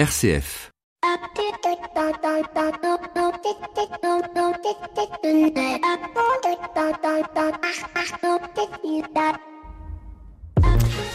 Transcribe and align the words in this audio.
RCF. 0.00 0.70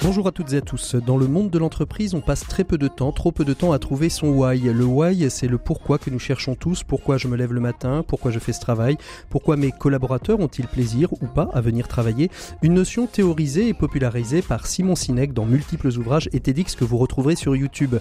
Bonjour 0.05 0.27
à 0.27 0.31
toutes 0.31 0.53
et 0.53 0.57
à 0.57 0.61
tous. 0.61 0.93
Dans 0.93 1.17
le 1.17 1.25
monde 1.25 1.49
de 1.49 1.57
l'entreprise, 1.57 2.13
on 2.13 2.21
passe 2.21 2.41
très 2.41 2.63
peu 2.63 2.77
de 2.77 2.87
temps, 2.87 3.11
trop 3.11 3.31
peu 3.31 3.43
de 3.43 3.55
temps 3.55 3.71
à 3.71 3.79
trouver 3.79 4.09
son 4.09 4.27
why. 4.27 4.59
Le 4.59 4.85
why, 4.85 5.31
c'est 5.31 5.47
le 5.47 5.57
pourquoi 5.57 5.97
que 5.97 6.11
nous 6.11 6.19
cherchons 6.19 6.53
tous. 6.53 6.83
Pourquoi 6.83 7.17
je 7.17 7.27
me 7.27 7.35
lève 7.35 7.53
le 7.53 7.59
matin, 7.59 8.05
pourquoi 8.07 8.29
je 8.29 8.37
fais 8.37 8.53
ce 8.53 8.59
travail, 8.59 8.97
pourquoi 9.31 9.57
mes 9.57 9.71
collaborateurs 9.71 10.39
ont-ils 10.39 10.67
plaisir 10.67 11.11
ou 11.13 11.25
pas 11.25 11.49
à 11.53 11.59
venir 11.59 11.87
travailler? 11.87 12.29
Une 12.61 12.75
notion 12.75 13.07
théorisée 13.07 13.67
et 13.67 13.73
popularisée 13.73 14.43
par 14.43 14.67
Simon 14.67 14.93
Sinek 14.93 15.33
dans 15.33 15.47
multiples 15.47 15.87
ouvrages 15.97 16.29
et 16.33 16.39
TEDx 16.39 16.75
que 16.75 16.85
vous 16.85 16.97
retrouverez 16.97 17.35
sur 17.35 17.55
YouTube. 17.55 17.95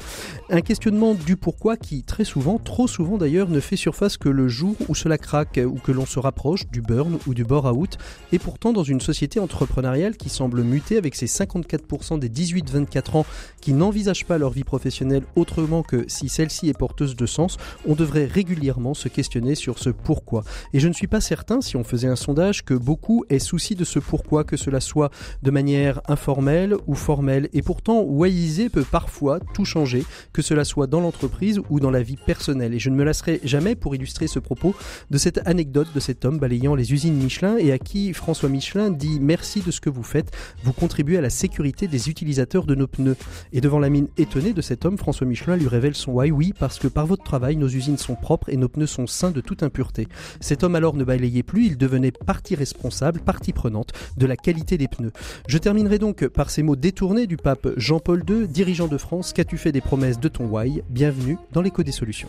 Un 0.51 0.61
questionnement 0.61 1.15
du 1.15 1.37
pourquoi 1.37 1.79
qui, 1.79 2.03
très 2.03 2.25
souvent, 2.25 2.59
trop 2.59 2.87
souvent 2.87 3.17
d'ailleurs, 3.17 3.49
ne 3.49 3.61
fait 3.61 3.77
surface 3.77 4.19
que 4.19 4.29
le 4.29 4.47
jour 4.47 4.77
où 4.91 4.95
cela 4.95 5.17
craque 5.17 5.59
ou 5.65 5.79
que 5.79 5.91
l'on 5.91 6.05
se 6.05 6.19
rapproche 6.19 6.67
du 6.67 6.83
burn 6.83 7.17
ou 7.27 7.33
du 7.33 7.45
bore-out. 7.45 7.97
Et 8.33 8.39
pourtant, 8.39 8.75
dans 8.75 8.85
une 8.85 9.01
société 9.01 9.41
entrepreneuriale 9.41 10.19
qui 10.19 10.29
semble 10.29 10.65
muter 10.65 10.99
avec 10.99 11.15
ses 11.15 11.25
54% 11.25 11.94
des 12.19 12.29
18-24 12.29 13.19
ans 13.19 13.27
qui 13.61 13.73
n'envisagent 13.73 14.25
pas 14.25 14.39
leur 14.39 14.51
vie 14.51 14.65
professionnelle 14.65 15.23
autrement 15.37 15.83
que 15.83 16.05
si 16.09 16.29
celle-ci 16.29 16.69
est 16.69 16.79
porteuse 16.79 17.17
de 17.17 17.27
sens, 17.27 17.57
on 17.87 17.95
devrait 17.95 18.27
régulièrement 18.27 18.95
se 18.95 19.09
questionner 19.09 19.55
sur 19.55 19.79
ce 19.79 19.91
pourquoi. 19.91 20.45
Et 20.73 20.81
je 20.81 20.89
ne 20.89 20.93
suis 20.93 21.07
pas 21.07 21.21
certain, 21.21 21.61
si 21.61 21.77
on 21.77 21.85
faisait 21.85 22.09
un 22.09 22.17
sondage, 22.17 22.65
que 22.65 22.75
beaucoup 22.75 23.25
aient 23.31 23.39
souci 23.39 23.75
de 23.75 23.85
ce 23.85 23.99
pourquoi, 23.99 24.45
que 24.45 24.57
cela 24.57 24.81
soit 24.81 25.11
de 25.43 25.51
manière 25.51 26.01
informelle 26.09 26.75
ou 26.87 26.95
formelle. 26.95 27.49
Et 27.53 27.63
pourtant, 27.63 28.03
Wayiser 28.03 28.69
peut 28.69 28.85
parfois 28.85 29.41
tout 29.55 29.65
changer, 29.65 30.05
que 30.33 30.43
cela 30.43 30.65
soit 30.65 30.87
dans 30.87 31.01
l'entreprise 31.01 31.61
ou 31.71 31.81
dans 31.81 31.91
la 31.91 32.03
vie 32.03 32.17
personnelle. 32.17 32.75
Et 32.75 32.79
je 32.79 32.91
ne 32.91 32.97
me 32.97 33.05
lasserai 33.05 33.41
jamais 33.45 33.75
pour 33.75 33.95
illustrer 33.95 34.27
ce 34.27 34.39
propos 34.39 34.75
de 35.11 35.19
cette 35.19 35.41
anecdote 35.47 35.89
de 35.95 36.01
cet 36.01 36.25
homme 36.25 36.39
balayant 36.39 36.75
les 36.75 36.93
usines 36.93 37.15
Michelin 37.15 37.57
et 37.57 37.73
à 37.73 37.79
qui 37.79 38.13
François 38.13 38.49
Michelin 38.49 38.91
dit 38.91 39.21
merci 39.21 39.61
de 39.61 39.71
ce 39.71 39.81
que 39.81 39.91
vous 39.91 40.03
faites, 40.03 40.33
vous 40.63 40.73
contribuez 40.73 41.19
à 41.19 41.21
la 41.21 41.31
sécurité 41.31 41.84
des 41.87 42.09
utilisateurs 42.09 42.67
de 42.67 42.75
nos 42.75 42.87
pneus. 42.87 43.17
Et 43.53 43.61
devant 43.61 43.79
la 43.79 43.91
mine 43.91 44.09
étonnée 44.17 44.53
de 44.53 44.61
cet 44.61 44.85
homme, 44.85 44.99
François 44.99 45.27
Michelin 45.27 45.57
lui 45.57 45.69
révèle 45.69 45.95
son 45.95 46.13
why. 46.13 46.31
Oui, 46.31 46.53
parce 46.59 46.79
que 46.79 46.89
par 46.89 47.07
votre 47.07 47.25
travail, 47.25 47.57
nos 47.57 47.69
usines 47.69 47.99
sont 47.99 48.15
propres 48.15 48.49
et 48.49 48.57
nos 48.57 48.69
pneus 48.69 48.87
sont 48.87 49.07
sains 49.07 49.31
de 49.31 49.41
toute 49.41 49.63
impureté. 49.63 50.09
Cet 50.41 50.65
homme 50.65 50.75
alors 50.75 50.95
ne 50.95 51.05
balayait 51.05 51.43
plus, 51.43 51.67
il 51.67 51.77
devenait 51.77 52.13
partie 52.13 52.55
responsable, 52.55 53.21
partie 53.21 53.53
prenante 53.53 53.93
de 54.17 54.27
la 54.27 54.37
qualité 54.37 54.79
des 54.79 54.89
pneus. 54.89 55.13
Je 55.49 55.59
terminerai 55.59 55.99
donc 55.99 56.27
par 56.29 56.51
ces 56.51 56.63
mots 56.63 56.77
détournés 56.77 57.27
du 57.27 57.37
pape 57.37 57.69
Jean-Paul 57.77 58.25
II, 58.29 58.49
dirigeant 58.49 58.89
de 58.89 58.99
France. 58.99 59.33
Qu'as-tu 59.33 59.59
fait 59.59 59.73
des 59.73 59.81
promesses 59.81 60.21
de 60.21 60.29
ton 60.29 60.47
why? 60.47 60.83
Bienvenue 60.91 61.39
dans 61.53 61.63
l'écho 61.63 61.83
des 61.83 61.93
solutions. 61.93 62.29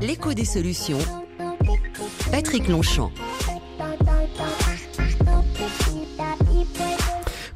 L'écho 0.00 0.34
des 0.34 0.44
solutions. 0.44 0.98
Patrick 2.32 2.66
Longchamp. 2.68 3.12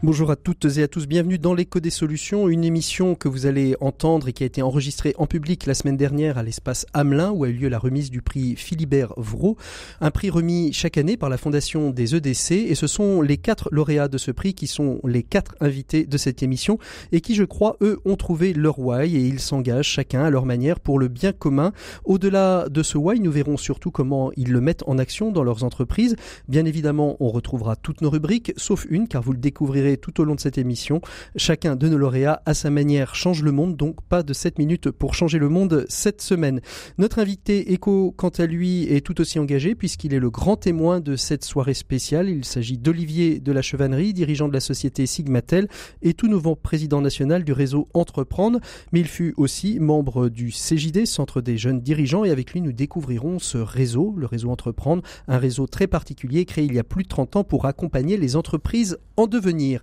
Bonjour 0.02 0.30
à 0.30 0.36
toutes 0.36 0.66
et 0.76 0.82
à 0.82 0.88
tous, 0.88 1.06
bienvenue 1.06 1.38
dans 1.38 1.54
l'écho 1.54 1.80
des 1.80 1.88
solutions, 1.88 2.48
une 2.48 2.64
émission 2.64 3.14
que 3.14 3.28
vous 3.28 3.46
allez 3.46 3.76
entendre 3.80 4.28
et 4.28 4.34
qui 4.34 4.42
a 4.42 4.46
été 4.46 4.60
enregistrée 4.60 5.14
en 5.16 5.26
public 5.26 5.64
la 5.64 5.72
semaine 5.72 5.96
dernière 5.96 6.36
à 6.36 6.42
l'espace 6.42 6.84
Hamelin 6.92 7.30
où 7.30 7.44
a 7.44 7.48
eu 7.48 7.54
lieu 7.54 7.68
la 7.70 7.78
remise 7.78 8.10
du 8.10 8.20
prix 8.20 8.56
Philibert 8.56 9.14
Vraud, 9.16 9.56
un 10.02 10.10
prix 10.10 10.28
remis 10.28 10.74
chaque 10.74 10.98
année 10.98 11.16
par 11.16 11.30
la 11.30 11.38
Fondation 11.38 11.92
des 11.92 12.14
EDC 12.14 12.52
et 12.52 12.74
ce 12.74 12.86
sont 12.86 13.22
les 13.22 13.38
quatre 13.38 13.70
lauréats 13.72 14.08
de 14.08 14.18
ce 14.18 14.30
prix 14.30 14.52
qui 14.52 14.66
sont 14.66 15.00
les 15.02 15.22
quatre 15.22 15.56
invités 15.60 16.04
de 16.04 16.18
cette 16.18 16.42
émission 16.42 16.78
et 17.10 17.22
qui 17.22 17.34
je 17.34 17.44
crois 17.44 17.78
eux 17.80 17.98
ont 18.04 18.16
trouvé 18.16 18.52
leur 18.52 18.78
why 18.78 19.16
et 19.16 19.26
ils 19.26 19.40
s'engagent 19.40 19.88
chacun 19.88 20.24
à 20.24 20.30
leur 20.30 20.44
manière 20.44 20.78
pour 20.78 20.98
le 20.98 21.08
bien 21.08 21.32
commun. 21.32 21.72
Au-delà 22.04 22.68
de 22.68 22.82
ce 22.82 22.98
why, 22.98 23.18
nous 23.18 23.32
verrons 23.32 23.56
surtout 23.56 23.90
comment 23.90 24.30
ils 24.36 24.52
le 24.52 24.60
mettent 24.60 24.84
en 24.86 24.98
action 24.98 25.32
dans 25.32 25.42
leurs 25.42 25.64
entreprises. 25.64 26.16
Bien 26.48 26.66
évidemment, 26.66 27.16
on 27.18 27.30
retrouvera 27.30 27.76
toutes 27.76 28.02
nos 28.02 28.10
rubriques 28.10 28.52
sauf 28.58 28.86
une 28.90 29.08
car 29.08 29.22
vous 29.22 29.32
le 29.32 29.38
découvrirez 29.38 29.85
tout 29.94 30.20
au 30.20 30.24
long 30.24 30.34
de 30.34 30.40
cette 30.40 30.58
émission. 30.58 31.00
Chacun 31.36 31.76
de 31.76 31.88
nos 31.88 31.98
lauréats, 31.98 32.42
à 32.44 32.54
sa 32.54 32.70
manière, 32.70 33.14
change 33.14 33.42
le 33.42 33.52
monde, 33.52 33.76
donc 33.76 34.02
pas 34.08 34.24
de 34.24 34.32
7 34.32 34.58
minutes 34.58 34.90
pour 34.90 35.14
changer 35.14 35.38
le 35.38 35.48
monde 35.48 35.86
cette 35.88 36.20
semaine. 36.20 36.60
Notre 36.98 37.20
invité 37.20 37.72
Echo, 37.72 38.12
quant 38.16 38.30
à 38.30 38.46
lui, 38.46 38.84
est 38.84 39.00
tout 39.00 39.20
aussi 39.20 39.38
engagé 39.38 39.74
puisqu'il 39.74 40.14
est 40.14 40.18
le 40.18 40.30
grand 40.30 40.56
témoin 40.56 41.00
de 41.00 41.14
cette 41.14 41.44
soirée 41.44 41.74
spéciale. 41.74 42.28
Il 42.28 42.44
s'agit 42.44 42.78
d'Olivier 42.78 43.38
de 43.38 43.52
la 43.52 43.62
Chevannerie, 43.62 44.12
dirigeant 44.12 44.48
de 44.48 44.52
la 44.52 44.60
société 44.60 45.06
Sigmatel 45.06 45.68
et 46.02 46.14
tout 46.14 46.26
nouveau 46.26 46.56
président 46.56 47.00
national 47.00 47.44
du 47.44 47.52
réseau 47.52 47.88
Entreprendre. 47.94 48.60
Mais 48.92 49.00
il 49.00 49.06
fut 49.06 49.34
aussi 49.36 49.78
membre 49.78 50.28
du 50.28 50.50
CJD, 50.50 51.06
Centre 51.06 51.40
des 51.40 51.58
jeunes 51.58 51.80
dirigeants, 51.80 52.24
et 52.24 52.30
avec 52.30 52.52
lui 52.52 52.60
nous 52.60 52.72
découvrirons 52.72 53.38
ce 53.38 53.58
réseau, 53.58 54.14
le 54.16 54.26
réseau 54.26 54.50
Entreprendre, 54.50 55.02
un 55.28 55.38
réseau 55.38 55.66
très 55.66 55.86
particulier 55.86 56.44
créé 56.44 56.64
il 56.64 56.74
y 56.74 56.78
a 56.78 56.84
plus 56.84 57.02
de 57.02 57.08
30 57.08 57.36
ans 57.36 57.44
pour 57.44 57.66
accompagner 57.66 58.16
les 58.16 58.36
entreprises 58.36 58.98
en 59.16 59.26
devenir. 59.26 59.75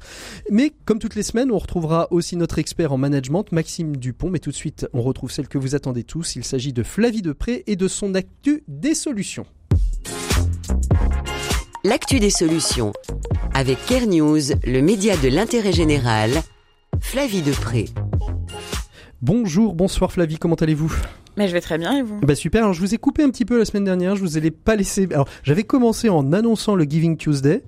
Mais 0.49 0.73
comme 0.85 0.99
toutes 0.99 1.15
les 1.15 1.23
semaines, 1.23 1.51
on 1.51 1.57
retrouvera 1.57 2.07
aussi 2.11 2.35
notre 2.35 2.59
expert 2.59 2.91
en 2.91 2.97
management, 2.97 3.51
Maxime 3.51 3.97
Dupont. 3.97 4.29
Mais 4.29 4.39
tout 4.39 4.51
de 4.51 4.55
suite, 4.55 4.87
on 4.93 5.01
retrouve 5.01 5.31
celle 5.31 5.47
que 5.47 5.57
vous 5.57 5.75
attendez 5.75 6.03
tous. 6.03 6.35
Il 6.35 6.43
s'agit 6.43 6.73
de 6.73 6.83
Flavie 6.83 7.21
Depré 7.21 7.63
et 7.67 7.75
de 7.75 7.87
son 7.87 8.15
actu 8.15 8.63
des 8.67 8.95
solutions. 8.95 9.45
L'actu 11.83 12.19
des 12.19 12.29
solutions. 12.29 12.93
Avec 13.53 13.77
Care 13.85 14.07
News, 14.07 14.39
le 14.65 14.81
média 14.81 15.17
de 15.17 15.27
l'intérêt 15.27 15.73
général. 15.73 16.31
Flavie 17.01 17.41
Depré. 17.41 17.89
Bonjour, 19.23 19.73
bonsoir 19.73 20.11
Flavie, 20.11 20.37
comment 20.37 20.55
allez-vous 20.55 20.93
mais 21.35 21.47
je 21.47 21.53
vais 21.53 21.61
très 21.61 21.79
bien 21.79 21.97
et 21.97 22.03
vous 22.03 22.19
Bah 22.19 22.35
super, 22.35 22.61
alors 22.61 22.73
je 22.73 22.79
vous 22.79 22.93
ai 22.93 22.99
coupé 22.99 23.23
un 23.23 23.29
petit 23.31 23.45
peu 23.45 23.57
la 23.57 23.65
semaine 23.65 23.85
dernière, 23.85 24.15
je 24.15 24.21
vous 24.21 24.37
ai 24.37 24.51
pas 24.51 24.75
laissé... 24.75 25.07
Alors 25.11 25.27
j'avais 25.41 25.63
commencé 25.63 26.07
en 26.07 26.31
annonçant 26.31 26.75
le 26.75 26.83
Giving 26.83 27.17
Tuesday, 27.17 27.63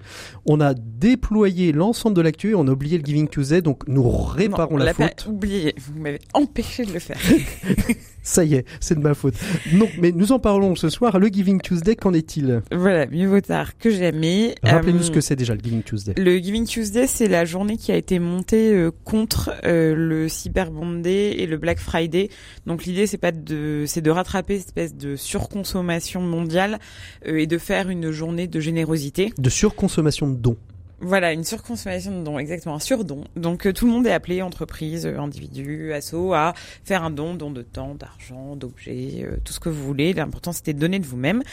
on 0.45 0.59
a 0.59 0.75
déployé 0.75 1.71
l'ensemble 1.71 2.15
de 2.15 2.21
l'actu 2.21 2.51
et 2.51 2.55
on 2.55 2.67
a 2.67 2.71
oublié 2.71 2.99
le 2.99 3.03
Giving 3.03 3.27
Tuesday, 3.27 3.63
donc 3.63 3.87
nous 3.87 4.07
réparons 4.07 4.77
non, 4.77 4.83
on 4.83 4.85
la 4.85 4.93
faute. 4.93 5.23
Pas 5.25 5.31
oublié, 5.31 5.73
vous 5.79 5.99
m'avez 5.99 6.19
empêché 6.33 6.85
de 6.85 6.93
le 6.93 6.99
faire. 6.99 7.17
Ça 8.25 8.43
y 8.43 8.55
est, 8.55 8.65
c'est 8.79 8.95
de 8.95 9.03
ma 9.03 9.13
faute. 9.13 9.35
Non, 9.71 9.87
mais 9.99 10.11
nous 10.11 10.31
en 10.31 10.39
parlons 10.39 10.75
ce 10.75 10.89
soir. 10.89 11.19
Le 11.19 11.27
Giving 11.27 11.61
Tuesday, 11.61 11.95
qu'en 11.95 12.11
est-il? 12.11 12.63
Voilà, 12.71 13.05
mieux 13.05 13.27
vaut 13.27 13.39
tard 13.39 13.77
que 13.77 13.91
jamais. 13.91 14.55
Rappelez-nous 14.63 15.03
ce 15.03 15.11
que 15.11 15.21
c'est 15.21 15.35
déjà 15.35 15.53
le 15.53 15.59
Giving 15.63 15.83
Tuesday. 15.83 16.15
Le 16.17 16.37
Giving 16.39 16.65
Tuesday, 16.65 17.05
c'est 17.05 17.27
la 17.27 17.45
journée 17.45 17.77
qui 17.77 17.91
a 17.91 17.95
été 17.95 18.17
montée 18.17 18.73
euh, 18.73 18.89
contre 19.03 19.51
euh, 19.63 19.93
le 19.95 20.27
Cyber 20.27 20.71
Monday 20.71 21.33
et 21.33 21.45
le 21.45 21.57
Black 21.57 21.77
Friday. 21.77 22.29
Donc 22.65 22.85
l'idée, 22.85 23.05
c'est 23.05 23.19
pas 23.19 23.31
de, 23.31 23.83
c'est 23.85 24.01
de 24.01 24.09
rattraper 24.09 24.57
cette 24.57 24.69
espèce 24.69 24.95
de 24.95 25.15
surconsommation 25.15 26.21
mondiale 26.21 26.79
euh, 27.27 27.37
et 27.37 27.45
de 27.45 27.59
faire 27.59 27.89
une 27.89 28.09
journée 28.09 28.47
de 28.47 28.59
générosité. 28.59 29.33
De 29.37 29.49
surconsommation 29.51 30.27
de 30.27 30.35
dons. 30.35 30.57
Voilà, 31.01 31.33
une 31.33 31.43
surconsommation 31.43 32.17
de 32.17 32.23
dons, 32.23 32.39
exactement, 32.39 32.75
un 32.75 32.79
surdon. 32.79 33.25
Donc 33.35 33.67
euh, 33.67 33.73
tout 33.73 33.85
le 33.85 33.91
monde 33.91 34.07
est 34.07 34.13
appelé, 34.13 34.41
entreprise, 34.41 35.05
euh, 35.05 35.19
individu, 35.19 35.91
asso, 35.91 36.33
à 36.33 36.53
faire 36.85 37.03
un 37.03 37.11
don, 37.11 37.35
don 37.35 37.51
de 37.51 37.63
temps, 37.63 37.95
d'argent, 37.95 38.55
d'objets, 38.55 39.23
euh, 39.23 39.37
tout 39.43 39.51
ce 39.51 39.59
que 39.59 39.67
vous 39.67 39.83
voulez. 39.83 40.13
L'important 40.13 40.53
c'était 40.53 40.73
de 40.73 40.79
donner 40.79 40.99
de 40.99 41.05
vous-même. 41.05 41.43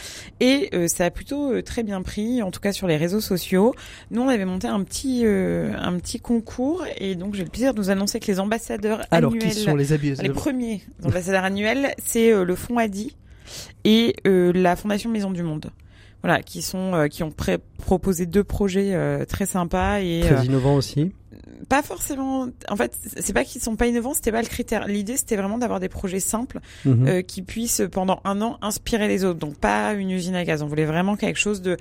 Et 0.40 0.70
ça 0.86 1.06
a 1.06 1.10
plutôt 1.10 1.60
très 1.62 1.82
bien 1.82 2.02
pris, 2.02 2.42
en 2.42 2.50
tout 2.50 2.60
cas 2.60 2.72
sur 2.72 2.86
les 2.86 2.96
réseaux 2.96 3.20
sociaux. 3.20 3.74
Nous 4.10 4.22
on 4.22 4.28
avait 4.28 4.44
monté 4.44 4.68
un 4.68 4.82
petit 4.84 5.24
un 5.26 5.98
petit 5.98 6.20
concours 6.20 6.84
et 6.96 7.14
donc 7.14 7.34
j'ai 7.34 7.44
le 7.44 7.50
plaisir 7.50 7.74
de 7.74 7.80
vous 7.80 7.90
annoncer 7.90 8.20
que 8.20 8.26
les 8.26 8.40
ambassadeurs 8.40 9.04
Alors, 9.10 9.32
annuels, 9.32 9.50
qui 9.50 9.58
sont 9.58 9.76
les 9.76 9.96
les 9.96 10.30
premiers 10.30 10.82
ambassadeurs 11.04 11.44
annuels, 11.44 11.94
c'est 12.02 12.32
le 12.32 12.54
Fonds 12.54 12.78
Adi 12.78 13.16
et 13.84 14.14
la 14.24 14.76
Fondation 14.76 15.10
Maison 15.10 15.30
du 15.30 15.42
Monde 15.42 15.70
voilà, 16.22 16.42
qui 16.42 16.62
sont 16.62 16.94
euh, 16.94 17.08
qui 17.08 17.22
ont 17.22 17.32
proposé 17.78 18.26
deux 18.26 18.44
projets 18.44 18.94
euh, 18.94 19.24
très 19.24 19.46
sympas 19.46 20.00
et 20.00 20.20
très 20.24 20.40
euh, 20.40 20.44
innovants 20.44 20.76
aussi. 20.76 21.12
Pas 21.68 21.82
forcément. 21.82 22.48
En 22.68 22.76
fait, 22.76 22.96
c'est 23.18 23.32
pas 23.32 23.44
qu'ils 23.44 23.60
sont 23.62 23.76
pas 23.76 23.86
innovants, 23.86 24.14
c'était 24.14 24.32
pas 24.32 24.42
le 24.42 24.48
critère. 24.48 24.86
L'idée, 24.86 25.16
c'était 25.16 25.36
vraiment 25.36 25.58
d'avoir 25.58 25.80
des 25.80 25.88
projets 25.88 26.20
simples 26.20 26.60
Mhm. 26.84 27.22
qui 27.22 27.42
puissent 27.42 27.82
pendant 27.90 28.20
un 28.24 28.40
an 28.42 28.58
inspirer 28.62 29.08
les 29.08 29.24
autres. 29.24 29.38
Donc 29.38 29.56
pas 29.56 29.94
une 29.94 30.10
usine 30.10 30.34
à 30.34 30.44
gaz. 30.44 30.62
On 30.62 30.66
voulait 30.66 30.84
vraiment 30.84 31.16
quelque 31.16 31.38
chose 31.38 31.62
de. 31.62 31.76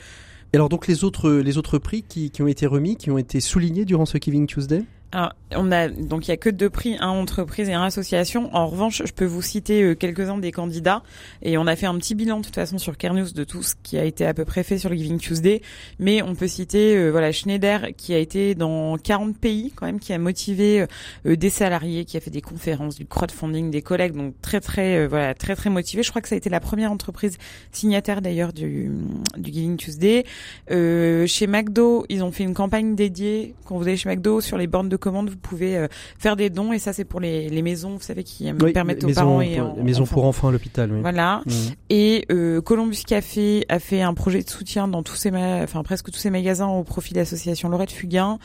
Et 0.54 0.58
alors 0.58 0.70
donc 0.70 0.88
les 0.88 1.04
autres 1.04 1.32
les 1.32 1.58
autres 1.58 1.78
prix 1.78 2.04
qui, 2.04 2.30
qui 2.32 2.42
ont 2.42 2.48
été 2.48 2.66
remis, 2.68 2.96
qui 2.96 3.12
ont 3.12 3.18
été 3.18 3.40
soulignés 3.42 3.86
durant 3.86 4.06
ce 4.06 4.18
Giving 4.18 4.48
Tuesday? 4.48 4.84
Alors, 5.14 5.34
on 5.54 5.72
a 5.74 5.90
donc 5.90 6.28
il 6.28 6.32
y 6.32 6.34
a 6.34 6.38
que 6.38 6.50
deux 6.50 6.70
prix, 6.70 6.96
un 7.00 7.10
entreprise 7.10 7.68
et 7.68 7.74
un 7.74 7.84
association. 7.84 8.50
En 8.56 8.68
revanche, 8.68 9.02
je 9.06 9.12
peux 9.12 9.26
vous 9.26 9.42
citer 9.42 9.84
euh, 9.84 9.96
quelques-uns 9.96 10.38
des 10.38 10.54
candidats 10.54 11.04
et 11.42 11.58
on 11.58 11.68
a 11.68 11.76
fait 11.76 11.86
un 11.86 11.98
petit 11.98 12.16
bilan 12.16 12.40
de 12.40 12.46
toute 12.46 12.56
façon 12.56 12.78
sur 12.78 12.98
Kernews 12.98 13.32
de 13.34 13.44
tout 13.44 13.62
ce 13.62 13.76
qui 13.84 13.98
a 13.98 14.06
été 14.06 14.26
à 14.26 14.34
peu 14.34 14.46
près 14.46 14.64
fait 14.64 14.78
sur 14.78 14.90
le 14.90 14.96
Giving 14.96 15.20
Tuesday, 15.20 15.62
mais 16.00 16.22
on 16.22 16.34
peut 16.34 16.48
citer 16.48 16.96
euh, 16.96 17.10
voilà 17.10 17.34
Schneider 17.34 17.90
qui 17.98 18.14
a 18.14 18.18
été 18.18 18.56
dans 18.56 18.98
40 18.98 19.38
pays 19.38 19.74
quand 19.76 19.86
même 19.86 20.00
qui 20.00 20.14
a 20.14 20.18
motivé 20.18 20.86
euh, 21.26 21.36
des 21.36 21.50
salariés, 21.50 22.06
qui 22.06 22.16
a 22.16 22.22
fait 22.22 22.32
des 22.32 22.42
conférences, 22.42 22.96
du 22.96 23.06
crowdfunding, 23.06 23.70
des 23.70 23.82
collègues 23.82 24.14
donc 24.14 24.34
très 24.42 24.62
très 24.62 24.98
euh, 24.98 25.08
voilà, 25.08 25.34
très 25.34 25.56
très 25.56 25.70
motivé. 25.70 26.04
Je 26.04 26.10
crois 26.10 26.22
que 26.22 26.30
ça 26.30 26.36
a 26.36 26.38
été 26.38 26.50
la 26.50 26.60
première 26.60 26.92
entreprise 26.92 27.38
signataire 27.72 28.22
d'ailleurs 28.22 28.54
du 28.54 28.92
du 29.38 29.52
Giving 29.52 29.78
Tuesday. 29.78 30.26
Euh, 30.72 31.28
chez 31.28 31.48
McDo, 31.48 32.06
ils 32.10 32.24
ont 32.24 32.32
fait 32.32 32.44
une 32.44 32.54
campagne 32.54 32.96
dédiée 32.96 33.56
quand 33.66 33.78
vous 33.78 33.84
allez 33.84 33.98
chez 33.98 34.10
McDo 34.10 34.42
sur 34.42 34.58
les 34.58 34.68
bornes 34.68 34.90
de 34.90 34.98
commande, 35.02 35.30
vous 35.30 35.38
pouvez 35.38 35.88
faire 36.18 36.36
des 36.36 36.50
dons 36.50 36.72
et 36.72 36.80
ça 36.80 36.94
c'est 36.94 37.04
pour 37.04 37.20
les, 37.20 37.50
les 37.50 37.62
maisons, 37.62 37.96
vous 37.96 38.02
savez, 38.02 38.24
qui 38.24 38.52
permettent 38.74 39.04
aux 39.04 39.14
parents 39.14 39.42
et 39.42 39.60
les 39.76 39.84
maisons 39.84 40.06
pour 40.06 40.26
enfants 40.26 40.48
à 40.48 40.52
l'hôpital. 40.52 40.92
Oui. 40.92 41.02
Voilà. 41.02 41.42
Mmh. 41.46 41.52
Et 41.90 42.28
Columbus 42.64 43.04
Café 43.06 43.66
a 43.70 43.80
fait 43.80 44.02
un 44.02 44.14
projet 44.14 44.42
de 44.42 44.50
soutien 44.50 44.88
dans 44.88 45.04
tous 45.04 45.16
ces, 45.16 45.32
enfin 45.32 45.84
presque 45.84 46.12
tous 46.12 46.20
ces 46.20 46.30
magasins 46.30 46.68
au 46.68 46.84
profit 46.84 47.14
de 47.14 47.20
l'association 47.20 47.70
Laurette 47.70 47.92
Fugain. 47.92 48.40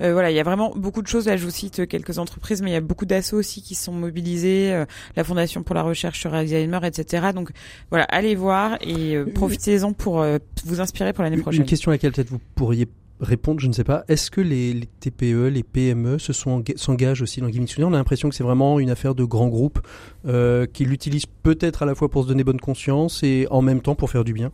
voilà, 0.00 0.30
il 0.30 0.36
y 0.36 0.40
a 0.40 0.44
vraiment 0.44 0.72
beaucoup 0.76 1.02
de 1.02 1.08
choses. 1.08 1.26
Là, 1.26 1.36
je 1.36 1.44
vous 1.44 1.50
cite 1.50 1.86
quelques 1.88 2.18
entreprises, 2.18 2.62
mais 2.62 2.70
il 2.70 2.74
y 2.74 2.76
a 2.76 2.80
beaucoup 2.80 3.06
d'assauts 3.06 3.38
aussi 3.38 3.62
qui 3.62 3.74
sont 3.74 3.92
mobilisés. 3.92 4.84
la 5.16 5.24
Fondation 5.24 5.62
pour 5.62 5.74
la 5.74 5.82
recherche 5.82 6.20
sur 6.20 6.34
Alzheimer, 6.34 6.80
etc. 6.84 7.28
Donc 7.34 7.50
voilà, 7.90 8.04
allez 8.04 8.34
voir 8.34 8.76
et 8.80 9.16
profitez-en 9.34 9.92
pour 9.92 10.24
vous 10.64 10.80
inspirer 10.80 11.12
pour 11.12 11.24
l'année 11.24 11.38
prochaine. 11.38 11.62
Une 11.62 11.66
question 11.66 11.90
à 11.90 11.94
laquelle 11.94 12.12
peut-être 12.12 12.30
vous 12.30 12.40
pourriez 12.54 12.86
répondre, 13.22 13.60
je 13.60 13.68
ne 13.68 13.72
sais 13.72 13.84
pas. 13.84 14.04
Est-ce 14.08 14.30
que 14.30 14.40
les, 14.40 14.88
TPE, 15.00 15.48
les 15.48 15.62
PME 15.62 16.18
se 16.18 16.32
sont 16.32 16.62
s'engagent 16.76 17.22
aussi 17.22 17.40
dans 17.40 17.48
Giving 17.48 17.66
On 17.78 17.94
a 17.94 17.96
l'impression 17.96 18.28
que 18.28 18.34
c'est 18.34 18.44
vraiment 18.44 18.78
une 18.80 18.90
affaire 18.90 19.14
de 19.14 19.24
grands 19.24 19.48
groupes 19.48 19.80
euh, 20.26 20.66
qui 20.66 20.84
l'utilisent 20.84 21.26
peut-être 21.42 21.82
à 21.82 21.86
la 21.86 21.94
fois 21.94 22.10
pour 22.10 22.24
se 22.24 22.28
donner 22.28 22.44
bonne 22.44 22.60
conscience 22.60 23.22
et 23.22 23.46
en 23.50 23.62
même 23.62 23.80
temps 23.80 23.94
pour 23.94 24.10
faire 24.10 24.24
du 24.24 24.32
bien. 24.32 24.50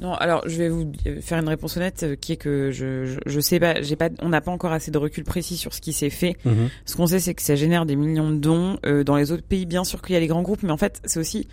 Non, 0.00 0.14
alors 0.14 0.42
je 0.46 0.56
vais 0.56 0.68
vous 0.68 0.92
faire 1.20 1.40
une 1.40 1.48
réponse 1.48 1.76
honnête 1.76 2.04
euh, 2.04 2.14
qui 2.14 2.32
est 2.32 2.36
que 2.36 2.70
je 2.70 3.18
je, 3.26 3.40
sais 3.40 3.58
pas, 3.58 3.82
j'ai 3.82 3.96
pas, 3.96 4.10
on 4.20 4.28
n'a 4.28 4.40
pas 4.40 4.52
encore 4.52 4.70
assez 4.72 4.92
de 4.92 4.98
recul 4.98 5.24
précis 5.24 5.56
sur 5.56 5.74
ce 5.74 5.80
qui 5.80 5.92
s'est 5.92 6.10
fait. 6.10 6.36
Mhm. 6.44 6.68
Ce 6.84 6.94
qu'on 6.94 7.08
sait, 7.08 7.18
c'est 7.18 7.34
que 7.34 7.42
ça 7.42 7.56
génère 7.56 7.84
des 7.84 7.96
millions 7.96 8.30
de 8.30 8.36
dons 8.36 8.78
euh, 8.86 9.02
dans 9.02 9.16
les 9.16 9.32
autres 9.32 9.42
pays. 9.42 9.66
Bien 9.66 9.82
sûr 9.82 10.00
qu'il 10.00 10.14
y 10.14 10.16
a 10.16 10.20
les 10.20 10.28
grands 10.28 10.42
groupes, 10.42 10.62
mais 10.62 10.70
en 10.70 10.76
fait, 10.76 11.00
c'est 11.04 11.18
aussi 11.18 11.48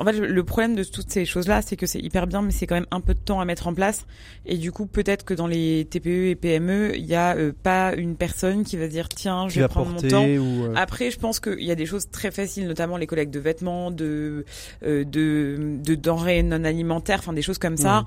en 0.00 0.04
fait, 0.04 0.12
le 0.12 0.44
problème 0.44 0.74
de 0.74 0.82
toutes 0.82 1.10
ces 1.10 1.26
choses-là, 1.26 1.60
c'est 1.60 1.76
que 1.76 1.84
c'est 1.84 2.00
hyper 2.00 2.26
bien, 2.26 2.40
mais 2.40 2.52
c'est 2.52 2.66
quand 2.66 2.74
même 2.74 2.86
un 2.90 3.02
peu 3.02 3.12
de 3.12 3.18
temps 3.18 3.38
à 3.38 3.44
mettre 3.44 3.66
en 3.66 3.74
place. 3.74 4.06
Et 4.46 4.56
du 4.56 4.72
coup, 4.72 4.86
peut-être 4.86 5.26
que 5.26 5.34
dans 5.34 5.46
les 5.46 5.86
TPE 5.90 6.30
et 6.30 6.34
PME, 6.36 6.96
il 6.96 7.04
n'y 7.04 7.14
a 7.14 7.36
euh, 7.36 7.52
pas 7.62 7.92
une 7.94 8.16
personne 8.16 8.64
qui 8.64 8.78
va 8.78 8.88
dire 8.88 9.10
tiens, 9.10 9.46
je 9.48 9.60
vais 9.60 9.68
prendre 9.68 9.90
mon 9.90 10.00
temps. 10.00 10.24
Euh, 10.26 10.72
Après, 10.74 11.10
je 11.10 11.18
pense 11.18 11.38
qu'il 11.38 11.62
y 11.62 11.70
a 11.70 11.74
des 11.74 11.84
choses 11.84 12.08
très 12.10 12.30
faciles, 12.30 12.66
notamment 12.66 12.96
les 12.96 13.06
collectes 13.06 13.34
de 13.34 13.40
vêtements, 13.40 13.90
de 13.90 14.46
euh, 14.84 15.04
de, 15.04 15.76
de 15.84 15.94
denrées 15.94 16.42
non 16.42 16.64
alimentaires, 16.64 17.18
enfin 17.18 17.34
des 17.34 17.42
choses 17.42 17.58
comme 17.58 17.76
ça. 17.76 18.06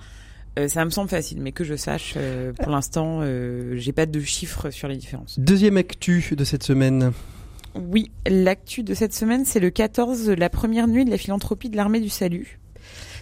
Mmh. 0.58 0.68
ça 0.70 0.86
me 0.86 0.90
semble 0.90 1.10
facile, 1.10 1.42
mais 1.42 1.52
que 1.52 1.64
je 1.64 1.76
sache, 1.76 2.18
pour 2.60 2.72
l'instant, 2.72 3.22
j'ai 3.76 3.92
pas 3.92 4.08
de 4.08 4.20
chiffres 4.20 4.72
sur 4.72 4.88
les 4.88 4.98
différences. 4.98 5.40
Deuxième 5.40 5.78
actu 5.78 6.34
de 6.36 6.44
cette 6.44 6.64
semaine. 6.64 7.12
Oui, 7.76 8.12
l'actu 8.28 8.84
de 8.84 8.94
cette 8.94 9.14
semaine, 9.14 9.46
c'est 9.46 9.60
le 9.60 9.70
14, 9.70 10.30
la 10.30 10.50
première 10.50 10.88
nuit 10.88 11.06
de 11.06 11.10
la 11.10 11.18
philanthropie 11.18 11.70
de 11.70 11.78
l'armée 11.78 12.00
du 12.00 12.10
salut. 12.10 12.60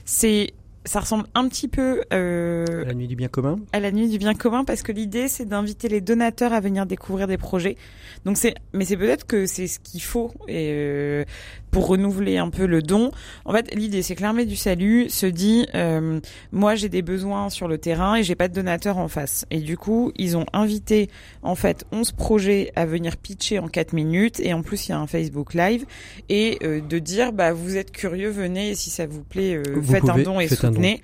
C'est 0.06 0.53
ça 0.86 1.00
ressemble 1.00 1.25
un 1.36 1.48
petit 1.48 1.68
peu 1.68 2.03
euh, 2.12 2.65
à 2.81 2.86
la 2.86 2.94
nuit 2.94 3.07
du 3.07 3.15
bien 3.15 3.27
commun. 3.27 3.59
À 3.71 3.80
la 3.80 3.92
nuit 3.92 4.09
du 4.09 4.18
bien 4.18 4.33
commun, 4.33 4.63
parce 4.63 4.81
que 4.81 4.92
l'idée 4.92 5.27
c'est 5.27 5.45
d'inviter 5.45 5.89
les 5.89 6.01
donateurs 6.01 6.53
à 6.53 6.59
venir 6.59 6.86
découvrir 6.86 7.27
des 7.27 7.38
projets. 7.38 7.77
Donc 8.25 8.38
c'est, 8.38 8.56
mais 8.74 8.86
c'est 8.86 8.98
peut-être 8.98 9.25
que 9.27 9.45
c'est 9.45 9.68
ce 9.68 9.80
qu'il 9.80 10.01
faut 10.01 10.31
et 10.48 10.71
euh, 10.71 11.24
pour 11.71 11.88
renouveler 11.88 12.38
un 12.38 12.50
peu 12.50 12.65
le 12.65 12.81
don. 12.81 13.12
En 13.45 13.53
fait, 13.53 13.73
l'idée 13.73 14.01
c'est 14.01 14.15
que 14.15 14.21
l'armée 14.21 14.45
du 14.45 14.56
salut 14.56 15.09
se 15.09 15.25
dit, 15.25 15.65
euh, 15.73 16.19
moi 16.51 16.75
j'ai 16.75 16.89
des 16.89 17.01
besoins 17.01 17.50
sur 17.50 17.68
le 17.68 17.77
terrain 17.77 18.15
et 18.15 18.23
j'ai 18.23 18.35
pas 18.35 18.50
de 18.50 18.53
donateurs 18.53 18.97
en 18.97 19.07
face. 19.07 19.45
Et 19.50 19.59
du 19.59 19.77
coup, 19.77 20.12
ils 20.18 20.38
ont 20.38 20.45
invité 20.53 21.09
en 21.41 21.56
fait 21.56 21.85
11 21.91 22.12
projets 22.12 22.71
à 22.75 22.85
venir 22.85 23.18
pitcher 23.18 23.59
en 23.59 23.68
4 23.68 23.94
minutes 23.94 24.39
et 24.41 24.53
en 24.53 24.62
plus 24.62 24.88
il 24.88 24.91
y 24.91 24.94
a 24.94 25.00
un 25.00 25.07
Facebook 25.07 25.53
Live 25.53 25.85
et 26.29 26.59
euh, 26.63 26.81
de 26.81 27.00
dire 27.00 27.31
bah 27.31 27.53
vous 27.53 27.77
êtes 27.77 27.91
curieux, 27.91 28.29
venez 28.29 28.75
si 28.75 28.89
ça 28.89 29.06
vous 29.06 29.23
plaît, 29.23 29.56
euh, 29.56 29.81
faites 29.81 30.09
un 30.09 30.19
don 30.19 30.39
et 30.39 30.47
soutenez. 30.47 31.01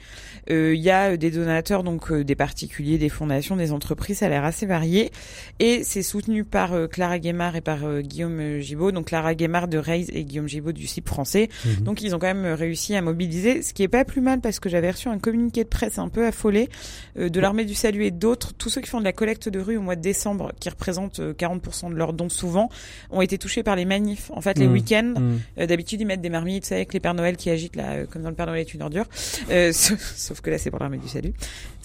Il 0.50 0.76
y 0.76 0.92
a 0.92 1.18
des 1.18 1.30
donateurs 1.30 1.84
donc 1.84 2.14
des 2.14 2.36
particuliers, 2.36 2.98
des 2.98 3.10
fondations, 3.10 3.58
des 3.58 3.74
entreprises, 3.74 4.20
ça 4.20 4.28
a 4.28 4.30
l'air 4.30 4.46
assez 4.46 4.66
varié 4.66 5.12
et 5.60 5.84
c'est 5.84 6.04
soutenu 6.04 6.46
par 6.46 6.74
Clara 6.90 7.20
Guémard 7.20 7.58
et 7.58 7.62
par 7.62 8.02
Guillaume 8.02 8.60
Gibaud. 8.60 8.94
Donc 8.94 9.08
Clara 9.08 9.36
Guémard 9.36 9.68
de 9.68 9.78
Reis 9.78 10.08
et 10.14 10.24
Guillaume 10.24 10.48
Gibaud 10.48 10.57
du 10.60 10.88
site 10.88 11.08
français. 11.08 11.50
Mhm. 11.66 11.84
Donc 11.84 12.02
ils 12.02 12.16
ont 12.16 12.20
quand 12.20 12.34
même 12.34 12.54
réussi 12.54 12.96
à 12.96 13.02
mobiliser, 13.02 13.62
ce 13.62 13.74
qui 13.74 13.84
est 13.84 13.88
pas 13.88 14.06
plus 14.06 14.22
mal 14.22 14.42
parce 14.42 14.60
que 14.60 14.70
j'avais 14.70 14.92
reçu 14.92 15.08
un 15.08 15.20
communiqué 15.20 15.64
de 15.64 15.70
presse 15.70 15.98
un 15.98 16.10
peu 16.10 16.26
affolé 16.26 16.70
euh, 17.18 17.30
de 17.30 17.40
l'armée 17.40 17.66
du 17.66 17.76
salut 17.76 18.06
et 18.06 18.12
d'autres, 18.12 18.54
tous 18.54 18.70
ceux 18.70 18.82
qui 18.82 18.90
font 18.90 19.00
de 19.00 19.06
la 19.06 19.14
collecte 19.14 19.50
de 19.50 19.60
rue 19.60 19.78
au 19.78 19.82
mois 19.82 19.96
de 19.96 20.02
décembre, 20.02 20.52
qui 20.60 20.70
représentent 20.70 21.20
40% 21.20 21.88
euh, 21.88 21.90
de 21.90 21.96
leurs 21.96 22.14
dons 22.14 22.30
souvent, 22.30 22.70
ont 23.10 23.22
été 23.22 23.38
touchés 23.38 23.64
par 23.64 23.76
les 23.76 23.86
manifs. 23.86 24.32
En 24.32 24.42
fait, 24.42 24.58
les 24.58 24.68
mhm. 24.68 24.74
week-ends, 24.74 25.14
mhm. 25.18 25.40
euh, 25.60 25.66
d'habitude 25.66 26.02
ils 26.02 26.06
mettent 26.06 26.22
des 26.22 26.30
marmites, 26.30 26.72
avec 26.72 26.94
les 26.94 27.00
Pères 27.00 27.14
Noël 27.14 27.38
qui 27.38 27.50
agitent 27.50 27.76
là, 27.76 28.06
comme 28.06 28.24
dans 28.24 28.30
le 28.30 28.36
Père 28.36 28.48
Noël 28.48 28.62
est 28.62 28.74
une 28.74 28.82
ordure. 28.82 29.06
sauf 29.72 30.42
que 30.42 30.50
là 30.50 30.58
c'est 30.58 30.70
pour 30.70 30.80
l'armée 30.80 30.98
du 30.98 31.08
salut. 31.08 31.34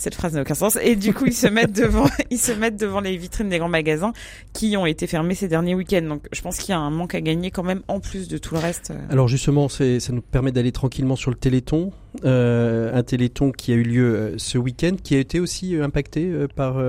Cette 0.03 0.17
phrase 0.17 0.35
n'a 0.35 0.43
aucun 0.43 0.55
sens. 0.55 0.77
Et 0.83 0.97
du 0.97 1.15
coup 1.15 1.27
ils 1.27 1.33
se 1.33 1.47
mettent 1.47 1.77
devant, 1.77 2.07
ils 2.31 2.41
se 2.41 2.51
mettent 2.51 2.77
devant 2.77 2.99
les 2.99 3.17
vitrines 3.17 3.49
des 3.49 3.59
grands 3.59 3.69
magasins 3.69 4.13
qui 4.53 4.77
ont 4.77 4.85
été 4.85 5.07
fermés 5.07 5.37
ces 5.37 5.47
derniers 5.47 5.77
week-ends. 5.77 6.03
Donc 6.03 6.27
je 6.33 6.43
pense 6.43 6.59
qu'il 6.59 6.71
y 6.71 6.73
a 6.73 6.81
un 6.81 6.91
manque 6.91 7.15
à 7.15 7.21
gagner 7.21 7.53
quand 7.53 7.63
même 7.63 7.83
en 7.87 8.01
plus 8.01 8.27
de 8.27 8.37
tout 8.37 8.57
le 8.57 8.61
euh. 8.61 8.95
Alors 9.11 9.29
justement, 9.29 9.69
ça 9.69 9.85
nous 10.11 10.23
permet 10.23 10.51
d'aller 10.51 10.73
tranquillement 10.73 11.15
sur 11.15 11.31
le 11.31 11.37
Téléthon, 11.37 11.93
euh, 12.25 12.93
un 12.93 13.03
Téléthon 13.05 13.53
qui 13.53 13.71
a 13.71 13.77
eu 13.77 13.85
lieu 13.85 14.15
euh, 14.15 14.35
ce 14.39 14.59
week-end, 14.59 14.97
qui 15.01 15.15
a 15.15 15.21
été 15.21 15.39
aussi 15.39 15.77
impacté 15.77 16.33
par, 16.57 16.83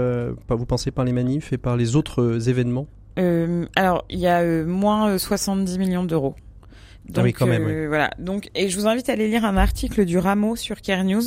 par, 0.48 0.58
vous 0.58 0.66
pensez, 0.66 0.90
par 0.90 1.06
les 1.06 1.14
manifs 1.14 1.54
et 1.54 1.60
par 1.60 1.78
les 1.78 1.96
autres 1.96 2.50
événements? 2.50 2.88
Alors, 3.76 4.06
il 4.10 4.18
y 4.18 4.28
a 4.28 4.44
moins 4.66 5.20
70 5.20 5.78
millions 5.78 6.04
d'euros. 6.04 6.34
Donc, 7.10 7.18
ah 7.18 7.24
oui, 7.24 7.34
quand 7.34 7.48
même. 7.48 7.88
Voilà. 7.88 8.12
Donc, 8.18 8.50
et 8.56 8.70
je 8.70 8.80
vous 8.80 8.88
invite 8.88 9.10
à 9.10 9.14
aller 9.14 9.28
lire 9.28 9.44
un 9.44 9.58
article 9.58 10.06
du 10.06 10.18
Rameau 10.18 10.56
sur 10.56 10.82
Care 10.82 11.04
News 11.04 11.24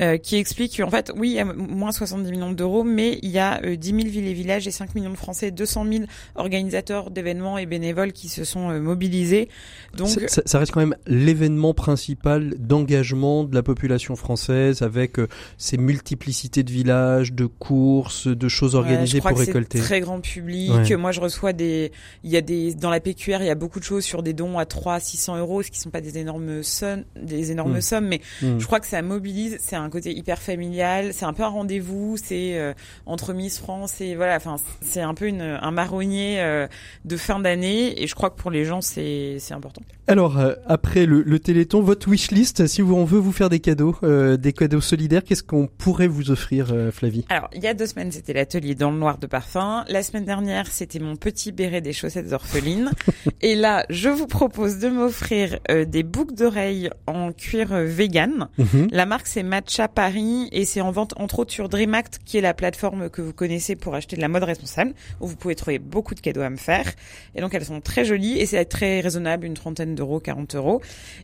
euh, 0.00 0.18
qui 0.18 0.36
explique 0.36 0.76
qu'en 0.76 0.90
fait, 0.90 1.10
oui, 1.16 1.30
il 1.30 1.34
y 1.34 1.40
a 1.40 1.44
moins 1.44 1.90
70 1.90 2.30
millions 2.30 2.52
d'euros, 2.52 2.84
mais 2.84 3.18
il 3.22 3.30
y 3.30 3.38
a 3.38 3.60
10 3.60 3.86
000 3.86 3.98
villes 4.08 4.26
et 4.26 4.34
villages 4.34 4.68
et 4.68 4.70
5 4.70 4.94
millions 4.94 5.10
de 5.10 5.16
Français, 5.16 5.50
200 5.50 5.86
000 5.90 6.04
organisateurs 6.34 7.10
d'événements 7.10 7.56
et 7.56 7.64
bénévoles 7.64 8.12
qui 8.12 8.28
se 8.28 8.44
sont 8.44 8.68
euh, 8.68 8.80
mobilisés. 8.80 9.48
Donc, 9.96 10.08
ça, 10.08 10.42
ça, 10.44 10.58
reste 10.58 10.72
quand 10.72 10.80
même 10.80 10.96
l'événement 11.06 11.72
principal 11.72 12.54
d'engagement 12.58 13.44
de 13.44 13.54
la 13.54 13.62
population 13.62 14.16
française 14.16 14.82
avec 14.82 15.18
euh, 15.18 15.28
ces 15.56 15.78
multiplicités 15.78 16.62
de 16.62 16.70
villages, 16.70 17.32
de 17.32 17.46
courses, 17.46 18.26
de 18.26 18.48
choses 18.48 18.74
organisées 18.74 19.22
pour 19.22 19.38
récolter. 19.38 19.78
Très 19.78 20.00
grand 20.00 20.20
public. 20.20 20.92
Moi, 20.92 21.12
je 21.12 21.20
reçois 21.20 21.54
des, 21.54 21.90
il 22.22 22.30
y 22.30 22.36
a 22.36 22.42
des 22.42 22.74
dans 22.74 22.90
la 22.90 23.00
PQR, 23.00 23.38
il 23.40 23.46
y 23.46 23.50
a 23.50 23.54
beaucoup 23.54 23.78
de 23.78 23.84
choses 23.84 24.04
sur 24.04 24.22
des 24.22 24.34
dons 24.34 24.58
à 24.58 24.66
3 24.66 25.00
600 25.06 25.38
euros, 25.38 25.62
ce 25.62 25.70
qui 25.70 25.80
sont 25.80 25.90
pas 25.90 26.00
des 26.00 26.18
énormes 26.18 26.62
sommes, 26.62 27.04
des 27.20 27.52
énormes 27.52 27.78
mmh. 27.78 27.80
sommes, 27.80 28.06
mais 28.06 28.20
mmh. 28.42 28.58
je 28.58 28.66
crois 28.66 28.80
que 28.80 28.86
ça 28.86 29.02
mobilise. 29.02 29.56
C'est 29.60 29.76
un 29.76 29.88
côté 29.90 30.12
hyper 30.12 30.40
familial. 30.40 31.12
C'est 31.12 31.24
un 31.24 31.32
peu 31.32 31.42
un 31.42 31.48
rendez-vous. 31.48 32.16
C'est 32.22 32.58
euh, 32.58 32.72
entre 33.06 33.32
Miss 33.32 33.58
France 33.58 34.00
et 34.00 34.14
voilà. 34.14 34.36
Enfin, 34.36 34.56
c'est 34.80 35.00
un 35.00 35.14
peu 35.14 35.26
une, 35.26 35.42
un 35.42 35.70
marronnier 35.70 36.40
euh, 36.40 36.66
de 37.04 37.16
fin 37.16 37.40
d'année. 37.40 38.02
Et 38.02 38.06
je 38.06 38.14
crois 38.14 38.30
que 38.30 38.36
pour 38.36 38.50
les 38.50 38.64
gens, 38.64 38.80
c'est 38.80 39.38
important. 39.50 39.82
Alors 40.08 40.38
euh, 40.38 40.54
après 40.66 41.06
le, 41.06 41.22
le, 41.22 41.38
Téléthon, 41.38 41.80
votre 41.80 42.08
wishlist, 42.08 42.66
si 42.66 42.82
on 42.82 43.04
veut 43.04 43.18
vous 43.18 43.32
faire 43.32 43.48
des 43.48 43.60
cadeaux, 43.60 43.96
des 44.02 44.52
cadeaux 44.52 44.80
solidaires, 44.80 45.24
qu'est-ce 45.24 45.42
qu'on 45.42 45.66
pourrait 45.66 46.06
vous 46.06 46.30
offrir, 46.30 46.72
Flavie? 46.92 47.24
Alors 47.28 47.50
il 47.52 47.62
y 47.62 47.66
a 47.66 47.74
deux 47.74 47.86
semaines, 47.86 48.12
c'était 48.12 48.32
l'atelier 48.32 48.74
dans 48.74 48.90
le 48.90 48.98
noir 48.98 49.18
de 49.18 49.26
parfum. 49.26 49.84
La 49.88 50.02
semaine 50.02 50.24
dernière, 50.24 50.66
c'était 50.68 50.98
mon 50.98 51.16
petit 51.16 51.52
béret 51.52 51.80
des 51.80 51.92
chaussettes 51.92 52.32
orphelines. 52.32 52.90
et 53.40 53.54
là, 53.54 53.84
je 53.90 54.08
vous 54.08 54.26
propose 54.26 54.78
de 54.78 54.88
m'offrir 54.96 55.58
des 55.86 56.02
boucles 56.02 56.34
d'oreilles 56.34 56.90
en 57.06 57.32
cuir 57.32 57.68
vegan. 57.68 58.48
Mhm. 58.58 58.88
La 58.90 59.06
marque 59.06 59.26
c'est 59.26 59.42
Matcha 59.42 59.88
Paris 59.88 60.48
et 60.52 60.64
c'est 60.64 60.80
en 60.80 60.90
vente 60.90 61.14
entre 61.16 61.40
autres 61.40 61.52
sur 61.52 61.68
DreamAct 61.68 62.20
qui 62.24 62.38
est 62.38 62.40
la 62.40 62.54
plateforme 62.54 63.10
que 63.10 63.22
vous 63.22 63.32
connaissez 63.32 63.76
pour 63.76 63.94
acheter 63.94 64.16
de 64.16 64.20
la 64.20 64.28
mode 64.28 64.44
responsable 64.44 64.94
où 65.20 65.26
vous 65.26 65.36
pouvez 65.36 65.54
trouver 65.54 65.78
beaucoup 65.78 66.14
de 66.14 66.20
cadeaux 66.20 66.42
à 66.42 66.50
me 66.50 66.56
faire. 66.56 66.92
Et 67.34 67.40
donc 67.40 67.54
elles 67.54 67.64
sont 67.64 67.80
très 67.80 68.04
jolies 68.04 68.38
et 68.38 68.46
c'est 68.46 68.64
très 68.64 69.00
raisonnable, 69.00 69.46
une 69.46 69.54
trentaine 69.54 69.94
d'euros, 69.94 70.20
40 70.20 70.54
euros. 70.54 70.80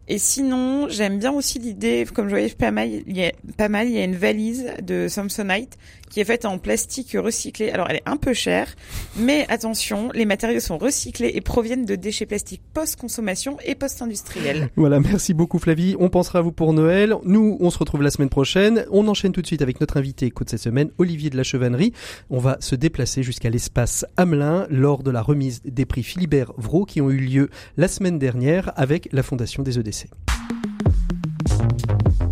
Et 0.08 0.18
sinon, 0.18 0.88
j'aime 0.88 1.18
bien 1.18 1.32
aussi 1.32 1.58
l'idée, 1.58 2.06
comme 2.12 2.26
je 2.26 2.30
voyais 2.30 2.48
pas 2.50 2.70
mal, 2.70 2.88
il 2.88 3.16
y 3.16 3.24
a 3.24 3.32
pas 3.56 3.68
mal, 3.68 3.88
il 3.88 3.94
y 3.94 3.98
a 3.98 4.04
une 4.04 4.16
valise 4.16 4.66
de 4.82 5.08
Samsonite 5.08 5.78
qui 6.12 6.21
est 6.21 6.25
faite 6.25 6.45
en 6.45 6.59
plastique 6.59 7.16
recyclé. 7.19 7.71
Alors 7.71 7.87
elle 7.88 7.97
est 7.97 8.02
un 8.07 8.19
peu 8.19 8.35
chère, 8.35 8.69
mais 9.16 9.47
attention, 9.49 10.11
les 10.12 10.26
matériaux 10.26 10.61
sont 10.61 10.76
recyclés 10.76 11.33
et 11.35 11.40
proviennent 11.40 11.87
de 11.87 11.97
déchets 11.97 12.26
plastiques 12.26 12.61
post-consommation 12.75 13.57
et 13.64 13.75
post-industriels. 13.75 14.69
Voilà, 14.76 15.00
merci 15.00 15.33
beaucoup 15.33 15.59
Flavie. 15.59 15.97
On 15.99 16.11
pensera 16.11 16.40
à 16.40 16.42
vous 16.42 16.52
pour 16.52 16.75
Noël. 16.75 17.14
Nous, 17.25 17.57
on 17.61 17.71
se 17.71 17.78
retrouve 17.78 18.02
la 18.02 18.11
semaine 18.11 18.28
prochaine. 18.28 18.85
On 18.90 19.09
enchaîne 19.09 19.33
tout 19.33 19.40
de 19.40 19.47
suite 19.47 19.62
avec 19.62 19.81
notre 19.81 19.97
invité 19.97 20.26
écoute 20.26 20.50
cette 20.50 20.61
semaine, 20.61 20.90
Olivier 20.99 21.31
de 21.31 21.37
la 21.37 21.45
Chevannerie. 21.45 21.95
On 22.28 22.38
va 22.38 22.59
se 22.61 22.75
déplacer 22.75 23.23
jusqu'à 23.23 23.49
l'espace 23.49 24.04
Hamelin 24.19 24.66
lors 24.69 25.02
de 25.02 25.11
la 25.11 25.23
remise 25.23 25.62
des 25.64 25.87
prix 25.87 26.02
Philibert 26.02 26.52
Vraud 26.59 26.85
qui 26.85 27.00
ont 27.00 27.11
eu 27.11 27.16
lieu 27.16 27.49
la 27.78 27.88
semaine 27.88 28.19
dernière 28.19 28.73
avec 28.76 29.09
la 29.12 29.23
Fondation 29.23 29.62
des 29.62 29.78
EDC. 29.78 30.09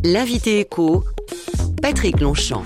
L'invité 0.05 0.61
écho, 0.61 1.05
Patrick 1.81 2.21
Longchamp. 2.21 2.65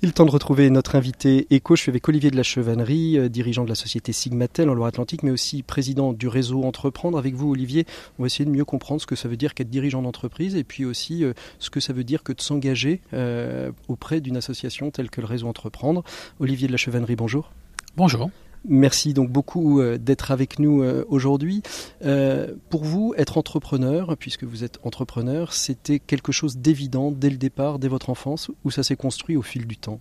Il 0.00 0.10
est 0.10 0.12
temps 0.12 0.26
de 0.26 0.30
retrouver 0.30 0.70
notre 0.70 0.94
invité 0.94 1.48
éco. 1.50 1.74
Je 1.74 1.82
suis 1.82 1.90
avec 1.90 2.08
Olivier 2.08 2.30
de 2.30 2.36
la 2.36 2.44
Chevannerie, 2.44 3.18
euh, 3.18 3.28
dirigeant 3.28 3.64
de 3.64 3.68
la 3.68 3.74
société 3.74 4.12
Sigmatel 4.12 4.70
en 4.70 4.74
Loire-Atlantique, 4.74 5.24
mais 5.24 5.32
aussi 5.32 5.64
président 5.64 6.12
du 6.12 6.28
réseau 6.28 6.62
Entreprendre. 6.62 7.18
Avec 7.18 7.34
vous, 7.34 7.50
Olivier, 7.50 7.84
on 8.16 8.22
va 8.22 8.26
essayer 8.26 8.44
de 8.44 8.50
mieux 8.50 8.64
comprendre 8.64 9.00
ce 9.00 9.08
que 9.08 9.16
ça 9.16 9.28
veut 9.28 9.36
dire 9.36 9.54
qu'être 9.54 9.70
dirigeant 9.70 10.00
d'entreprise 10.00 10.54
et 10.54 10.62
puis 10.62 10.84
aussi 10.84 11.24
euh, 11.24 11.32
ce 11.58 11.68
que 11.70 11.80
ça 11.80 11.92
veut 11.92 12.04
dire 12.04 12.22
que 12.22 12.32
de 12.32 12.40
s'engager 12.40 13.00
euh, 13.12 13.72
auprès 13.88 14.20
d'une 14.20 14.36
association 14.36 14.92
telle 14.92 15.10
que 15.10 15.20
le 15.20 15.26
réseau 15.26 15.48
Entreprendre. 15.48 16.04
Olivier 16.38 16.68
de 16.68 16.72
la 16.72 16.78
Chevannerie, 16.78 17.16
bonjour. 17.16 17.50
Bonjour. 17.96 18.30
Merci 18.66 19.14
donc 19.14 19.30
beaucoup 19.30 19.80
euh, 19.80 19.98
d'être 19.98 20.30
avec 20.30 20.58
nous 20.58 20.82
euh, 20.82 21.04
aujourd'hui. 21.08 21.62
Euh, 22.04 22.54
pour 22.70 22.84
vous, 22.84 23.14
être 23.16 23.38
entrepreneur, 23.38 24.16
puisque 24.16 24.44
vous 24.44 24.64
êtes 24.64 24.78
entrepreneur, 24.82 25.52
c'était 25.52 25.98
quelque 25.98 26.32
chose 26.32 26.56
d'évident 26.56 27.10
dès 27.10 27.30
le 27.30 27.36
départ, 27.36 27.78
dès 27.78 27.88
votre 27.88 28.10
enfance, 28.10 28.50
ou 28.64 28.70
ça 28.70 28.82
s'est 28.82 28.96
construit 28.96 29.36
au 29.36 29.42
fil 29.42 29.66
du 29.66 29.76
temps? 29.76 30.00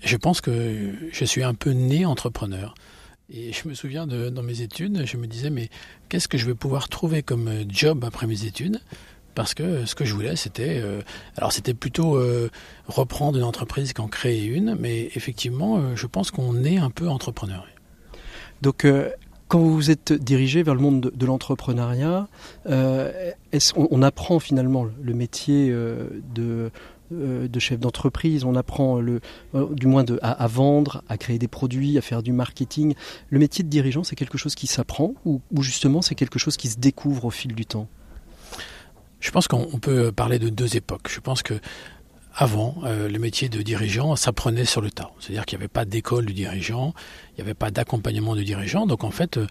Je 0.00 0.16
pense 0.16 0.40
que 0.40 0.92
je 1.12 1.24
suis 1.24 1.44
un 1.44 1.54
peu 1.54 1.70
né 1.70 2.04
entrepreneur. 2.04 2.74
Et 3.30 3.52
je 3.52 3.68
me 3.68 3.74
souviens 3.74 4.06
dans 4.06 4.42
mes 4.42 4.60
études, 4.60 5.06
je 5.06 5.16
me 5.16 5.26
disais, 5.26 5.48
mais 5.48 5.70
qu'est-ce 6.08 6.28
que 6.28 6.36
je 6.36 6.44
vais 6.44 6.54
pouvoir 6.54 6.88
trouver 6.88 7.22
comme 7.22 7.50
job 7.68 8.04
après 8.04 8.26
mes 8.26 8.44
études? 8.44 8.80
Parce 9.34 9.54
que 9.54 9.86
ce 9.86 9.94
que 9.94 10.04
je 10.04 10.14
voulais, 10.14 10.36
c'était, 10.36 10.80
euh, 10.82 11.00
alors 11.36 11.52
c'était 11.52 11.74
plutôt 11.74 12.16
euh, 12.16 12.50
reprendre 12.86 13.38
une 13.38 13.44
entreprise 13.44 13.92
qu'en 13.92 14.08
créer 14.08 14.44
une, 14.44 14.76
mais 14.78 15.10
effectivement, 15.14 15.78
euh, 15.78 15.96
je 15.96 16.06
pense 16.06 16.30
qu'on 16.30 16.64
est 16.64 16.78
un 16.78 16.90
peu 16.90 17.08
entrepreneur. 17.08 17.66
Donc, 18.60 18.86
quand 19.48 19.58
vous 19.58 19.74
vous 19.74 19.90
êtes 19.90 20.12
dirigé 20.12 20.62
vers 20.62 20.76
le 20.76 20.80
monde 20.80 21.10
de, 21.12 21.26
l'entrepreneuriat, 21.26 22.28
on, 22.68 24.02
apprend 24.02 24.38
finalement 24.38 24.86
le 25.02 25.14
métier 25.14 25.74
de 26.32 26.70
chef 27.58 27.80
d'entreprise, 27.80 28.44
on 28.44 28.54
apprend 28.54 29.00
le, 29.00 29.20
du 29.72 29.88
moins 29.88 30.04
à, 30.22 30.46
vendre, 30.46 31.02
à 31.08 31.18
créer 31.18 31.40
des 31.40 31.48
produits, 31.48 31.98
à 31.98 32.02
faire 32.02 32.22
du 32.22 32.30
marketing. 32.30 32.94
Le 33.30 33.40
métier 33.40 33.64
de 33.64 33.68
dirigeant, 33.68 34.04
c'est 34.04 34.14
quelque 34.14 34.38
chose 34.38 34.54
qui 34.54 34.68
s'apprend 34.68 35.14
ou 35.24 35.40
justement 35.58 36.02
c'est 36.02 36.14
quelque 36.14 36.38
chose 36.38 36.56
qui 36.56 36.68
se 36.68 36.78
découvre 36.78 37.24
au 37.24 37.30
fil 37.30 37.52
du 37.52 37.66
temps? 37.66 37.88
Je 39.22 39.30
pense 39.30 39.48
qu'on 39.48 39.78
peut 39.78 40.12
parler 40.12 40.38
de 40.38 40.48
deux 40.48 40.76
époques. 40.76 41.08
Je 41.08 41.20
pense 41.20 41.42
que 41.42 41.54
avant, 42.34 42.76
euh, 42.84 43.08
le 43.08 43.18
métier 43.18 43.48
de 43.48 43.62
dirigeant 43.62 44.16
s'apprenait 44.16 44.64
sur 44.64 44.80
le 44.80 44.90
tas. 44.90 45.10
C'est-à-dire 45.20 45.46
qu'il 45.46 45.58
n'y 45.58 45.62
avait 45.62 45.68
pas 45.68 45.84
d'école 45.84 46.26
du 46.26 46.32
dirigeant, 46.32 46.92
il 47.30 47.36
n'y 47.36 47.42
avait 47.42 47.54
pas 47.54 47.70
d'accompagnement 47.70 48.34
du 48.34 48.44
dirigeant. 48.44 48.86
Donc 48.86 49.04
en 49.04 49.10
fait, 49.10 49.36
euh, 49.36 49.46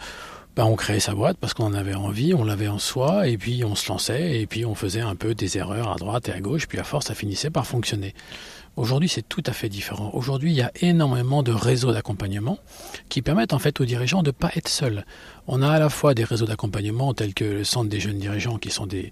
ben, 0.55 0.65
on 0.65 0.75
créait 0.75 0.99
sa 0.99 1.13
boîte 1.13 1.37
parce 1.39 1.53
qu'on 1.53 1.65
en 1.65 1.73
avait 1.73 1.95
envie, 1.95 2.33
on 2.33 2.43
l'avait 2.43 2.67
en 2.67 2.79
soi, 2.79 3.27
et 3.27 3.37
puis 3.37 3.63
on 3.63 3.75
se 3.75 3.87
lançait, 3.87 4.41
et 4.41 4.47
puis 4.47 4.65
on 4.65 4.75
faisait 4.75 4.99
un 4.99 5.15
peu 5.15 5.33
des 5.33 5.57
erreurs 5.57 5.91
à 5.91 5.95
droite 5.95 6.27
et 6.27 6.33
à 6.33 6.41
gauche, 6.41 6.67
puis 6.67 6.79
à 6.79 6.83
force, 6.83 7.05
ça 7.05 7.15
finissait 7.15 7.49
par 7.49 7.65
fonctionner. 7.65 8.13
Aujourd'hui, 8.77 9.09
c'est 9.09 9.27
tout 9.27 9.43
à 9.45 9.51
fait 9.51 9.69
différent. 9.69 10.11
Aujourd'hui, 10.13 10.51
il 10.51 10.55
y 10.55 10.61
a 10.61 10.71
énormément 10.81 11.43
de 11.43 11.51
réseaux 11.51 11.91
d'accompagnement 11.91 12.57
qui 13.09 13.21
permettent 13.21 13.53
en 13.53 13.59
fait 13.59 13.79
aux 13.81 13.85
dirigeants 13.85 14.23
de 14.23 14.29
ne 14.29 14.31
pas 14.31 14.49
être 14.55 14.69
seuls. 14.69 15.05
On 15.47 15.61
a 15.61 15.69
à 15.69 15.79
la 15.79 15.89
fois 15.89 16.13
des 16.13 16.23
réseaux 16.23 16.45
d'accompagnement 16.45 17.13
tels 17.13 17.33
que 17.33 17.43
le 17.43 17.63
Centre 17.65 17.89
des 17.89 17.99
jeunes 17.99 18.17
dirigeants 18.17 18.57
qui 18.57 18.69
sont 18.71 18.85
des, 18.85 19.11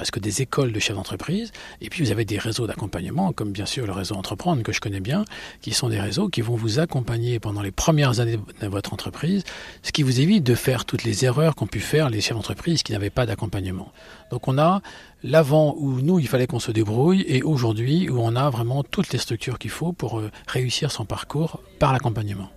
parce 0.00 0.10
que 0.10 0.18
des 0.18 0.40
écoles 0.40 0.72
de 0.72 0.80
chefs 0.80 0.96
d'entreprise, 0.96 1.52
et 1.82 1.90
puis 1.90 2.02
vous 2.02 2.10
avez 2.10 2.24
des 2.24 2.38
réseaux 2.38 2.66
d'accompagnement, 2.66 3.34
comme 3.34 3.52
bien 3.52 3.66
sûr 3.66 3.84
le 3.84 3.92
réseau 3.92 4.14
Entreprendre 4.14 4.62
que 4.62 4.72
je 4.72 4.80
connais 4.80 5.00
bien, 5.00 5.26
qui 5.60 5.72
sont 5.72 5.90
des 5.90 6.00
réseaux 6.00 6.30
qui 6.30 6.40
vont 6.40 6.56
vous 6.56 6.78
accompagner 6.78 7.38
pendant 7.38 7.60
les 7.60 7.70
premières 7.70 8.18
années 8.18 8.38
de 8.62 8.66
votre 8.66 8.94
entreprise, 8.94 9.44
ce 9.82 9.92
qui 9.92 10.02
vous 10.02 10.22
évite 10.22 10.42
de 10.42 10.54
faire 10.54 10.86
toutes 10.86 11.04
les 11.04 11.26
erreurs 11.26 11.54
qu'ont 11.54 11.66
pu 11.66 11.80
faire 11.80 12.08
les 12.08 12.22
chefs 12.22 12.34
d'entreprise 12.34 12.82
qui 12.82 12.92
n'avaient 12.92 13.10
pas 13.10 13.26
d'accompagnement. 13.26 13.92
Donc 14.30 14.48
on 14.48 14.56
a 14.56 14.80
l'avant 15.22 15.74
où 15.76 16.00
nous, 16.00 16.18
il 16.18 16.28
fallait 16.28 16.46
qu'on 16.46 16.60
se 16.60 16.72
débrouille, 16.72 17.22
et 17.28 17.42
aujourd'hui 17.42 18.08
où 18.08 18.18
on 18.20 18.36
a 18.36 18.48
vraiment 18.48 18.82
toutes 18.82 19.12
les 19.12 19.18
structures 19.18 19.58
qu'il 19.58 19.70
faut 19.70 19.92
pour 19.92 20.18
euh, 20.18 20.30
réussir 20.46 20.90
son 20.90 21.04
parcours 21.04 21.60
par 21.78 21.92
l'accompagnement. 21.92 22.48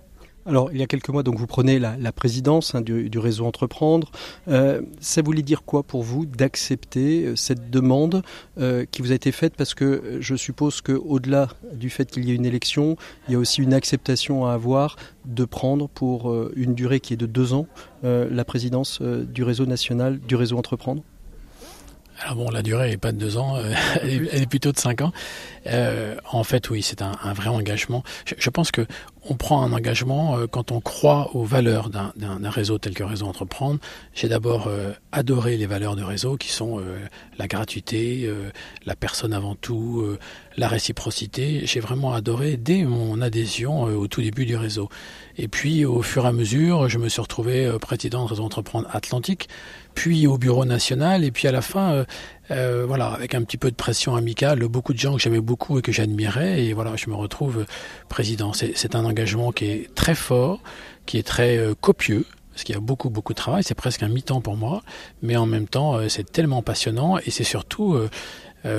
Alors, 0.46 0.70
il 0.72 0.78
y 0.78 0.82
a 0.82 0.86
quelques 0.86 1.08
mois, 1.08 1.22
donc 1.22 1.38
vous 1.38 1.46
prenez 1.46 1.78
la, 1.78 2.12
présidence 2.12 2.74
hein, 2.74 2.82
du, 2.82 3.18
réseau 3.18 3.46
Entreprendre. 3.46 4.10
Euh, 4.48 4.82
ça 5.00 5.22
voulait 5.22 5.42
dire 5.42 5.62
quoi 5.62 5.82
pour 5.82 6.02
vous 6.02 6.26
d'accepter 6.26 7.24
euh, 7.24 7.36
cette 7.36 7.70
demande 7.70 8.22
euh, 8.58 8.84
qui 8.90 9.00
vous 9.00 9.12
a 9.12 9.14
été 9.14 9.32
faite? 9.32 9.54
Parce 9.56 9.72
que 9.72 10.18
je 10.20 10.34
suppose 10.34 10.82
qu'au-delà 10.82 11.48
du 11.72 11.88
fait 11.88 12.10
qu'il 12.10 12.26
y 12.26 12.32
ait 12.32 12.34
une 12.34 12.44
élection, 12.44 12.96
il 13.26 13.32
y 13.32 13.36
a 13.36 13.38
aussi 13.38 13.62
une 13.62 13.72
acceptation 13.72 14.44
à 14.44 14.52
avoir 14.52 14.96
de 15.24 15.46
prendre 15.46 15.88
pour 15.88 16.34
une 16.54 16.74
durée 16.74 17.00
qui 17.00 17.14
est 17.14 17.16
de 17.16 17.26
deux 17.26 17.54
ans 17.54 17.66
la 18.02 18.44
présidence 18.44 19.00
du 19.00 19.42
réseau 19.42 19.64
national 19.64 20.20
du 20.20 20.36
réseau 20.36 20.58
Entreprendre. 20.58 21.02
Alors 22.22 22.36
bon, 22.36 22.50
la 22.50 22.62
durée 22.62 22.90
n'est 22.90 22.96
pas 22.96 23.12
de 23.12 23.18
deux 23.18 23.38
ans, 23.38 23.56
elle, 24.02 24.28
est, 24.30 24.46
plutôt 24.46 24.72
de 24.72 24.78
cinq 24.78 25.00
ans. 25.00 25.12
en 26.30 26.44
fait, 26.44 26.68
oui, 26.68 26.82
c'est 26.82 27.00
un, 27.00 27.32
vrai 27.32 27.48
engagement. 27.48 28.04
Je 28.36 28.50
pense 28.50 28.70
que 28.70 28.86
on 29.28 29.34
prend 29.34 29.62
un 29.62 29.72
engagement 29.72 30.36
euh, 30.36 30.46
quand 30.46 30.72
on 30.72 30.80
croit 30.80 31.34
aux 31.34 31.44
valeurs 31.44 31.90
d'un 31.90 32.50
réseau 32.50 32.78
tel 32.78 32.94
que 32.94 33.02
Réseau 33.02 33.26
Entreprendre. 33.26 33.78
J'ai 34.14 34.28
d'abord 34.28 34.66
euh, 34.66 34.92
adoré 35.12 35.56
les 35.56 35.66
valeurs 35.66 35.96
de 35.96 36.02
réseau 36.02 36.36
qui 36.36 36.50
sont 36.50 36.78
euh, 36.78 36.98
la 37.38 37.46
gratuité, 37.46 38.30
la 38.86 38.96
personne 38.96 39.32
avant 39.32 39.54
tout, 39.54 40.04
la 40.56 40.68
réciprocité. 40.68 41.62
J'ai 41.64 41.80
vraiment 41.80 42.12
adoré 42.12 42.56
dès 42.56 42.84
mon 42.84 43.20
adhésion 43.20 43.82
au 43.82 44.06
tout 44.06 44.22
début 44.22 44.46
du 44.46 44.56
réseau. 44.56 44.88
Et 45.36 45.48
puis 45.48 45.84
au 45.84 46.02
fur 46.02 46.24
et 46.24 46.28
à 46.28 46.32
mesure, 46.32 46.88
je 46.88 46.98
me 46.98 47.08
suis 47.08 47.20
retrouvé 47.20 47.70
président 47.80 48.24
de 48.24 48.28
Réseau 48.28 48.44
Entreprendre 48.44 48.88
Atlantique, 48.92 49.48
puis 49.94 50.26
au 50.26 50.38
bureau 50.38 50.64
national, 50.64 51.24
et 51.24 51.30
puis 51.30 51.48
à 51.48 51.52
la 51.52 51.62
fin, 51.62 52.04
euh, 52.50 52.84
voilà, 52.86 53.06
avec 53.08 53.34
un 53.34 53.42
petit 53.42 53.56
peu 53.56 53.70
de 53.70 53.76
pression 53.76 54.16
amicale, 54.16 54.60
beaucoup 54.68 54.92
de 54.92 54.98
gens 54.98 55.14
que 55.14 55.20
j'aimais 55.20 55.40
beaucoup 55.40 55.78
et 55.78 55.82
que 55.82 55.92
j'admirais, 55.92 56.64
et 56.64 56.72
voilà, 56.72 56.96
je 56.96 57.08
me 57.08 57.14
retrouve 57.14 57.64
président. 58.08 58.52
C'est 58.52 58.94
un 58.94 59.04
engagement 59.04 59.52
qui 59.52 59.66
est 59.66 59.94
très 59.94 60.14
fort, 60.14 60.60
qui 61.06 61.18
est 61.18 61.22
très 61.22 61.56
euh, 61.56 61.74
copieux, 61.80 62.26
parce 62.52 62.64
qu'il 62.64 62.74
y 62.74 62.78
a 62.78 62.80
beaucoup, 62.80 63.10
beaucoup 63.10 63.32
de 63.32 63.38
travail, 63.38 63.64
c'est 63.64 63.74
presque 63.74 64.02
un 64.02 64.08
mi-temps 64.08 64.40
pour 64.40 64.56
moi, 64.56 64.82
mais 65.22 65.36
en 65.36 65.46
même 65.46 65.66
temps, 65.66 65.94
euh, 65.94 66.08
c'est 66.08 66.30
tellement 66.30 66.62
passionnant, 66.62 67.18
et 67.18 67.30
c'est 67.30 67.44
surtout 67.44 67.98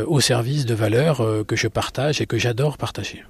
au 0.07 0.19
service 0.19 0.65
de 0.65 0.73
valeurs 0.73 1.23
que 1.47 1.55
je 1.55 1.67
partage 1.67 2.19
et 2.19 2.25
que 2.25 2.39
j'adore 2.39 2.75
partager. 2.75 3.23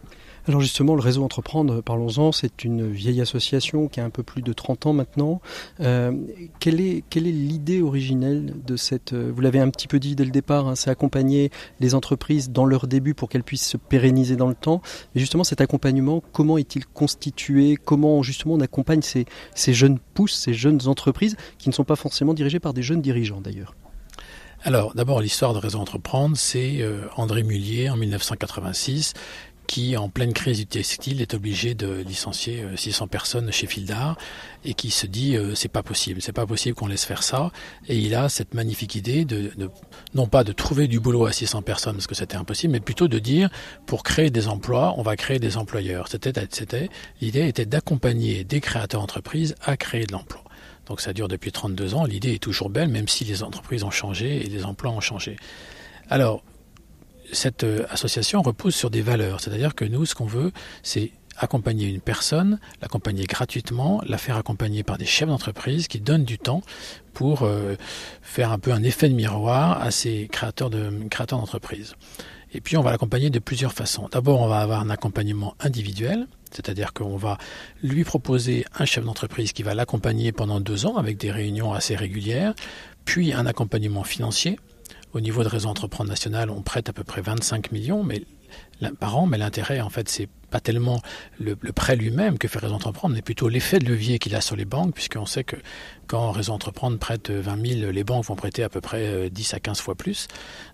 Alors 0.47 0.61
justement, 0.61 0.93
le 0.93 1.01
réseau 1.01 1.23
Entreprendre, 1.23 1.81
parlons-en, 1.81 2.31
c'est 2.31 2.63
une 2.63 2.91
vieille 2.91 3.19
association 3.19 3.87
qui 3.87 3.99
a 3.99 4.05
un 4.05 4.11
peu 4.11 4.21
plus 4.21 4.43
de 4.43 4.53
30 4.53 4.85
ans 4.85 4.93
maintenant. 4.93 5.41
Euh, 5.79 6.11
quelle 6.59 6.79
est 6.79 7.03
l'idée 7.15 7.81
originelle 7.81 8.53
de 8.63 8.75
cette 8.75 9.13
euh, 9.13 9.31
Vous 9.33 9.41
l'avez 9.41 9.59
un 9.59 9.69
petit 9.69 9.87
peu 9.87 9.99
dit 9.99 10.15
dès 10.15 10.23
le 10.23 10.29
départ, 10.29 10.67
hein, 10.67 10.75
c'est 10.75 10.91
accompagner 10.91 11.49
les 11.79 11.95
entreprises 11.95 12.51
dans 12.51 12.65
leur 12.65 12.85
début 12.85 13.15
pour 13.15 13.27
qu'elles 13.27 13.43
puissent 13.43 13.67
se 13.67 13.77
pérenniser 13.77 14.35
dans 14.35 14.47
le 14.47 14.53
temps. 14.53 14.81
Mais 15.15 15.21
justement, 15.21 15.43
cet 15.43 15.61
accompagnement, 15.61 16.21
comment 16.31 16.59
est-il 16.59 16.85
constitué? 16.85 17.75
Comment 17.83 18.21
justement 18.21 18.53
on 18.53 18.61
accompagne 18.61 19.01
ces, 19.01 19.25
ces 19.55 19.73
jeunes 19.73 19.97
pousses, 20.13 20.35
ces 20.35 20.53
jeunes 20.53 20.87
entreprises 20.87 21.37
qui 21.57 21.69
ne 21.69 21.73
sont 21.73 21.85
pas 21.85 21.95
forcément 21.95 22.35
dirigées 22.35 22.59
par 22.59 22.73
des 22.73 22.83
jeunes 22.83 23.01
dirigeants 23.01 23.41
d'ailleurs? 23.41 23.73
Alors, 24.63 24.95
d'abord, 24.95 25.21
l'histoire 25.21 25.53
de 25.53 25.59
Réseau 25.59 25.79
Entreprendre, 25.79 26.35
c'est 26.35 26.81
euh, 26.81 27.01
André 27.17 27.43
Mullier 27.43 27.89
en 27.91 27.97
1986 27.97 29.13
qui, 29.65 29.97
en 29.97 30.09
pleine 30.09 30.33
crise 30.33 30.59
du 30.59 30.65
textile, 30.65 31.21
est 31.21 31.33
obligé 31.33 31.75
de 31.75 32.03
licencier 32.07 32.65
600 32.75 33.05
euh, 33.05 33.07
personnes 33.07 33.51
chez 33.51 33.67
Fildar 33.67 34.17
et 34.63 34.73
qui 34.73 34.91
se 34.91 35.05
dit 35.07 35.35
euh, 35.35 35.55
c'est 35.55 35.69
pas 35.69 35.83
possible, 35.83 36.21
c'est 36.21 36.31
pas 36.31 36.45
possible 36.45 36.75
qu'on 36.75 36.87
laisse 36.87 37.05
faire 37.05 37.23
ça. 37.23 37.51
Et 37.87 37.97
il 37.97 38.15
a 38.15 38.29
cette 38.29 38.53
magnifique 38.53 38.95
idée 38.95 39.25
de, 39.25 39.51
non 40.13 40.27
pas 40.27 40.43
de 40.43 40.51
trouver 40.51 40.87
du 40.87 40.99
boulot 40.99 41.25
à 41.25 41.31
600 41.31 41.61
personnes 41.61 41.95
parce 41.95 42.07
que 42.07 42.15
c'était 42.15 42.37
impossible, 42.37 42.73
mais 42.73 42.79
plutôt 42.79 43.07
de 43.07 43.19
dire 43.19 43.49
pour 43.85 44.03
créer 44.03 44.29
des 44.29 44.47
emplois, 44.47 44.93
on 44.97 45.01
va 45.01 45.15
créer 45.15 45.39
des 45.39 45.57
employeurs. 45.57 46.07
C'était, 46.07 46.33
c'était 46.49 46.89
l'idée 47.21 47.47
était 47.47 47.65
d'accompagner 47.65 48.43
des 48.43 48.61
créateurs 48.61 49.01
d'entreprises 49.01 49.55
à 49.61 49.77
créer 49.77 50.05
de 50.05 50.11
l'emploi. 50.11 50.43
Donc 50.87 51.01
ça 51.01 51.13
dure 51.13 51.27
depuis 51.27 51.51
32 51.51 51.95
ans. 51.95 52.05
L'idée 52.05 52.33
est 52.33 52.43
toujours 52.43 52.69
belle, 52.69 52.89
même 52.89 53.07
si 53.07 53.23
les 53.23 53.43
entreprises 53.43 53.83
ont 53.83 53.91
changé 53.91 54.45
et 54.45 54.49
les 54.49 54.65
emplois 54.65 54.91
ont 54.91 55.01
changé. 55.01 55.37
Alors, 56.09 56.43
cette 57.31 57.63
euh, 57.63 57.85
association 57.89 58.41
repose 58.41 58.75
sur 58.75 58.89
des 58.89 59.01
valeurs. 59.01 59.41
C'est-à-dire 59.41 59.75
que 59.75 59.85
nous, 59.85 60.05
ce 60.05 60.15
qu'on 60.15 60.25
veut, 60.25 60.51
c'est 60.83 61.11
accompagner 61.37 61.87
une 61.87 61.99
personne, 61.99 62.59
l'accompagner 62.81 63.25
gratuitement, 63.25 64.01
la 64.05 64.17
faire 64.17 64.37
accompagner 64.37 64.83
par 64.83 64.97
des 64.97 65.05
chefs 65.05 65.27
d'entreprise 65.27 65.87
qui 65.87 65.99
donnent 65.99 66.23
du 66.23 66.37
temps 66.37 66.61
pour 67.13 67.43
euh, 67.43 67.75
faire 68.21 68.51
un 68.51 68.59
peu 68.59 68.71
un 68.71 68.83
effet 68.83 69.09
de 69.09 69.15
miroir 69.15 69.81
à 69.81 69.91
ces 69.91 70.27
créateurs 70.31 70.69
créateurs 71.09 71.39
d'entreprise. 71.39 71.95
Et 72.53 72.61
puis 72.61 72.77
on 72.77 72.81
va 72.81 72.91
l'accompagner 72.91 73.29
de 73.29 73.39
plusieurs 73.39 73.73
façons. 73.73 74.07
D'abord, 74.11 74.41
on 74.41 74.47
va 74.47 74.59
avoir 74.59 74.79
un 74.79 74.89
accompagnement 74.89 75.55
individuel, 75.59 76.27
c'est-à-dire 76.51 76.93
qu'on 76.93 77.17
va 77.17 77.37
lui 77.83 78.05
proposer 78.05 78.65
un 78.79 78.85
chef 78.85 79.03
d'entreprise 79.03 79.51
qui 79.51 79.61
va 79.61 79.73
l'accompagner 79.73 80.31
pendant 80.31 80.61
deux 80.61 80.85
ans 80.85 80.95
avec 80.95 81.17
des 81.17 81.31
réunions 81.31 81.73
assez 81.73 81.97
régulières, 81.97 82.53
puis 83.03 83.33
un 83.33 83.45
accompagnement 83.45 84.03
financier, 84.03 84.57
au 85.15 85.21
niveau 85.21 85.43
de 85.43 85.47
Réseau 85.47 85.69
Entreprendre 85.69 86.09
National, 86.09 86.49
on 86.49 86.61
prête 86.61 86.89
à 86.89 86.93
peu 86.93 87.05
près 87.05 87.21
25 87.21 87.71
millions 87.71 88.03
mais, 88.03 88.23
par 88.99 89.17
an, 89.17 89.25
mais 89.25 89.37
l'intérêt, 89.37 89.81
en 89.81 89.89
fait, 89.89 90.09
c'est 90.09 90.29
pas 90.49 90.59
tellement 90.59 91.01
le, 91.39 91.55
prêt 91.55 91.95
lui-même 91.95 92.37
que 92.37 92.47
fait 92.47 92.59
Réseau 92.59 92.75
Entreprendre, 92.75 93.15
mais 93.15 93.21
plutôt 93.21 93.49
l'effet 93.49 93.79
de 93.79 93.85
levier 93.85 94.19
qu'il 94.19 94.35
a 94.35 94.41
sur 94.41 94.55
les 94.55 94.65
banques, 94.65 94.93
puisqu'on 94.93 95.25
sait 95.25 95.43
que 95.43 95.55
quand 96.07 96.31
Réseau 96.31 96.53
Entreprendre 96.53 96.97
prête 96.97 97.29
20 97.29 97.79
000, 97.79 97.91
les 97.91 98.03
banques 98.03 98.25
vont 98.25 98.35
prêter 98.35 98.63
à 98.63 98.69
peu 98.69 98.79
près 98.79 99.29
10 99.29 99.53
euh, 99.53 99.57
à 99.57 99.59
15 99.59 99.79
fois 99.79 99.95
plus. 99.95 100.27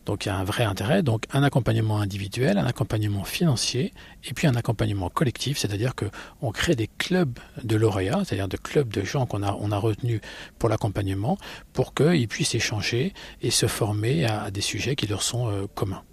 Donc 0.05 0.25
il 0.25 0.29
y 0.29 0.31
a 0.31 0.35
un 0.35 0.43
vrai 0.43 0.65
intérêt. 0.65 1.03
Donc 1.03 1.23
un 1.31 1.43
accompagnement 1.43 2.00
individuel, 2.00 2.57
un 2.57 2.65
accompagnement 2.65 3.23
financier, 3.23 3.93
et 4.23 4.33
puis 4.33 4.45
un 4.47 4.55
accompagnement 4.55 5.09
collectif, 5.09 5.57
c'est-à-dire 5.57 5.93
qu'on 5.95 6.51
crée 6.51 6.75
des 6.75 6.89
clubs 6.97 7.39
de 7.63 7.75
lauréats, 7.75 8.23
c'est-à-dire 8.25 8.47
des 8.47 8.57
clubs 8.57 8.91
de 8.91 9.03
gens 9.03 9.25
qu'on 9.25 9.41
a, 9.41 9.55
on 9.59 9.71
a 9.71 9.77
retenus 9.77 10.21
pour 10.59 10.69
l'accompagnement, 10.69 11.38
pour 11.73 11.93
qu'ils 11.93 12.27
puissent 12.27 12.55
échanger 12.55 13.13
et 13.41 13.51
se 13.51 13.67
former 13.67 14.25
à, 14.25 14.51
des 14.51 14.61
sujets 14.61 14.95
qui 14.95 15.07
leur 15.07 15.23
sont 15.23 15.50
euh, 15.50 15.65
communs. 15.73 16.03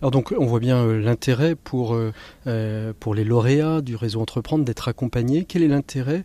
Alors 0.00 0.10
donc 0.12 0.32
on 0.38 0.46
voit 0.46 0.60
bien 0.60 0.86
l'intérêt 0.86 1.56
pour, 1.56 1.98
pour 3.00 3.14
les 3.14 3.24
lauréats 3.24 3.80
du 3.80 3.96
réseau 3.96 4.20
Entreprendre 4.20 4.64
d'être 4.64 4.86
accompagnés. 4.86 5.44
Quel 5.44 5.62
est 5.62 5.68
l'intérêt 5.68 6.22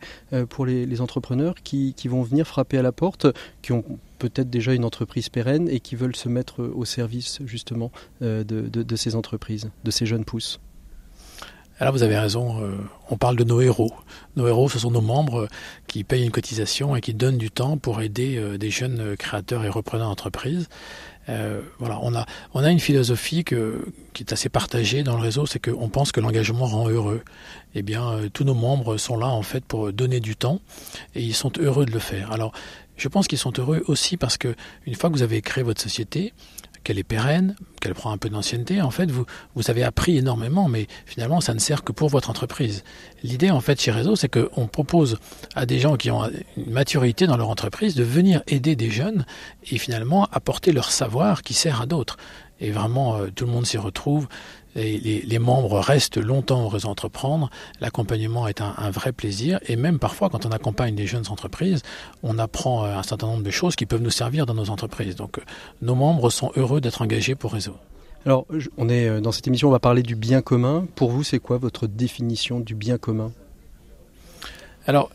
pour 0.49 0.65
les, 0.67 1.01
entrepreneurs 1.01 1.55
qui, 1.63 1.95
vont 2.05 2.21
venir 2.21 2.45
frapper 2.45 2.77
à 2.77 2.83
la 2.83 2.91
porte, 2.91 3.25
qui 3.63 3.71
ont 3.71 3.83
peut-être 4.19 4.49
déjà 4.49 4.73
une 4.73 4.85
entreprise 4.85 5.29
pérenne 5.29 5.67
et 5.69 5.79
qui 5.79 5.95
veulent 5.95 6.15
se 6.15 6.29
mettre 6.29 6.63
au 6.63 6.85
service 6.85 7.39
justement 7.45 7.91
de, 8.21 8.43
de, 8.43 8.95
ces 8.95 9.15
entreprises, 9.15 9.71
de 9.83 9.89
ces 9.91 10.05
jeunes 10.05 10.23
pousses? 10.23 10.59
Alors 11.79 11.91
vous 11.91 12.03
avez 12.03 12.17
raison, 12.17 12.63
euh, 12.63 12.77
on 13.09 13.17
parle 13.17 13.35
de 13.35 13.43
nos 13.43 13.59
héros. 13.59 13.91
Nos 14.35 14.47
héros, 14.47 14.69
ce 14.69 14.77
sont 14.77 14.91
nos 14.91 15.01
membres 15.01 15.47
qui 15.87 16.03
payent 16.03 16.23
une 16.23 16.31
cotisation 16.31 16.95
et 16.95 17.01
qui 17.01 17.15
donnent 17.15 17.39
du 17.39 17.49
temps 17.49 17.77
pour 17.77 18.01
aider 18.01 18.37
euh, 18.37 18.57
des 18.57 18.69
jeunes 18.69 19.17
créateurs 19.17 19.65
et 19.65 19.69
repreneurs 19.69 20.07
d'entreprise. 20.07 20.69
Euh, 21.29 21.61
voilà, 21.79 21.99
on 22.01 22.13
a, 22.15 22.25
on 22.53 22.63
a 22.63 22.71
une 22.71 22.79
philosophie 22.79 23.43
que, 23.43 23.85
qui 24.13 24.23
est 24.23 24.33
assez 24.33 24.49
partagée 24.49 25.03
dans 25.03 25.15
le 25.15 25.21
réseau, 25.21 25.45
c'est 25.45 25.59
qu'on 25.59 25.89
pense 25.89 26.11
que 26.11 26.19
l'engagement 26.19 26.65
rend 26.65 26.89
heureux. 26.89 27.23
Eh 27.75 27.81
bien, 27.81 28.19
tous 28.33 28.43
nos 28.43 28.53
membres 28.53 28.97
sont 28.97 29.17
là 29.17 29.27
en 29.27 29.41
fait 29.41 29.63
pour 29.65 29.91
donner 29.93 30.19
du 30.19 30.35
temps 30.35 30.59
et 31.15 31.21
ils 31.21 31.33
sont 31.33 31.51
heureux 31.59 31.85
de 31.85 31.91
le 31.91 31.99
faire. 31.99 32.31
Alors, 32.31 32.51
je 32.97 33.07
pense 33.07 33.27
qu'ils 33.27 33.39
sont 33.39 33.53
heureux 33.57 33.83
aussi 33.87 34.17
parce 34.17 34.37
que 34.37 34.55
une 34.85 34.95
fois 34.95 35.09
que 35.09 35.15
vous 35.15 35.23
avez 35.23 35.41
créé 35.41 35.63
votre 35.63 35.81
société, 35.81 36.33
qu'elle 36.83 36.99
est 36.99 37.03
pérenne, 37.03 37.55
qu'elle 37.81 37.93
prend 37.93 38.11
un 38.11 38.17
peu 38.17 38.29
d'ancienneté, 38.29 38.81
en 38.81 38.91
fait, 38.91 39.09
vous, 39.11 39.25
avez 39.67 39.83
appris 39.83 40.17
énormément, 40.17 40.67
mais 40.67 40.87
finalement, 41.05 41.41
ça 41.41 41.53
ne 41.53 41.59
sert 41.59 41.83
que 41.83 41.91
pour 41.91 42.09
votre 42.09 42.29
entreprise. 42.29 42.83
L'idée, 43.23 43.51
en 43.51 43.61
fait, 43.61 43.79
chez 43.79 43.91
Réseau, 43.91 44.15
c'est 44.15 44.29
qu'on 44.29 44.67
propose 44.67 45.17
à 45.55 45.65
des 45.65 45.79
gens 45.79 45.95
qui 45.95 46.11
ont 46.11 46.29
une 46.57 46.71
maturité 46.71 47.27
dans 47.27 47.37
leur 47.37 47.49
entreprise 47.49 47.95
de 47.95 48.03
venir 48.03 48.41
aider 48.47 48.75
des 48.75 48.89
jeunes 48.89 49.25
et 49.71 49.77
finalement 49.77 50.25
apporter 50.31 50.71
leur 50.71 50.91
savoir 50.91 51.41
qui 51.41 51.53
sert 51.53 51.81
à 51.81 51.85
d'autres. 51.85 52.17
Et 52.59 52.71
vraiment, 52.71 53.17
euh, 53.17 53.27
tout 53.33 53.45
le 53.45 53.51
monde 53.51 53.65
s'y 53.65 53.77
retrouve 53.77 54.27
les, 54.75 55.39
membres 55.39 55.79
restent 55.79 56.17
longtemps 56.17 56.65
au 56.65 56.69
réseau 56.69 56.89
entreprendre. 56.89 57.49
L'accompagnement 57.79 58.47
est 58.47 58.61
un, 58.61 58.91
vrai 58.91 59.11
plaisir 59.11 59.59
et 59.67 59.75
même 59.75 59.99
parfois 59.99 60.29
quand 60.29 60.45
on 60.45 60.51
accompagne 60.51 60.95
des 60.95 61.07
jeunes 61.07 61.27
entreprises, 61.29 61.81
on 62.21 62.39
apprend 62.39 62.85
euh, 62.85 62.97
un 62.97 63.03
certain 63.03 63.27
nombre 63.27 63.43
de 63.43 63.51
choses 63.51 63.75
qui 63.75 63.85
peuvent 63.85 64.01
nous 64.01 64.09
servir 64.09 64.45
dans 64.45 64.53
nos 64.53 64.69
entreprises. 64.69 65.15
Donc 65.15 65.37
euh, 65.37 65.41
nos 65.81 65.95
membres 65.95 66.29
sont 66.29 66.51
heureux 66.55 66.81
d'être 66.81 67.01
engagés 67.01 67.35
pour 67.35 67.53
réseau. 67.53 67.75
Alors 68.25 68.45
on 68.77 68.89
est 68.89 69.07
euh, 69.07 69.21
dans 69.21 69.31
cette 69.31 69.47
émission, 69.47 69.67
on 69.69 69.71
va 69.71 69.79
parler 69.79 70.03
du 70.03 70.15
bien 70.15 70.41
commun. 70.41 70.85
Pour 70.95 71.11
vous, 71.11 71.23
c'est 71.23 71.39
quoi 71.39 71.57
votre 71.57 71.87
définition 71.87 72.59
du 72.59 72.75
bien 72.75 72.97
commun? 72.97 73.31
Alors, 74.85 75.09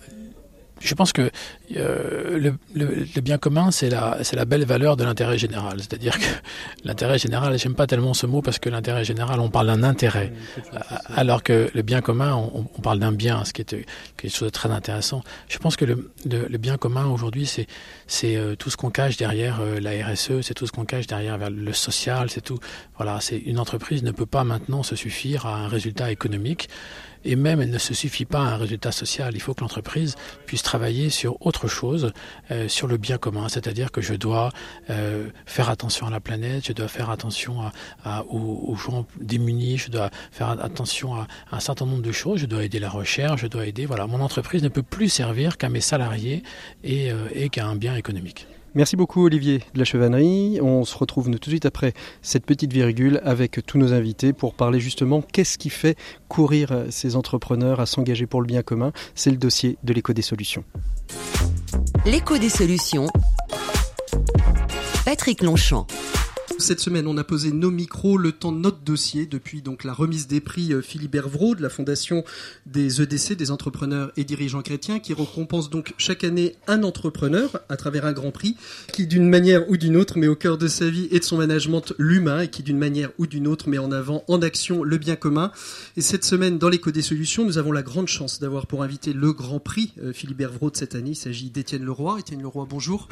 je 0.80 0.94
pense 0.94 1.12
que 1.12 1.30
euh, 1.76 2.52
le, 2.74 3.20
bien 3.20 3.38
commun, 3.38 3.70
c'est 3.70 3.90
la, 3.90 4.44
belle 4.44 4.64
valeur 4.64 4.96
de 4.96 5.04
l'intérêt 5.04 5.38
général. 5.38 5.78
C'est-à-dire 5.78 6.18
que 6.18 6.24
l'intérêt 6.84 7.18
général, 7.18 7.58
j'aime 7.58 7.74
pas 7.74 7.86
tellement 7.86 8.14
ce 8.14 8.26
mot 8.26 8.42
parce 8.42 8.58
que 8.58 8.68
l'intérêt 8.68 9.04
général, 9.04 9.40
on 9.40 9.50
parle 9.50 9.68
d'un 9.68 9.82
intérêt, 9.82 10.32
alors 11.14 11.42
que 11.42 11.70
le 11.74 11.82
bien 11.82 12.00
commun, 12.00 12.34
on, 12.34 12.80
parle 12.80 12.98
d'un 12.98 13.12
bien, 13.12 13.44
ce 13.44 13.52
qui 13.52 13.62
est 13.62 13.86
quelque 14.16 14.30
chose 14.30 14.48
de 14.48 14.52
très 14.52 14.70
intéressant. 14.70 15.22
Je 15.48 15.58
pense 15.58 15.76
que 15.76 15.84
le, 15.84 16.58
bien 16.58 16.76
commun 16.76 17.06
aujourd'hui, 17.06 17.46
c'est, 17.46 17.66
c'est 18.06 18.36
euh, 18.36 18.56
tout 18.56 18.70
ce 18.70 18.76
qu'on 18.76 18.90
cache 18.90 19.16
derrière 19.16 19.60
euh, 19.60 19.80
la 19.80 19.90
RSE, 20.06 20.40
c'est 20.42 20.54
tout 20.54 20.66
ce 20.66 20.72
qu'on 20.72 20.84
cache 20.84 21.06
derrière 21.06 21.38
le 21.50 21.72
social, 21.72 22.30
c'est 22.30 22.40
tout. 22.40 22.58
Voilà, 22.96 23.18
c'est 23.20 23.38
une 23.38 23.58
entreprise 23.58 24.02
ne 24.02 24.10
peut 24.10 24.26
pas 24.26 24.44
maintenant 24.44 24.82
se 24.82 24.96
suffire 24.96 25.46
à 25.46 25.56
un 25.56 25.68
résultat 25.68 26.10
économique 26.10 26.68
et 27.24 27.36
même 27.36 27.60
elle 27.60 27.70
ne 27.70 27.78
se 27.78 27.94
suffit 27.94 28.24
pas 28.24 28.40
à 28.40 28.54
un 28.54 28.56
résultat 28.56 28.92
social. 28.92 29.34
Il 29.34 29.40
faut 29.40 29.54
que 29.54 29.60
l'entreprise 29.60 30.16
puisse 30.46 30.62
travailler 30.62 31.10
sur 31.10 31.44
autre 31.44 31.68
chose, 31.68 32.12
euh, 32.50 32.68
sur 32.68 32.86
le 32.86 32.96
bien 32.96 33.18
commun, 33.18 33.48
c'est-à-dire 33.48 33.90
que 33.90 34.00
je 34.00 34.14
dois 34.14 34.50
euh, 34.90 35.28
faire 35.46 35.70
attention 35.70 36.06
à 36.06 36.10
la 36.10 36.20
planète, 36.20 36.66
je 36.66 36.72
dois 36.72 36.88
faire 36.88 37.10
attention 37.10 37.60
à, 38.04 38.24
aux, 38.24 38.76
gens 38.76 39.06
démunis, 39.20 39.78
je 39.78 39.90
dois 39.90 40.10
faire 40.30 40.50
attention 40.50 41.14
à, 41.14 41.26
un 41.52 41.60
certain 41.60 41.86
nombre 41.86 42.02
de 42.02 42.12
choses, 42.12 42.40
je 42.40 42.46
dois 42.46 42.64
aider 42.64 42.78
la 42.78 42.90
recherche, 42.90 43.42
je 43.42 43.46
dois 43.46 43.66
aider. 43.66 43.86
Voilà, 43.86 44.06
mon 44.06 44.20
entreprise 44.20 44.62
ne 44.62 44.68
peut 44.68 44.82
plus 44.82 45.08
servir 45.08 45.56
qu'à 45.56 45.68
mes 45.68 45.80
salariés 45.80 46.42
et, 46.84 47.10
euh, 47.12 47.28
et 47.34 47.48
qu'à 47.48 47.66
un 47.66 47.76
bien 47.76 47.94
économique. 47.96 48.46
Merci 48.74 48.96
beaucoup 48.96 49.24
Olivier 49.24 49.62
de 49.74 49.78
la 49.78 49.84
Chevannerie. 49.84 50.60
On 50.62 50.84
se 50.84 50.96
retrouve 50.96 51.30
tout 51.30 51.38
de 51.38 51.44
suite 51.44 51.66
après 51.66 51.94
cette 52.22 52.46
petite 52.46 52.72
virgule 52.72 53.20
avec 53.24 53.64
tous 53.66 53.78
nos 53.78 53.92
invités 53.92 54.32
pour 54.32 54.54
parler 54.54 54.78
justement 54.78 55.22
qu'est-ce 55.22 55.58
qui 55.58 55.70
fait 55.70 55.96
courir 56.28 56.84
ces 56.90 57.16
entrepreneurs 57.16 57.80
à 57.80 57.86
s'engager 57.86 58.26
pour 58.26 58.40
le 58.40 58.46
bien 58.46 58.62
commun. 58.62 58.92
C'est 59.14 59.30
le 59.30 59.36
dossier 59.36 59.78
de 59.82 59.92
l'éco 59.92 60.12
des 60.12 60.22
solutions. 60.22 60.64
L'écho 62.04 62.38
des 62.38 62.50
solutions. 62.50 63.06
Patrick 65.04 65.42
Longchamp. 65.42 65.86
Cette 66.60 66.80
semaine, 66.80 67.06
on 67.06 67.16
a 67.16 67.22
posé 67.22 67.52
nos 67.52 67.70
micros 67.70 68.18
le 68.18 68.32
temps 68.32 68.50
de 68.50 68.58
notre 68.58 68.80
dossier 68.80 69.26
depuis 69.26 69.62
donc 69.62 69.84
la 69.84 69.92
remise 69.92 70.26
des 70.26 70.40
prix 70.40 70.72
euh, 70.72 70.82
Philippe 70.82 71.14
Hervrault 71.14 71.54
de 71.54 71.62
la 71.62 71.68
Fondation 71.68 72.24
des 72.66 73.00
EDC, 73.00 73.36
des 73.36 73.52
entrepreneurs 73.52 74.10
et 74.16 74.24
dirigeants 74.24 74.62
chrétiens, 74.62 74.98
qui 74.98 75.14
récompense 75.14 75.70
donc 75.70 75.94
chaque 75.98 76.24
année 76.24 76.56
un 76.66 76.82
entrepreneur 76.82 77.60
à 77.68 77.76
travers 77.76 78.04
un 78.06 78.12
grand 78.12 78.32
prix 78.32 78.56
qui, 78.92 79.06
d'une 79.06 79.28
manière 79.28 79.70
ou 79.70 79.76
d'une 79.76 79.96
autre, 79.96 80.18
met 80.18 80.26
au 80.26 80.34
cœur 80.34 80.58
de 80.58 80.66
sa 80.66 80.90
vie 80.90 81.06
et 81.12 81.20
de 81.20 81.24
son 81.24 81.36
management 81.36 81.94
l'humain 81.96 82.40
et 82.40 82.48
qui, 82.48 82.64
d'une 82.64 82.78
manière 82.78 83.12
ou 83.18 83.28
d'une 83.28 83.46
autre, 83.46 83.68
met 83.68 83.78
en 83.78 83.92
avant 83.92 84.24
en 84.26 84.42
action 84.42 84.82
le 84.82 84.98
bien 84.98 85.14
commun. 85.14 85.52
Et 85.96 86.00
cette 86.00 86.24
semaine, 86.24 86.58
dans 86.58 86.68
l'écho 86.68 86.90
des 86.90 87.02
solutions, 87.02 87.44
nous 87.44 87.58
avons 87.58 87.70
la 87.70 87.82
grande 87.82 88.08
chance 88.08 88.40
d'avoir 88.40 88.66
pour 88.66 88.82
invité 88.82 89.12
le 89.12 89.32
grand 89.32 89.60
prix 89.60 89.92
euh, 90.02 90.12
Philippe 90.12 90.40
Hervrault 90.40 90.70
de 90.70 90.76
cette 90.76 90.96
année. 90.96 91.10
Il 91.10 91.16
s'agit 91.16 91.50
d'Étienne 91.50 91.84
Leroy. 91.84 92.18
Étienne 92.18 92.42
Leroy, 92.42 92.66
bonjour. 92.68 93.08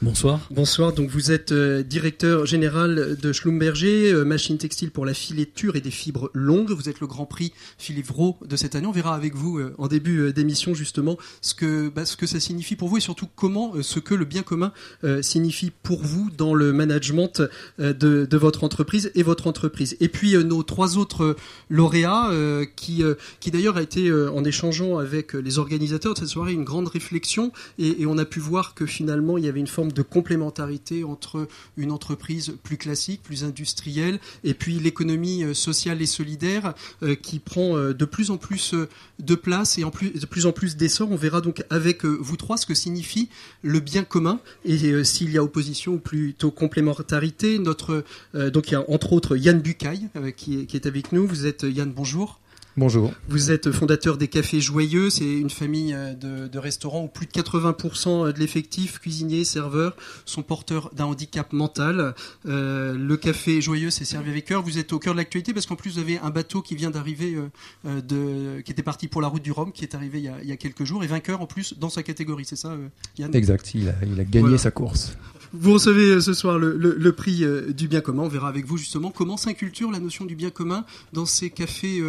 Bonsoir. 0.00 0.38
Bonsoir. 0.52 0.92
Donc 0.92 1.10
vous 1.10 1.32
êtes 1.32 1.50
euh, 1.50 1.82
directeur 1.82 2.46
général 2.46 3.16
de 3.20 3.32
Schlumberger, 3.32 4.12
euh, 4.12 4.24
machine 4.24 4.56
textile 4.56 4.92
pour 4.92 5.04
la 5.04 5.12
fileture 5.12 5.74
et 5.74 5.80
des 5.80 5.90
fibres 5.90 6.30
longues. 6.34 6.70
Vous 6.70 6.88
êtes 6.88 7.00
le 7.00 7.08
Grand 7.08 7.26
Prix 7.26 7.52
Philippe 7.78 8.12
de 8.46 8.56
cette 8.56 8.76
année. 8.76 8.86
On 8.86 8.92
verra 8.92 9.16
avec 9.16 9.34
vous 9.34 9.58
euh, 9.58 9.74
en 9.76 9.88
début 9.88 10.32
d'émission 10.32 10.72
justement 10.72 11.18
ce 11.40 11.52
que 11.52 11.88
bah, 11.88 12.06
ce 12.06 12.16
que 12.16 12.26
ça 12.26 12.38
signifie 12.38 12.76
pour 12.76 12.88
vous 12.88 12.98
et 12.98 13.00
surtout 13.00 13.26
comment 13.34 13.72
ce 13.82 13.98
que 13.98 14.14
le 14.14 14.24
bien 14.24 14.42
commun 14.42 14.72
signifie 15.20 15.72
pour 15.82 16.00
vous 16.02 16.30
dans 16.36 16.54
le 16.54 16.72
management 16.72 17.42
de, 17.78 18.36
votre 18.36 18.62
entreprise 18.64 19.10
et 19.14 19.22
votre 19.22 19.46
entreprise. 19.46 19.96
Et 20.00 20.08
puis 20.08 20.36
nos 20.44 20.62
trois 20.62 20.96
autres 20.96 21.36
lauréats 21.70 22.30
qui 22.76 23.02
d'ailleurs 23.50 23.76
a 23.76 23.82
été 23.82 24.12
en 24.12 24.44
échangeant 24.44 24.98
avec 24.98 25.32
les 25.32 25.58
organisateurs 25.58 26.14
de 26.14 26.20
cette 26.20 26.28
soirée 26.28 26.52
une 26.52 26.64
grande 26.64 26.88
réflexion 26.88 27.52
et 27.78 28.06
on 28.06 28.16
a 28.18 28.24
pu 28.24 28.40
voir 28.40 28.74
que 28.74 28.86
finalement 28.86 29.38
il 29.38 29.44
y 29.44 29.48
avait 29.48 29.60
une 29.60 29.66
forme 29.66 29.87
de 29.92 30.02
complémentarité 30.02 31.04
entre 31.04 31.48
une 31.76 31.92
entreprise 31.92 32.54
plus 32.62 32.76
classique, 32.76 33.22
plus 33.22 33.44
industrielle, 33.44 34.18
et 34.44 34.54
puis 34.54 34.78
l'économie 34.78 35.44
euh, 35.44 35.54
sociale 35.54 36.02
et 36.02 36.06
solidaire 36.06 36.74
euh, 37.02 37.14
qui 37.14 37.38
prend 37.38 37.76
euh, 37.76 37.92
de 37.92 38.04
plus 38.04 38.30
en 38.30 38.36
plus 38.36 38.74
de 39.18 39.34
place 39.34 39.78
et 39.78 39.84
en 39.84 39.90
plus, 39.90 40.10
de 40.10 40.26
plus 40.26 40.46
en 40.46 40.52
plus 40.52 40.76
d'essor. 40.76 41.10
On 41.10 41.16
verra 41.16 41.40
donc 41.40 41.64
avec 41.70 42.04
vous 42.04 42.36
trois 42.36 42.56
ce 42.56 42.66
que 42.66 42.74
signifie 42.74 43.28
le 43.62 43.80
bien 43.80 44.04
commun 44.04 44.40
et 44.64 45.04
s'il 45.04 45.30
y 45.30 45.38
a 45.38 45.42
opposition 45.42 45.94
ou 45.94 45.98
plutôt 45.98 46.50
complémentarité. 46.50 47.58
Notre, 47.58 48.04
donc 48.34 48.68
il 48.68 48.72
y 48.72 48.76
a 48.76 48.84
entre 48.88 49.12
autres 49.12 49.36
Yann 49.36 49.60
Bucaille 49.60 50.08
qui, 50.36 50.66
qui 50.66 50.76
est 50.76 50.86
avec 50.86 51.12
nous. 51.12 51.26
Vous 51.26 51.46
êtes 51.46 51.64
Yann, 51.64 51.92
bonjour. 51.92 52.38
Bonjour. 52.78 53.12
Vous 53.28 53.50
êtes 53.50 53.72
fondateur 53.72 54.18
des 54.18 54.28
Cafés 54.28 54.60
Joyeux. 54.60 55.10
C'est 55.10 55.28
une 55.28 55.50
famille 55.50 55.92
euh, 55.92 56.14
de, 56.14 56.58
restaurants 56.60 57.02
où 57.02 57.08
plus 57.08 57.26
de 57.26 57.32
80% 57.32 58.32
de 58.32 58.38
l'effectif, 58.38 59.00
cuisiniers, 59.00 59.42
serveurs, 59.42 59.96
sont 60.24 60.44
porteurs 60.44 60.94
d'un 60.94 61.06
handicap 61.06 61.52
mental. 61.52 62.14
Euh, 62.46 62.94
le 62.96 63.16
Café 63.16 63.60
Joyeux, 63.60 63.90
c'est 63.90 64.04
servi 64.04 64.30
avec 64.30 64.44
cœur. 64.44 64.62
Vous 64.62 64.78
êtes 64.78 64.92
au 64.92 65.00
cœur 65.00 65.14
de 65.14 65.18
l'actualité 65.18 65.52
parce 65.52 65.66
qu'en 65.66 65.74
plus, 65.74 65.94
vous 65.94 65.98
avez 65.98 66.20
un 66.20 66.30
bateau 66.30 66.62
qui 66.62 66.76
vient 66.76 66.90
d'arriver, 66.90 67.36
euh, 67.84 68.00
de, 68.00 68.60
qui 68.60 68.70
était 68.70 68.84
parti 68.84 69.08
pour 69.08 69.22
la 69.22 69.26
route 69.26 69.42
du 69.42 69.50
Rhum, 69.50 69.72
qui 69.72 69.82
est 69.82 69.96
arrivé 69.96 70.20
il 70.20 70.48
y 70.48 70.52
a, 70.52 70.56
quelques 70.56 70.84
jours, 70.84 71.02
et 71.02 71.08
vainqueur 71.08 71.40
en 71.40 71.46
plus 71.46 71.74
dans 71.80 71.90
sa 71.90 72.04
catégorie. 72.04 72.44
C'est 72.44 72.54
ça, 72.54 72.76
Yann? 73.18 73.34
Exact. 73.34 73.74
Il 73.74 73.88
a, 73.88 74.24
gagné 74.24 74.56
sa 74.56 74.70
course. 74.70 75.16
Vous 75.52 75.72
recevez 75.72 76.10
euh, 76.10 76.20
ce 76.20 76.34
soir 76.34 76.58
le, 76.58 77.12
prix 77.12 77.42
euh, 77.42 77.72
du 77.72 77.88
bien 77.88 78.00
commun. 78.00 78.24
On 78.24 78.28
verra 78.28 78.48
avec 78.48 78.66
vous 78.66 78.76
justement 78.76 79.10
comment 79.10 79.36
s'inculture 79.36 79.90
la 79.90 79.98
notion 79.98 80.24
du 80.24 80.36
bien 80.36 80.50
commun 80.50 80.84
dans 81.12 81.24
ces 81.24 81.50
cafés 81.50 82.02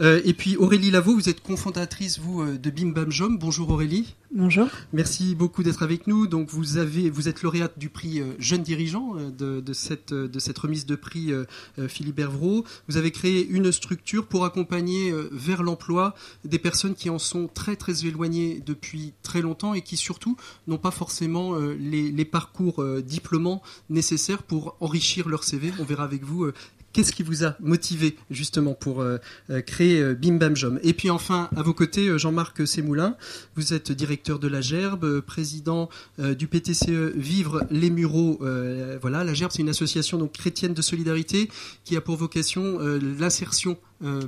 euh, 0.00 0.20
et 0.24 0.32
puis 0.32 0.56
Aurélie 0.56 0.90
Lavaux, 0.90 1.14
vous 1.14 1.28
êtes 1.28 1.42
cofondatrice 1.42 2.18
vous 2.18 2.44
de 2.44 2.70
Bim 2.70 2.88
Bam 2.88 3.10
Jom. 3.10 3.38
Bonjour 3.38 3.70
Aurélie. 3.70 4.14
Bonjour. 4.34 4.68
Merci 4.92 5.34
beaucoup 5.34 5.62
d'être 5.62 5.82
avec 5.82 6.06
nous. 6.06 6.26
Donc 6.26 6.48
vous 6.48 6.78
avez, 6.78 7.10
vous 7.10 7.28
êtes 7.28 7.42
lauréate 7.42 7.78
du 7.78 7.90
prix 7.90 8.22
jeune 8.38 8.62
dirigeant 8.62 9.16
de, 9.36 9.62
cette 9.72 10.14
de 10.14 10.38
cette 10.38 10.58
remise 10.58 10.86
de 10.86 10.96
prix 10.96 11.32
Philippe 11.88 12.18
Hervrault. 12.18 12.64
Vous 12.88 12.96
avez 12.96 13.10
créé 13.10 13.46
une 13.46 13.70
structure 13.72 14.26
pour 14.26 14.46
accompagner 14.46 15.12
vers 15.30 15.62
l'emploi 15.62 16.14
des 16.44 16.58
personnes 16.58 16.94
qui 16.94 17.10
en 17.10 17.18
sont 17.18 17.46
très 17.52 17.76
très 17.76 18.06
éloignées 18.06 18.62
depuis 18.64 19.12
très 19.22 19.42
longtemps 19.42 19.74
et 19.74 19.82
qui 19.82 19.98
surtout 19.98 20.36
n'ont 20.66 20.78
pas 20.78 20.90
forcément 20.90 21.56
les 21.56 22.10
les 22.10 22.24
parcours 22.24 22.80
euh, 22.82 23.02
diplômants 23.02 23.62
nécessaires 23.90 24.44
pour 24.44 24.76
enrichir 24.78 25.28
leur 25.28 25.42
CV. 25.42 25.72
On 25.80 25.84
verra 25.84 26.04
avec 26.04 26.22
vous 26.22 26.44
euh, 26.44 26.54
qu'est-ce 26.92 27.12
qui 27.12 27.22
vous 27.22 27.44
a 27.44 27.56
motivé 27.60 28.16
justement 28.30 28.74
pour 28.74 29.04
créer 29.66 30.14
Bim 30.14 30.34
Bam 30.34 30.56
Jom? 30.56 30.78
Et 30.82 30.92
puis 30.92 31.10
enfin, 31.10 31.48
à 31.56 31.62
vos 31.62 31.74
côtés, 31.74 32.18
Jean-Marc 32.18 32.66
Sémoulin, 32.66 33.16
vous 33.56 33.74
êtes 33.74 33.92
directeur 33.92 34.38
de 34.38 34.48
la 34.48 34.60
Gerbe, 34.60 35.20
président 35.20 35.88
du 36.18 36.46
PTCE 36.46 37.14
Vivre 37.14 37.64
les 37.70 37.90
Mureaux. 37.90 38.40
voilà, 39.00 39.24
la 39.24 39.34
Gerbe, 39.34 39.52
c'est 39.52 39.62
une 39.62 39.68
association 39.68 40.18
donc 40.18 40.32
chrétienne 40.32 40.74
de 40.74 40.82
solidarité 40.82 41.50
qui 41.84 41.96
a 41.96 42.00
pour 42.00 42.16
vocation 42.16 42.78
l'insertion 43.18 43.78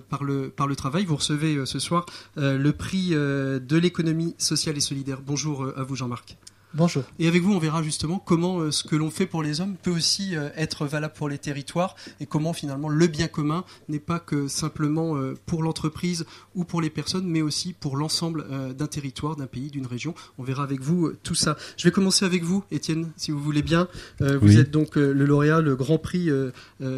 par, 0.08 0.24
le, 0.24 0.50
par 0.50 0.66
le 0.66 0.76
travail. 0.76 1.04
Vous 1.04 1.16
recevez 1.16 1.66
ce 1.66 1.78
soir 1.78 2.06
le 2.36 2.70
prix 2.70 3.10
de 3.10 3.76
l'économie 3.76 4.34
sociale 4.38 4.76
et 4.76 4.80
solidaire. 4.80 5.20
Bonjour 5.24 5.72
à 5.76 5.82
vous 5.82 5.96
Jean-Marc. 5.96 6.36
Bonjour. 6.76 7.04
Et 7.20 7.28
avec 7.28 7.40
vous, 7.40 7.52
on 7.52 7.60
verra 7.60 7.84
justement 7.84 8.18
comment 8.18 8.58
euh, 8.58 8.72
ce 8.72 8.82
que 8.82 8.96
l'on 8.96 9.12
fait 9.12 9.26
pour 9.26 9.44
les 9.44 9.60
hommes 9.60 9.76
peut 9.80 9.92
aussi 9.92 10.34
euh, 10.34 10.48
être 10.56 10.86
valable 10.86 11.14
pour 11.14 11.28
les 11.28 11.38
territoires 11.38 11.94
et 12.18 12.26
comment 12.26 12.52
finalement 12.52 12.88
le 12.88 13.06
bien 13.06 13.28
commun 13.28 13.64
n'est 13.88 14.00
pas 14.00 14.18
que 14.18 14.48
simplement 14.48 15.16
euh, 15.16 15.34
pour 15.46 15.62
l'entreprise 15.62 16.26
ou 16.56 16.64
pour 16.64 16.80
les 16.80 16.90
personnes, 16.90 17.28
mais 17.28 17.42
aussi 17.42 17.74
pour 17.74 17.96
l'ensemble 17.96 18.44
d'un 18.74 18.86
territoire, 18.88 19.36
d'un 19.36 19.46
pays, 19.46 19.70
d'une 19.70 19.86
région. 19.86 20.16
On 20.36 20.42
verra 20.42 20.64
avec 20.64 20.80
vous 20.80 21.12
tout 21.22 21.36
ça. 21.36 21.56
Je 21.76 21.84
vais 21.84 21.92
commencer 21.92 22.24
avec 22.24 22.42
vous, 22.42 22.64
Étienne, 22.72 23.12
si 23.16 23.30
vous 23.30 23.40
voulez 23.40 23.62
bien. 23.62 23.86
Vous 24.20 24.58
êtes 24.58 24.72
donc 24.72 24.96
le 24.96 25.12
lauréat, 25.12 25.60
le 25.60 25.76
Grand 25.76 25.98
Prix 25.98 26.28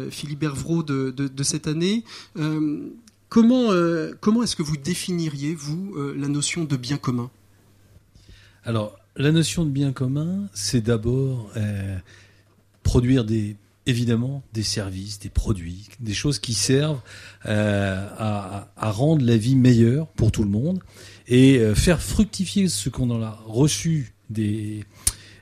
Philibert 0.09 0.55
Vraud 0.55 0.83
de, 0.83 1.11
de, 1.11 1.43
cette 1.43 1.67
année. 1.67 2.03
Comment, 3.29 3.71
comment 4.21 4.43
est-ce 4.43 4.55
que 4.55 4.63
vous 4.63 4.77
définiriez, 4.77 5.55
vous, 5.55 5.95
la 6.15 6.27
notion 6.27 6.63
de 6.63 6.75
bien 6.77 6.97
commun? 6.97 7.29
Alors, 8.63 8.97
la 9.17 9.31
notion 9.31 9.65
de 9.65 9.71
bien 9.71 9.91
commun, 9.91 10.47
c'est 10.53 10.81
d'abord 10.81 11.51
euh, 11.57 11.97
produire 12.83 13.25
évidemment 13.85 14.43
des 14.53 14.63
services, 14.63 15.19
des 15.19 15.29
produits, 15.29 15.87
des 15.99 16.13
choses 16.13 16.39
qui 16.39 16.53
servent 16.53 17.01
euh, 17.47 18.07
à, 18.17 18.91
rendre 18.91 19.25
la 19.25 19.37
vie 19.37 19.55
meilleure 19.55 20.07
pour 20.07 20.31
tout 20.31 20.43
le 20.43 20.49
monde 20.49 20.79
et 21.27 21.57
euh, 21.57 21.73
faire 21.73 22.01
fructifier 22.01 22.67
ce 22.67 22.89
qu'on 22.89 23.09
en 23.09 23.21
a 23.21 23.41
reçu 23.45 24.13
des, 24.29 24.83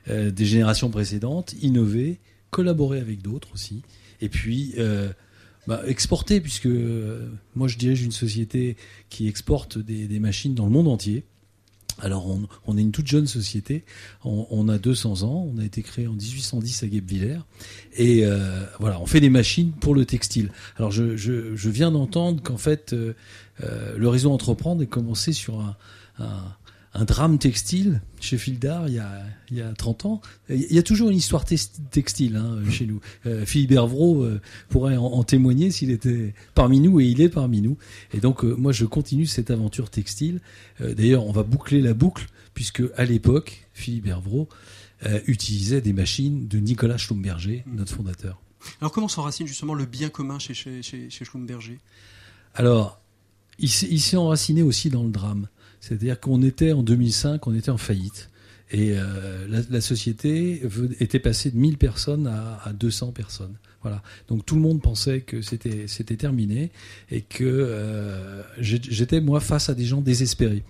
des 0.08 0.44
générations 0.44 0.88
précédentes, 0.88 1.54
innover, 1.60 2.18
collaborer 2.50 3.00
avec 3.00 3.20
d'autres 3.20 3.48
aussi, 3.52 3.82
et 4.20 4.28
puis 4.28 4.76
bah, 5.66 5.82
exporter, 5.88 6.40
puisque 6.40 6.68
moi 7.56 7.66
je 7.66 7.76
dirige 7.76 8.02
une 8.02 8.12
société 8.12 8.76
qui 9.10 9.26
exporte 9.26 9.78
des 9.78 10.20
machines 10.20 10.54
dans 10.54 10.64
le 10.64 10.70
monde 10.70 10.86
entier. 10.86 11.24
Alors, 12.00 12.26
on, 12.66 12.76
est 12.76 12.82
une 12.82 12.92
toute 12.92 13.06
jeune 13.06 13.26
société. 13.26 13.84
On, 14.24 14.68
a 14.68 14.76
200 14.76 15.22
ans. 15.22 15.50
On 15.52 15.58
a 15.58 15.64
été 15.64 15.82
créé 15.82 16.06
en 16.06 16.12
1810 16.12 16.82
à 16.82 16.86
Guebwiller. 16.88 17.38
Et 17.96 18.26
euh, 18.26 18.64
voilà, 18.80 19.00
on 19.00 19.06
fait 19.06 19.20
des 19.20 19.30
machines 19.30 19.72
pour 19.72 19.94
le 19.94 20.04
textile. 20.04 20.50
Alors, 20.76 20.90
je, 20.90 21.68
viens 21.68 21.90
d'entendre 21.90 22.42
qu'en 22.42 22.58
fait, 22.58 22.92
euh, 22.92 23.14
euh, 23.62 23.96
le 23.96 24.08
réseau 24.08 24.30
Entreprendre 24.30 24.82
est 24.82 24.86
commencé 24.86 25.32
sur 25.32 25.60
un 25.60 26.56
drame 27.04 27.38
textile 27.38 28.00
chez 28.20 28.38
Fildar 28.38 28.88
il 28.88 28.94
y 28.94 28.98
a, 28.98 29.22
il 29.50 29.56
y 29.56 29.60
a 29.60 29.72
30 29.72 30.06
ans. 30.06 30.20
Il 30.48 30.72
y 30.72 30.78
a 30.78 30.82
toujours 30.82 31.10
une 31.10 31.16
histoire 31.16 31.44
textile 31.44 32.36
hein, 32.36 32.58
chez 32.70 32.86
nous. 32.86 33.00
Euh, 33.26 33.44
Philippe 33.44 33.72
Hervrault 33.72 34.22
euh, 34.22 34.40
pourrait 34.68 34.96
en, 34.96 35.22
témoigner 35.24 35.70
s'il 35.70 35.90
était 35.90 36.34
parmi 36.54 36.80
nous 36.80 37.00
et 37.00 37.04
il 37.04 37.20
est 37.20 37.28
parmi 37.28 37.60
nous. 37.60 37.76
Et 38.14 38.20
donc 38.20 38.44
euh, 38.44 38.54
moi 38.54 38.72
je 38.72 38.84
continue 38.84 39.26
cette 39.26 39.50
aventure 39.50 39.90
textile. 39.90 40.40
D'ailleurs 40.80 41.26
on 41.26 41.32
va 41.32 41.42
boucler 41.42 41.80
la 41.80 41.94
boucle 41.94 42.28
puisque 42.54 42.82
à 42.96 43.04
l'époque 43.04 43.66
Philippe 43.72 44.06
Hervrault 44.06 44.48
utilisait 45.26 45.82
des 45.82 45.92
machines 45.92 46.48
de 46.48 46.58
Nicolas 46.58 46.96
Schlumberger, 46.96 47.64
notre 47.66 47.94
fondateur. 47.94 48.40
Alors 48.80 48.92
comment 48.92 49.08
s'enracine 49.08 49.46
justement 49.46 49.74
le 49.74 49.84
bien 49.84 50.08
commun 50.08 50.38
chez, 50.38 50.54
chez, 50.54 50.82
chez, 50.82 51.10
chez 51.10 51.24
Schlumberger? 51.24 51.78
Alors 52.54 53.00
il 53.58 53.68
s'est 53.68 54.16
enraciné 54.16 54.62
aussi 54.62 54.90
dans 54.90 55.02
le 55.02 55.10
drame. 55.10 55.48
C'est-à-dire 55.86 56.18
qu'on 56.18 56.42
était 56.42 56.72
en 56.72 56.82
2005, 56.82 57.46
on 57.46 57.54
était 57.54 57.70
en 57.70 57.76
faillite. 57.76 58.28
Et 58.72 58.94
euh, 58.96 59.46
la, 59.70 59.80
société 59.80 60.60
était 60.98 61.20
passée 61.20 61.52
de 61.52 61.56
1000 61.56 61.78
personnes 61.78 62.26
à, 62.26 62.72
200 62.72 63.12
personnes. 63.12 63.54
Voilà. 63.82 64.02
Donc 64.26 64.44
tout 64.44 64.56
le 64.56 64.60
monde 64.62 64.82
pensait 64.82 65.20
que 65.20 65.42
c'était 65.42 65.86
c'était 65.86 66.16
terminé 66.16 66.72
et 67.12 67.20
que 67.20 67.44
euh, 67.44 68.42
j'étais 68.58 69.20
moi 69.20 69.38
face 69.38 69.68
à 69.68 69.74
des 69.74 69.84
gens 69.84 70.00
désespérés. 70.00 70.64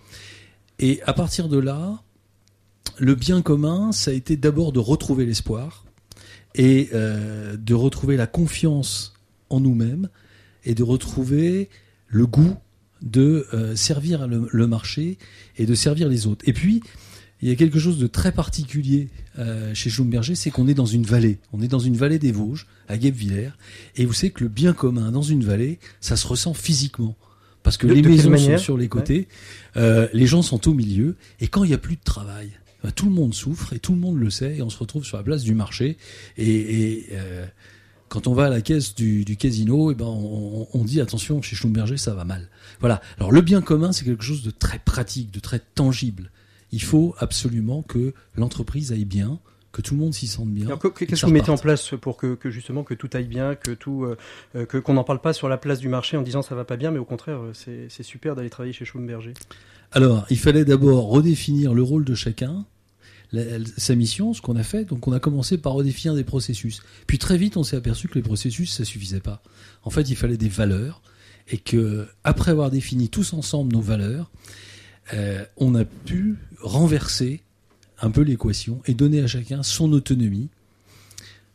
Et 0.80 1.00
à 1.04 1.14
partir 1.14 1.48
de 1.48 1.56
là, 1.56 2.02
le 2.98 3.14
bien 3.14 3.40
commun, 3.40 3.92
ça 3.92 4.10
a 4.10 4.14
été 4.14 4.36
d'abord 4.36 4.72
de 4.72 4.80
retrouver 4.80 5.24
l'espoir 5.24 5.86
et 6.54 6.90
euh, 6.92 7.56
de 7.56 7.72
retrouver 7.72 8.18
la 8.18 8.26
confiance 8.26 9.14
en 9.48 9.60
nous-mêmes 9.60 10.10
et 10.66 10.74
de 10.74 10.82
retrouver 10.82 11.70
le 12.08 12.26
goût 12.26 12.58
de 13.06 13.46
euh, 13.54 13.76
servir 13.76 14.26
le, 14.26 14.66
marché 14.66 15.18
et 15.56 15.66
de 15.66 15.74
servir 15.74 16.08
les 16.08 16.26
autres. 16.26 16.46
Et 16.48 16.52
puis, 16.52 16.82
il 17.42 17.48
y 17.48 17.52
a 17.52 17.54
quelque 17.54 17.78
chose 17.78 17.98
de 17.98 18.06
très 18.06 18.32
particulier 18.32 19.08
euh, 19.38 19.74
chez 19.74 19.90
Schlumberger, 19.90 20.34
c'est 20.34 20.50
qu'on 20.50 20.68
est 20.68 20.74
dans 20.74 20.86
une 20.86 21.04
vallée. 21.04 21.38
On 21.52 21.62
est 21.62 21.68
dans 21.68 21.78
une 21.78 21.96
vallée 21.96 22.18
des 22.18 22.32
Vosges, 22.32 22.66
à 22.88 22.96
Guebwiller. 22.96 23.50
Et 23.96 24.06
vous 24.06 24.12
savez 24.12 24.30
que 24.30 24.42
le 24.42 24.48
bien 24.48 24.72
commun 24.72 25.12
dans 25.12 25.22
une 25.22 25.44
vallée, 25.44 25.78
ça 26.00 26.16
se 26.16 26.26
ressent 26.26 26.54
physiquement. 26.54 27.16
Parce 27.62 27.76
que 27.76 27.86
les 27.86 28.02
maisons 28.02 28.36
sont 28.36 28.58
sur 28.58 28.76
les 28.76 28.88
côtés, 28.88 29.26
euh, 29.76 30.08
les 30.12 30.26
gens 30.26 30.42
sont 30.42 30.68
au 30.68 30.74
milieu. 30.74 31.16
Et 31.40 31.48
quand 31.48 31.64
il 31.64 31.68
n'y 31.68 31.74
a 31.74 31.78
plus 31.78 31.96
de 31.96 32.04
travail, 32.04 32.50
bah, 32.82 32.92
tout 32.92 33.06
le 33.06 33.12
monde 33.12 33.34
souffre 33.34 33.72
et 33.72 33.80
tout 33.80 33.92
le 33.92 33.98
monde 33.98 34.18
le 34.18 34.30
sait. 34.30 34.56
Et 34.56 34.62
on 34.62 34.70
se 34.70 34.78
retrouve 34.78 35.04
sur 35.04 35.16
la 35.16 35.24
place 35.24 35.42
du 35.42 35.54
marché. 35.54 35.96
Et, 36.38 37.06
quand 38.08 38.26
on 38.26 38.34
va 38.34 38.46
à 38.46 38.50
la 38.50 38.60
caisse 38.60 38.94
du, 38.94 39.24
casino, 39.36 39.90
et 39.90 39.92
eh 39.92 39.96
ben 39.96 40.06
on, 40.06 40.84
dit 40.84 41.00
attention, 41.00 41.42
chez 41.42 41.56
Schlumberger, 41.56 41.96
ça 41.96 42.14
va 42.14 42.24
mal. 42.24 42.48
Voilà. 42.80 43.00
Alors 43.18 43.32
le 43.32 43.40
bien 43.40 43.60
commun, 43.60 43.92
c'est 43.92 44.04
quelque 44.04 44.24
chose 44.24 44.42
de 44.42 44.50
très 44.50 44.78
pratique, 44.78 45.30
de 45.30 45.40
très 45.40 45.58
tangible. 45.58 46.30
Il 46.72 46.82
faut 46.82 47.14
absolument 47.18 47.82
que 47.82 48.14
l'entreprise 48.36 48.92
aille 48.92 49.04
bien, 49.04 49.38
que 49.72 49.82
tout 49.82 49.94
le 49.94 50.00
monde 50.00 50.14
s'y 50.14 50.26
sente 50.26 50.48
bien. 50.48 50.66
Qu'est-ce 50.96 51.20
que 51.20 51.26
vous 51.26 51.32
mettez 51.32 51.50
en 51.50 51.58
place 51.58 51.94
pour 52.00 52.16
que, 52.16 52.38
justement 52.44 52.82
que 52.82 52.94
tout 52.94 53.10
aille 53.12 53.26
bien, 53.26 53.54
que 53.54 53.72
tout, 53.72 54.04
euh, 54.04 54.16
euh, 54.54 54.64
que 54.64 54.78
qu'on 54.78 54.94
n'en 54.94 55.04
parle 55.04 55.20
pas 55.20 55.32
sur 55.32 55.48
la 55.48 55.58
place 55.58 55.80
du 55.80 55.88
marché 55.88 56.16
en 56.16 56.22
disant 56.22 56.42
ça 56.42 56.54
va 56.54 56.64
pas 56.64 56.76
bien, 56.76 56.90
mais 56.90 56.98
au 56.98 57.04
contraire, 57.04 57.40
euh, 57.40 57.88
c'est 57.88 58.02
super 58.02 58.34
d'aller 58.34 58.50
travailler 58.50 58.72
chez 58.72 58.84
Schlumberger? 58.84 59.34
Alors, 59.92 60.26
il 60.30 60.38
fallait 60.38 60.64
d'abord 60.64 61.08
redéfinir 61.08 61.74
le 61.74 61.82
rôle 61.82 62.04
de 62.04 62.14
chacun, 62.14 62.64
sa 63.76 63.94
mission, 63.94 64.34
ce 64.34 64.40
qu'on 64.40 64.56
a 64.56 64.62
fait. 64.62 64.84
Donc 64.84 65.06
on 65.08 65.12
a 65.12 65.20
commencé 65.20 65.58
par 65.58 65.72
redéfinir 65.72 66.14
des 66.14 66.24
processus. 66.24 66.82
Puis 67.06 67.18
très 67.18 67.36
vite, 67.36 67.56
on 67.56 67.62
s'est 67.62 67.76
aperçu 67.76 68.08
que 68.08 68.14
les 68.14 68.22
processus, 68.22 68.72
ça 68.72 68.84
suffisait 68.84 69.20
pas. 69.20 69.42
En 69.82 69.90
fait, 69.90 70.08
il 70.08 70.16
fallait 70.16 70.36
des 70.36 70.48
valeurs 70.48 71.02
et 71.48 71.58
que 71.58 72.06
après 72.24 72.50
avoir 72.50 72.70
défini 72.70 73.08
tous 73.08 73.32
ensemble 73.32 73.72
nos 73.72 73.80
valeurs, 73.80 74.30
euh, 75.14 75.44
on 75.56 75.74
a 75.74 75.84
pu 75.84 76.36
renverser 76.60 77.42
un 78.00 78.10
peu 78.10 78.22
l'équation 78.22 78.82
et 78.86 78.94
donner 78.94 79.20
à 79.20 79.26
chacun 79.26 79.62
son 79.62 79.92
autonomie, 79.92 80.48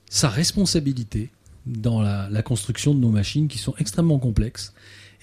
sa 0.09 0.29
responsabilité 0.29 1.29
dans 1.65 2.01
la, 2.01 2.27
la, 2.29 2.41
construction 2.41 2.95
de 2.95 2.99
nos 2.99 3.11
machines 3.11 3.47
qui 3.47 3.59
sont 3.59 3.75
extrêmement 3.77 4.17
complexes. 4.17 4.73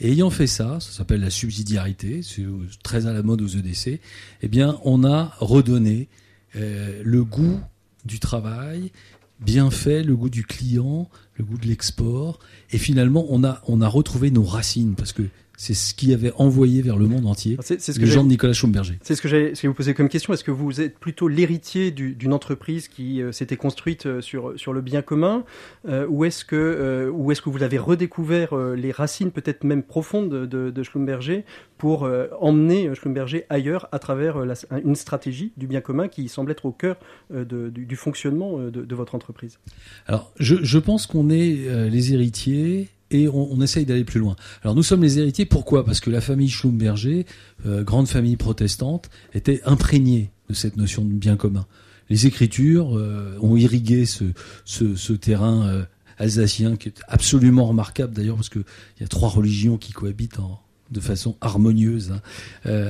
Et 0.00 0.12
ayant 0.12 0.30
fait 0.30 0.46
ça, 0.46 0.78
ça 0.80 0.92
s'appelle 0.92 1.20
la 1.20 1.30
subsidiarité, 1.30 2.22
c'est 2.22 2.46
très 2.84 3.06
à 3.06 3.12
la 3.12 3.22
mode 3.22 3.42
aux 3.42 3.48
EDC, 3.48 4.00
eh 4.42 4.48
bien, 4.48 4.78
on 4.84 5.02
a 5.04 5.34
redonné 5.40 6.08
euh, 6.56 7.02
le 7.04 7.24
goût 7.24 7.60
du 8.04 8.20
travail 8.20 8.92
bien 9.40 9.70
fait, 9.70 10.02
le 10.02 10.16
goût 10.16 10.30
du 10.30 10.44
client, 10.44 11.08
le 11.36 11.44
goût 11.44 11.58
de 11.58 11.66
l'export. 11.66 12.38
Et 12.70 12.78
finalement, 12.78 13.26
on 13.28 13.44
a, 13.44 13.62
on 13.66 13.80
a 13.80 13.88
retrouvé 13.88 14.30
nos 14.30 14.42
racines 14.42 14.94
parce 14.94 15.12
que 15.12 15.22
c'est 15.58 15.74
ce 15.74 15.92
qui 15.92 16.14
avait 16.14 16.32
envoyé 16.36 16.82
vers 16.82 16.96
le 16.96 17.08
monde 17.08 17.26
entier 17.26 17.56
c'est, 17.60 17.80
ce 17.80 17.98
les 17.98 18.06
gens 18.06 18.22
de 18.22 18.28
Nicolas 18.28 18.52
Schumberger. 18.52 18.96
C'est 19.02 19.16
ce 19.16 19.20
que 19.20 19.28
j'allais 19.28 19.52
vous 19.64 19.74
poser 19.74 19.92
comme 19.92 20.08
question. 20.08 20.32
Est-ce 20.32 20.44
que 20.44 20.52
vous 20.52 20.80
êtes 20.80 20.98
plutôt 20.98 21.26
l'héritier 21.26 21.90
d'une 21.90 22.32
entreprise 22.32 22.86
qui 22.86 23.20
euh, 23.20 23.32
s'était 23.32 23.56
construite 23.56 24.06
euh, 24.06 24.20
sur, 24.20 24.52
sur 24.56 24.72
le 24.72 24.80
bien 24.80 25.02
commun 25.02 25.44
euh, 25.88 26.06
ou 26.08 26.24
est-ce 26.24 26.44
que, 26.44 27.10
ou 27.12 27.32
est-ce 27.32 27.42
que 27.42 27.50
vous 27.50 27.64
avez 27.64 27.76
redécouvert 27.76 28.56
les 28.56 28.92
racines 28.92 29.32
peut-être 29.32 29.64
même 29.64 29.82
profondes 29.82 30.30
de, 30.30 30.70
de, 30.70 30.82
Schlumberger 30.84 31.44
pour 31.76 32.08
emmener 32.40 32.94
Schlumberger 32.94 33.44
ailleurs 33.50 33.88
à 33.90 33.98
travers 33.98 34.36
une 34.84 34.94
stratégie 34.94 35.52
du 35.56 35.66
bien 35.66 35.80
commun 35.80 36.06
qui 36.06 36.28
semble 36.28 36.52
être 36.52 36.66
au 36.66 36.72
cœur 36.72 36.96
de, 37.30 37.68
du, 37.68 37.96
fonctionnement 37.96 38.58
de, 38.58 38.70
de, 38.70 38.94
votre 38.94 39.16
entreprise? 39.16 39.58
Alors, 40.06 40.32
je, 40.38 40.56
je 40.62 40.78
pense 40.78 41.06
qu'on 41.06 41.30
est 41.30 41.88
les 41.90 42.14
héritiers 42.14 42.88
et 43.10 43.28
on, 43.28 43.60
essaye 43.60 43.86
d'aller 43.86 44.04
plus 44.04 44.20
loin. 44.20 44.36
Alors 44.62 44.74
nous 44.74 44.82
sommes 44.82 45.02
les 45.02 45.18
héritiers, 45.18 45.46
pourquoi? 45.46 45.84
Parce 45.84 46.00
que 46.00 46.10
la 46.10 46.20
famille 46.20 46.48
Schlumberger, 46.48 47.26
euh, 47.66 47.82
grande 47.82 48.08
famille 48.08 48.36
protestante, 48.36 49.08
était 49.34 49.60
imprégnée 49.64 50.30
de 50.48 50.54
cette 50.54 50.76
notion 50.76 51.04
de 51.04 51.12
bien 51.12 51.36
commun. 51.36 51.66
Les 52.10 52.26
Écritures 52.26 52.96
euh, 52.96 53.36
ont 53.40 53.56
irrigué 53.56 54.06
ce, 54.06 55.12
terrain 55.14 55.66
euh, 55.66 55.84
alsacien 56.18 56.76
qui 56.76 56.88
est 56.88 57.00
absolument 57.08 57.66
remarquable 57.66 58.14
d'ailleurs 58.14 58.36
parce 58.36 58.48
qu'il 58.48 58.64
y 59.00 59.04
a 59.04 59.08
trois 59.08 59.28
religions 59.28 59.78
qui 59.78 59.92
cohabitent 59.92 60.38
en, 60.38 60.60
de 60.90 61.00
façon 61.00 61.36
harmonieuse, 61.40 62.12
hein. 62.12 62.20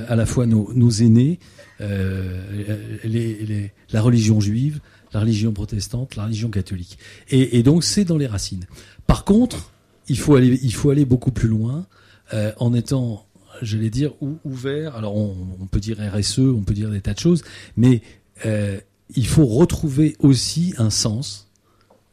à 0.07 0.15
la 0.15 0.25
fois 0.25 0.45
nos, 0.45 0.89
aînés, 0.89 1.39
la 1.79 4.01
religion 4.01 4.39
juive, 4.39 4.79
la 5.13 5.21
religion 5.21 5.51
protestante, 5.51 6.15
la 6.15 6.25
religion 6.25 6.49
catholique. 6.49 6.97
Et 7.29 7.61
donc 7.61 7.83
c'est 7.83 8.05
dans 8.05 8.17
les 8.17 8.27
racines. 8.27 8.65
Par 9.05 9.25
contre, 9.25 9.71
il 10.09 10.17
faut 10.17 10.35
aller, 10.35 10.59
il 10.61 10.73
faut 10.73 10.89
aller 10.89 11.05
beaucoup 11.05 11.31
plus 11.31 11.47
loin 11.47 11.85
euh, 12.33 12.51
en 12.57 12.73
étant, 12.73 13.25
j'allais 13.61 13.89
dire, 13.89 14.13
ouvert. 14.43 14.95
Alors 14.95 15.15
on, 15.15 15.67
peut 15.71 15.79
dire 15.79 15.97
RSE, 15.99 16.39
on 16.39 16.63
peut 16.63 16.73
dire 16.73 16.89
des 16.89 17.01
tas 17.01 17.13
de 17.13 17.19
choses, 17.19 17.43
mais 17.77 18.01
euh, 18.45 18.79
il 19.15 19.27
faut 19.27 19.45
retrouver 19.45 20.15
aussi 20.19 20.73
un 20.77 20.89
sens, 20.89 21.49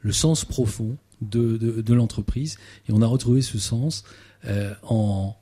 le 0.01 0.13
sens 0.13 0.45
profond 0.45 0.97
de, 1.21 1.57
de, 1.57 1.95
l'entreprise. 1.95 2.59
Et 2.89 2.93
on 2.93 3.03
a 3.03 3.07
retrouvé 3.07 3.43
ce 3.43 3.59
sens 3.59 4.05
euh, 4.47 4.73
en 4.83 5.35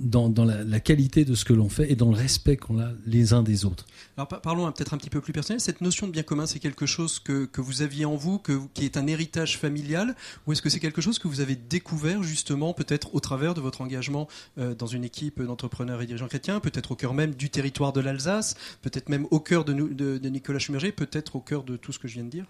dans, 0.00 0.32
la, 0.44 0.80
qualité 0.80 1.24
de 1.24 1.34
ce 1.34 1.44
que 1.44 1.52
l'on 1.52 1.68
fait 1.68 1.90
et 1.90 1.96
dans 1.96 2.10
le 2.10 2.16
respect 2.16 2.56
qu'on 2.56 2.80
a 2.80 2.90
les 3.06 3.32
uns 3.32 3.42
des 3.42 3.64
autres. 3.64 3.86
Alors 4.16 4.28
parlons 4.28 4.70
peut-être 4.72 4.94
un 4.94 4.98
petit 4.98 5.10
peu 5.10 5.20
plus 5.20 5.32
personnel. 5.32 5.60
Cette 5.60 5.80
notion 5.80 6.06
de 6.06 6.12
bien 6.12 6.22
commun, 6.22 6.46
c'est 6.46 6.58
quelque 6.58 6.86
chose 6.86 7.18
que, 7.18 7.44
que, 7.44 7.60
vous 7.60 7.82
aviez 7.82 8.04
en 8.04 8.16
vous, 8.16 8.38
que, 8.38 8.60
qui 8.74 8.84
est 8.84 8.96
un 8.96 9.06
héritage 9.06 9.58
familial, 9.58 10.14
ou 10.46 10.52
est-ce 10.52 10.62
que 10.62 10.68
c'est 10.68 10.80
quelque 10.80 11.00
chose 11.00 11.18
que 11.18 11.28
vous 11.28 11.40
avez 11.40 11.56
découvert 11.56 12.22
justement 12.22 12.74
peut-être 12.74 13.14
au 13.14 13.20
travers 13.20 13.54
de 13.54 13.60
votre 13.60 13.80
engagement 13.80 14.28
euh, 14.58 14.74
dans 14.74 14.86
une 14.86 15.04
équipe 15.04 15.40
d'entrepreneurs 15.42 16.02
et 16.02 16.06
dirigeants 16.06 16.28
chrétiens, 16.28 16.60
peut-être 16.60 16.92
au 16.92 16.96
cœur 16.96 17.14
même 17.14 17.34
du 17.34 17.50
territoire 17.50 17.92
de 17.92 18.00
l'Alsace, 18.00 18.56
peut-être 18.82 19.08
même 19.08 19.26
au 19.30 19.40
cœur 19.40 19.64
de, 19.64 19.72
de, 19.72 20.18
de 20.18 20.28
Nicolas 20.28 20.58
Schumerger, 20.58 20.92
peut-être 20.92 21.36
au 21.36 21.40
cœur 21.40 21.64
de 21.64 21.76
tout 21.76 21.92
ce 21.92 21.98
que 21.98 22.08
je 22.08 22.14
viens 22.14 22.24
de 22.24 22.30
dire? 22.30 22.46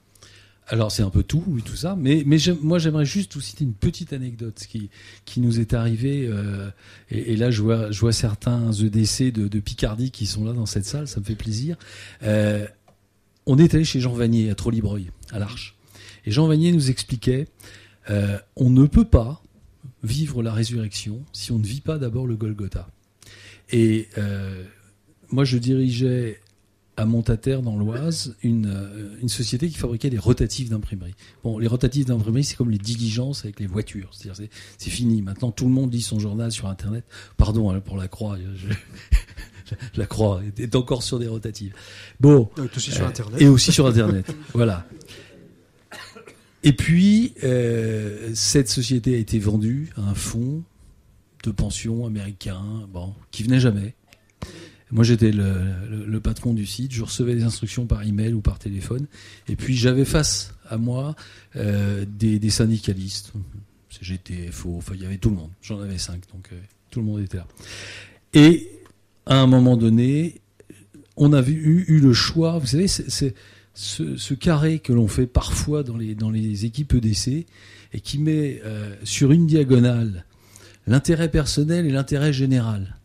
Alors 0.68 0.92
c'est 0.92 1.02
un 1.02 1.10
peu 1.10 1.22
tout, 1.22 1.42
oui, 1.48 1.62
tout 1.62 1.76
ça, 1.76 1.96
mais, 1.98 2.22
mais 2.24 2.36
moi 2.62 2.78
j'aimerais 2.78 3.04
juste 3.04 3.34
vous 3.34 3.40
citer 3.40 3.64
une 3.64 3.74
petite 3.74 4.12
anecdote 4.12 4.64
qui, 4.68 4.90
qui 5.24 5.40
nous 5.40 5.60
est 5.60 5.74
arrivée, 5.74 6.26
euh, 6.28 6.70
et, 7.10 7.36
là 7.36 7.50
je 7.50 7.62
vois, 7.62 7.90
je 7.90 8.00
vois 8.00 8.12
certains 8.12 8.70
EDC 8.72 9.32
de, 9.32 9.48
de, 9.48 9.60
Picardie 9.60 10.10
qui 10.10 10.26
sont 10.26 10.44
là 10.44 10.52
dans 10.52 10.66
cette 10.66 10.84
salle, 10.84 11.08
ça 11.08 11.20
me 11.20 11.24
fait 11.24 11.34
plaisir. 11.34 11.76
Euh, 12.22 12.66
on 13.46 13.58
est 13.58 13.74
allé 13.74 13.84
chez 13.84 14.00
Jean 14.00 14.12
Vanier 14.12 14.50
à 14.50 14.54
Trollibreuil, 14.54 15.10
à 15.32 15.38
l'Arche, 15.38 15.76
et 16.24 16.30
Jean 16.30 16.46
Vanier 16.46 16.70
nous 16.72 16.90
expliquait, 16.90 17.48
euh, 18.10 18.38
on 18.54 18.70
ne 18.70 18.86
peut 18.86 19.04
pas 19.04 19.42
vivre 20.04 20.42
la 20.42 20.52
résurrection 20.52 21.24
si 21.32 21.50
on 21.50 21.58
ne 21.58 21.66
vit 21.66 21.80
pas 21.80 21.98
d'abord 21.98 22.26
le 22.26 22.36
Golgotha. 22.36 22.88
Et 23.70 24.08
moi 25.30 25.44
je 25.44 25.56
dirigeais 25.56 26.40
à 26.96 27.06
Montataire 27.06 27.62
dans 27.62 27.76
l'Oise 27.76 28.36
une, 28.42 28.66
euh, 28.66 29.16
une 29.22 29.28
société 29.28 29.68
qui 29.68 29.76
fabriquait 29.78 30.10
des 30.10 30.18
rotatifs 30.18 30.68
d'imprimerie. 30.68 31.14
Bon, 31.42 31.58
les 31.58 31.66
rotatifs 31.66 32.04
d'imprimerie, 32.04 32.44
c'est 32.44 32.56
comme 32.56 32.70
les 32.70 32.78
diligences 32.78 33.44
avec 33.44 33.60
les 33.60 33.66
voitures. 33.66 34.10
C'est-à-dire, 34.12 34.48
c'est 34.76 34.90
fini. 34.90 35.22
Maintenant, 35.22 35.50
tout 35.50 35.64
le 35.64 35.70
monde 35.70 35.92
lit 35.92 36.02
son 36.02 36.18
journal 36.18 36.52
sur 36.52 36.68
Internet. 36.68 37.04
Pardon 37.36 37.70
hein, 37.70 37.80
pour 37.80 37.96
la 37.96 38.08
croix. 38.08 38.36
la 39.96 40.06
croix 40.06 40.42
est 40.58 40.76
encore 40.76 41.02
sur 41.02 41.18
des 41.18 41.28
rotatifs. 41.28 41.72
Bon. 42.20 42.50
Aussi 42.76 42.90
sur 42.90 43.06
Internet. 43.06 43.40
et 43.40 43.48
aussi 43.48 43.72
sur 43.72 43.86
Internet. 43.86 44.26
voilà. 44.52 44.86
Et 46.64 46.74
puis, 46.74 47.34
euh, 47.42 48.30
cette 48.34 48.68
société 48.68 49.14
a 49.14 49.18
été 49.18 49.38
vendue 49.38 49.90
à 49.96 50.02
un 50.02 50.14
fonds 50.14 50.62
de 51.42 51.50
pension 51.50 52.06
américain, 52.06 52.62
bon, 52.92 53.14
qui 53.32 53.42
venait 53.42 53.58
jamais. 53.58 53.96
Moi, 54.92 55.04
j'étais 55.04 55.32
le, 55.32 56.20
patron 56.20 56.52
du 56.52 56.66
site. 56.66 56.92
Je 56.92 57.02
recevais 57.02 57.34
des 57.34 57.44
instructions 57.44 57.86
par 57.86 58.02
email 58.02 58.34
ou 58.34 58.42
par 58.42 58.58
téléphone. 58.58 59.06
Et 59.48 59.56
puis, 59.56 59.74
j'avais 59.74 60.04
face 60.04 60.54
à 60.68 60.76
moi 60.76 61.16
euh, 61.56 62.04
des, 62.06 62.50
syndicalistes, 62.50 63.32
CGT, 63.88 64.50
FO, 64.52 64.76
enfin, 64.76 64.92
il 64.94 65.02
y 65.02 65.06
avait 65.06 65.16
tout 65.16 65.30
le 65.30 65.36
monde. 65.36 65.50
J'en 65.62 65.80
avais 65.80 65.98
cinq, 65.98 66.20
donc 66.32 66.48
euh, 66.52 66.60
tout 66.90 67.00
le 67.00 67.06
monde 67.06 67.20
était 67.20 67.38
là. 67.38 67.46
Et 68.34 68.70
à 69.24 69.40
un 69.40 69.46
moment 69.46 69.78
donné, 69.78 70.40
on 71.16 71.32
avait 71.32 71.52
eu, 71.52 71.98
le 71.98 72.12
choix. 72.12 72.58
Vous 72.58 72.66
savez, 72.66 72.86
c'est 72.86 73.34
ce, 73.74 74.34
carré 74.34 74.78
que 74.78 74.92
l'on 74.92 75.08
fait 75.08 75.26
parfois 75.26 75.82
dans 75.82 75.96
les, 75.96 76.14
dans 76.14 76.30
les 76.30 76.66
équipes 76.66 76.94
EDC 76.94 77.46
et 77.94 78.00
qui 78.00 78.18
met 78.18 78.60
euh, 78.64 78.94
sur 79.04 79.32
une 79.32 79.46
diagonale 79.46 80.26
l'intérêt 80.86 81.30
personnel 81.30 81.86
et 81.86 81.90
l'intérêt 81.90 82.32
général. 82.32 82.96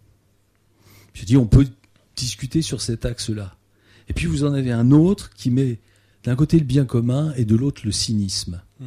Je 1.17 1.25
dis, 1.25 1.35
on 1.35 1.47
peut 1.47 1.67
discuter 2.15 2.61
sur 2.61 2.79
cet 2.79 3.03
axe-là. 3.03 3.57
Et 4.07 4.13
puis 4.13 4.27
vous 4.27 4.43
en 4.43 4.53
avez 4.53 4.71
un 4.71 4.91
autre 4.91 5.31
qui 5.31 5.49
met 5.49 5.79
d'un 6.23 6.35
côté 6.35 6.59
le 6.59 6.65
bien 6.65 6.85
commun 6.85 7.33
et 7.35 7.43
de 7.43 7.55
l'autre 7.55 7.81
le 7.85 7.91
cynisme. 7.91 8.61
Mmh. 8.79 8.85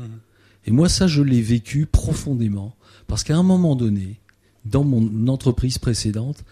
Et 0.66 0.70
moi, 0.70 0.88
ça, 0.88 1.08
je 1.08 1.22
l'ai 1.22 1.42
vécu 1.42 1.86
profondément, 1.86 2.76
parce 3.08 3.24
qu'à 3.24 3.36
un 3.36 3.42
moment 3.42 3.74
donné, 3.74 4.20
dans 4.64 4.84
mon 4.84 5.26
entreprise 5.26 5.78
précédente, 5.78 6.44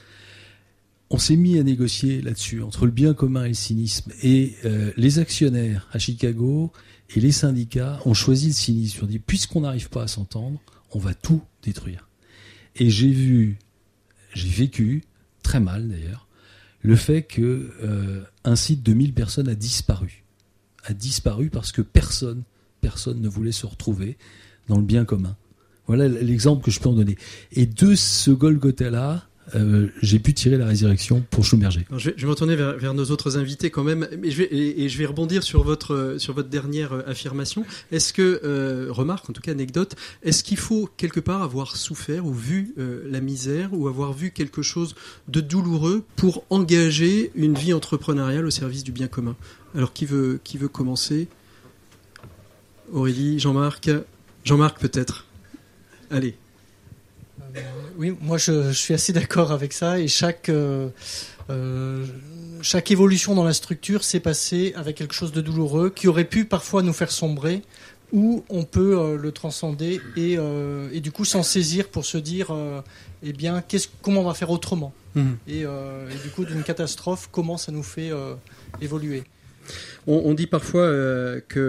on 1.11 1.19
s'est 1.19 1.37
mis 1.37 1.59
à 1.59 1.63
négocier 1.63 2.23
là-dessus, 2.23 2.61
entre 2.63 2.85
le 2.85 2.91
bien 2.91 3.15
commun 3.15 3.45
et 3.45 3.49
le 3.49 3.55
cynisme. 3.55 4.11
Et 4.23 4.57
euh, 4.65 4.91
les 4.97 5.21
actionnaires 5.21 5.89
à 5.93 6.01
Chicago 6.01 6.73
et 7.15 7.21
les 7.21 7.33
syndicats 7.33 8.01
ont 8.05 8.15
choisi 8.15 8.49
le 8.49 8.53
cynisme. 8.53 8.99
Ils 8.99 9.05
ont 9.05 9.09
dit, 9.09 9.19
puisqu'on 9.21 9.61
n'arrive 9.61 9.91
pas 9.91 10.03
à 10.03 10.09
s'entendre, 10.09 10.61
on 10.91 10.99
va 10.99 11.15
tout 11.15 11.43
détruire. 11.63 12.09
Et 12.75 12.91
j'ai 12.91 13.11
vu, 13.11 13.59
j'ai 14.35 14.49
vécu, 14.49 15.05
très 15.49 15.61
mal 15.61 15.89
d'ailleurs, 15.89 16.29
le 16.83 16.95
fait 16.95 17.23
que 17.23 17.71
euh, 17.83 18.23
un 18.45 18.55
site 18.55 18.83
de 18.83 18.93
1000 18.93 19.15
personnes 19.15 19.49
a 19.49 19.55
disparu. 19.55 20.25
A 20.85 20.93
disparu 20.93 21.49
parce 21.49 21.73
que 21.73 21.81
personne, 21.81 22.43
personne 22.83 23.23
ne 23.23 23.29
voulait 23.31 23.53
se 23.53 23.65
retrouver 23.65 24.19
dans 24.69 24.77
le 24.77 24.83
bien 24.83 25.07
commun. 25.07 25.37
Voilà 25.87 26.07
l'exemple 26.07 26.63
que 26.63 26.71
je 26.71 26.81
peux 26.81 26.91
en 26.91 26.93
donner. 26.93 27.17
Et 27.53 27.65
de 27.65 27.95
ce 27.95 28.31
Golgotha-là, 28.31 29.27
euh, 29.55 29.89
j'ai 30.03 30.19
pu 30.19 30.35
tirer 30.35 30.57
la 30.57 30.67
résurrection 30.67 31.25
pour 31.31 31.45
Schumberger. 31.45 31.87
je, 31.97 32.11
vais, 32.11 32.15
je 32.17 32.23
vais 32.23 32.27
me 32.27 32.31
retourner 32.31 32.57
vers, 32.57 32.95
nos 32.95 33.05
autres 33.07 33.39
invités 33.39 33.71
quand 33.71 33.85
même, 33.85 34.09
mais 34.19 34.31
je 34.31 34.39
vais, 34.39 34.49
et, 34.51 34.89
je 34.89 34.99
vais 34.99 35.07
rebondir 35.07 35.43
sur 35.43 35.63
votre, 35.63 36.17
sur 36.19 36.35
votre 36.35 36.49
dernière 36.49 36.93
euh, 36.93 37.03
affirmation. 37.07 37.65
Est-ce 37.93 38.13
que, 38.13 38.41
euh, 38.45 38.87
remarque, 38.91 39.29
en 39.31 39.33
tout 39.33 39.41
cas 39.41 39.53
anecdote, 39.53 39.97
est-ce 40.23 40.43
qu'il 40.43 40.59
faut 40.59 40.89
quelque 40.97 41.21
part 41.21 41.43
avoir 41.43 41.77
souffert 41.77 42.27
ou 42.27 42.33
vu 42.33 42.75
la 42.77 43.21
misère 43.21 43.71
ou 43.73 43.89
avoir 43.89 44.13
vu 44.13 44.31
quelque 44.31 44.63
chose 44.63 44.95
de 45.29 45.41
douloureux 45.41 46.05
pour 46.17 46.45
engager 46.51 47.31
une 47.35 47.55
vie 47.55 47.73
entrepreneuriale 47.73 48.47
au 48.47 48.51
service 48.51 48.85
du 48.85 48.93
bien 48.93 49.09
commun? 49.09 49.37
Alors 49.75 49.93
qui 49.93 50.07
veut, 50.07 50.41
qui 50.45 50.59
veut 50.59 50.69
commencer? 50.69 51.29
Aurélie, 52.93 53.39
Jean-Marc? 53.39 53.91
Jean-Marc 54.45 54.81
peut-être? 54.81 55.27
Allez. 56.11 56.37
Oui, 57.99 58.17
moi 58.21 58.39
je, 58.39 58.73
suis 58.73 58.95
assez 58.95 59.13
d'accord 59.13 59.51
avec 59.51 59.73
ça. 59.73 59.99
Et 59.99 60.07
chaque 60.07 60.49
euh, 60.49 60.89
euh, 61.51 62.07
chaque 62.63 62.93
évolution 62.93 63.35
dans 63.35 63.45
la 63.45 63.53
structure 63.53 64.05
s'est 64.05 64.21
passée 64.21 64.73
avec 64.77 64.97
quelque 64.97 65.15
chose 65.15 65.33
de 65.33 65.41
douloureux 65.41 65.91
qui 65.91 66.07
aurait 66.07 66.25
pu 66.25 66.45
parfois 66.45 66.83
nous 66.83 66.93
faire 66.93 67.11
sombrer 67.11 67.63
ou 68.13 68.45
on 68.49 68.65
peut 68.65 68.99
euh, 68.99 69.17
le 69.17 69.33
transcender 69.33 70.01
et, 70.17 70.39
et, 70.93 71.01
du 71.01 71.13
coup 71.13 71.25
s'en 71.25 71.43
saisir 71.43 71.89
pour 71.89 72.05
se 72.05 72.19
dire 72.19 72.55
eh 73.23 73.33
bien 73.33 73.63
qu'est-ce 73.63 73.89
comment 74.01 74.21
on 74.21 74.29
va 74.29 74.35
faire 74.35 74.51
autrement? 74.51 74.93
Mmh. 75.15 75.31
et, 75.49 75.61
et, 75.63 76.19
du 76.23 76.31
coup 76.35 76.45
d'une 76.45 76.63
catastrophe 76.63 77.29
comment 77.33 77.57
ça 77.57 77.73
nous 77.73 77.83
fait 77.83 78.11
évoluer? 78.81 79.25
On, 80.09 80.33
dit 80.33 80.47
parfois 80.47 80.83
euh, 80.83 81.41
que 81.49 81.61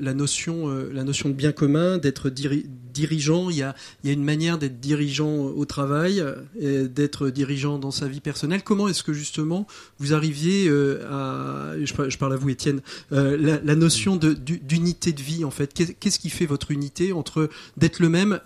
la, 0.00 0.14
notion, 0.14 0.70
euh, 0.70 0.90
la 0.92 1.04
notion 1.04 1.28
de 1.28 1.34
bien 1.34 1.52
commun, 1.52 1.98
d'être 1.98 2.30
dirigeant, 2.30 3.50
il 3.50 3.56
y 3.56 3.62
a, 3.62 3.74
une 4.04 4.24
manière 4.24 4.56
d'être 4.56 4.80
dirigeant 4.80 5.44
au 5.44 5.64
travail, 5.66 6.24
d'être 6.58 7.28
dirigeant 7.28 7.78
dans 7.78 7.90
sa 7.90 8.08
vie 8.08 8.20
personnelle. 8.20 8.62
Comment 8.62 8.88
est-ce 8.88 9.02
que 9.02 9.12
justement 9.12 9.66
vous 9.98 10.14
arriviez 10.14 10.68
euh, 10.68 11.06
à, 11.10 11.74
je, 11.84 12.16
parle 12.16 12.32
à 12.32 12.36
vous 12.36 12.48
Étienne, 12.48 12.80
la, 13.10 13.76
notion 13.76 14.16
d'unité 14.16 15.12
de, 15.12 15.20
vie 15.20 15.44
en 15.44 15.50
fait? 15.50 15.74
Qu'est-ce 15.74 16.18
qui 16.18 16.30
fait 16.30 16.46
votre 16.46 16.70
unité 16.70 17.12
entre 17.12 17.50
d'être 17.76 18.00
le 18.00 18.08
même 18.08 18.40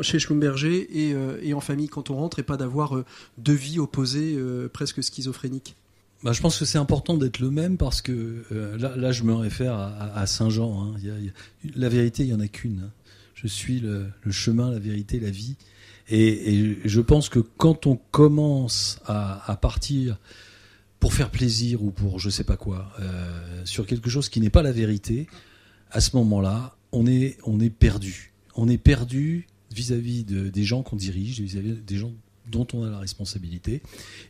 chez 0.00 0.18
Schlumberger 0.18 0.88
et, 0.90 1.14
et, 1.42 1.52
en 1.52 1.60
famille 1.60 1.88
quand 1.88 2.08
on 2.08 2.16
rentre 2.16 2.38
et 2.38 2.42
pas 2.42 2.56
d'avoir 2.56 3.02
deux 3.36 3.52
vies 3.52 3.78
opposées 3.78 4.38
presque 4.72 5.02
schizophréniques? 5.02 5.76
Bah, 6.22 6.32
je 6.32 6.40
pense 6.40 6.58
que 6.58 6.64
c'est 6.64 6.78
important 6.78 7.16
d'être 7.16 7.40
le 7.40 7.50
même 7.50 7.76
parce 7.76 8.02
que 8.02 8.44
euh, 8.50 8.78
là, 8.78 8.96
là, 8.96 9.12
je 9.12 9.22
me 9.22 9.34
réfère 9.34 9.74
à, 9.74 10.26
Saint-Jean. 10.26 10.94
Hein. 10.94 10.96
la 11.74 11.88
vérité, 11.88 12.24
il 12.24 12.28
n'y 12.28 12.34
en 12.34 12.40
a 12.40 12.48
qu'une. 12.48 12.90
Je 13.34 13.46
suis 13.46 13.80
le, 13.80 14.10
chemin, 14.30 14.70
la 14.70 14.78
vérité, 14.78 15.20
la 15.20 15.30
vie. 15.30 15.56
Et, 16.08 16.78
je 16.84 17.00
pense 17.00 17.28
que 17.28 17.40
quand 17.40 17.86
on 17.86 17.96
commence 18.10 18.98
à, 19.06 19.58
partir 19.60 20.18
pour 21.00 21.12
faire 21.12 21.30
plaisir 21.30 21.82
ou 21.82 21.90
pour 21.90 22.18
je 22.18 22.30
sais 22.30 22.44
pas 22.44 22.56
quoi, 22.56 22.90
euh, 23.00 23.62
sur 23.64 23.86
quelque 23.86 24.08
chose 24.08 24.28
qui 24.28 24.40
n'est 24.40 24.50
pas 24.50 24.62
la 24.62 24.72
vérité, 24.72 25.26
à 25.90 26.00
ce 26.00 26.16
moment-là, 26.16 26.76
on 26.92 27.06
est, 27.06 27.36
on 27.44 27.60
est 27.60 27.70
perdu. 27.70 28.32
On 28.54 28.68
est 28.68 28.78
perdu 28.78 29.46
vis-à-vis 29.70 30.24
des 30.24 30.64
gens 30.64 30.82
qu'on 30.82 30.96
dirige, 30.96 31.40
vis-à-vis 31.40 31.74
des 31.74 31.96
gens 31.98 32.12
dont 32.50 32.66
on 32.72 32.84
a 32.84 32.90
la 32.90 32.98
responsabilité. 32.98 33.82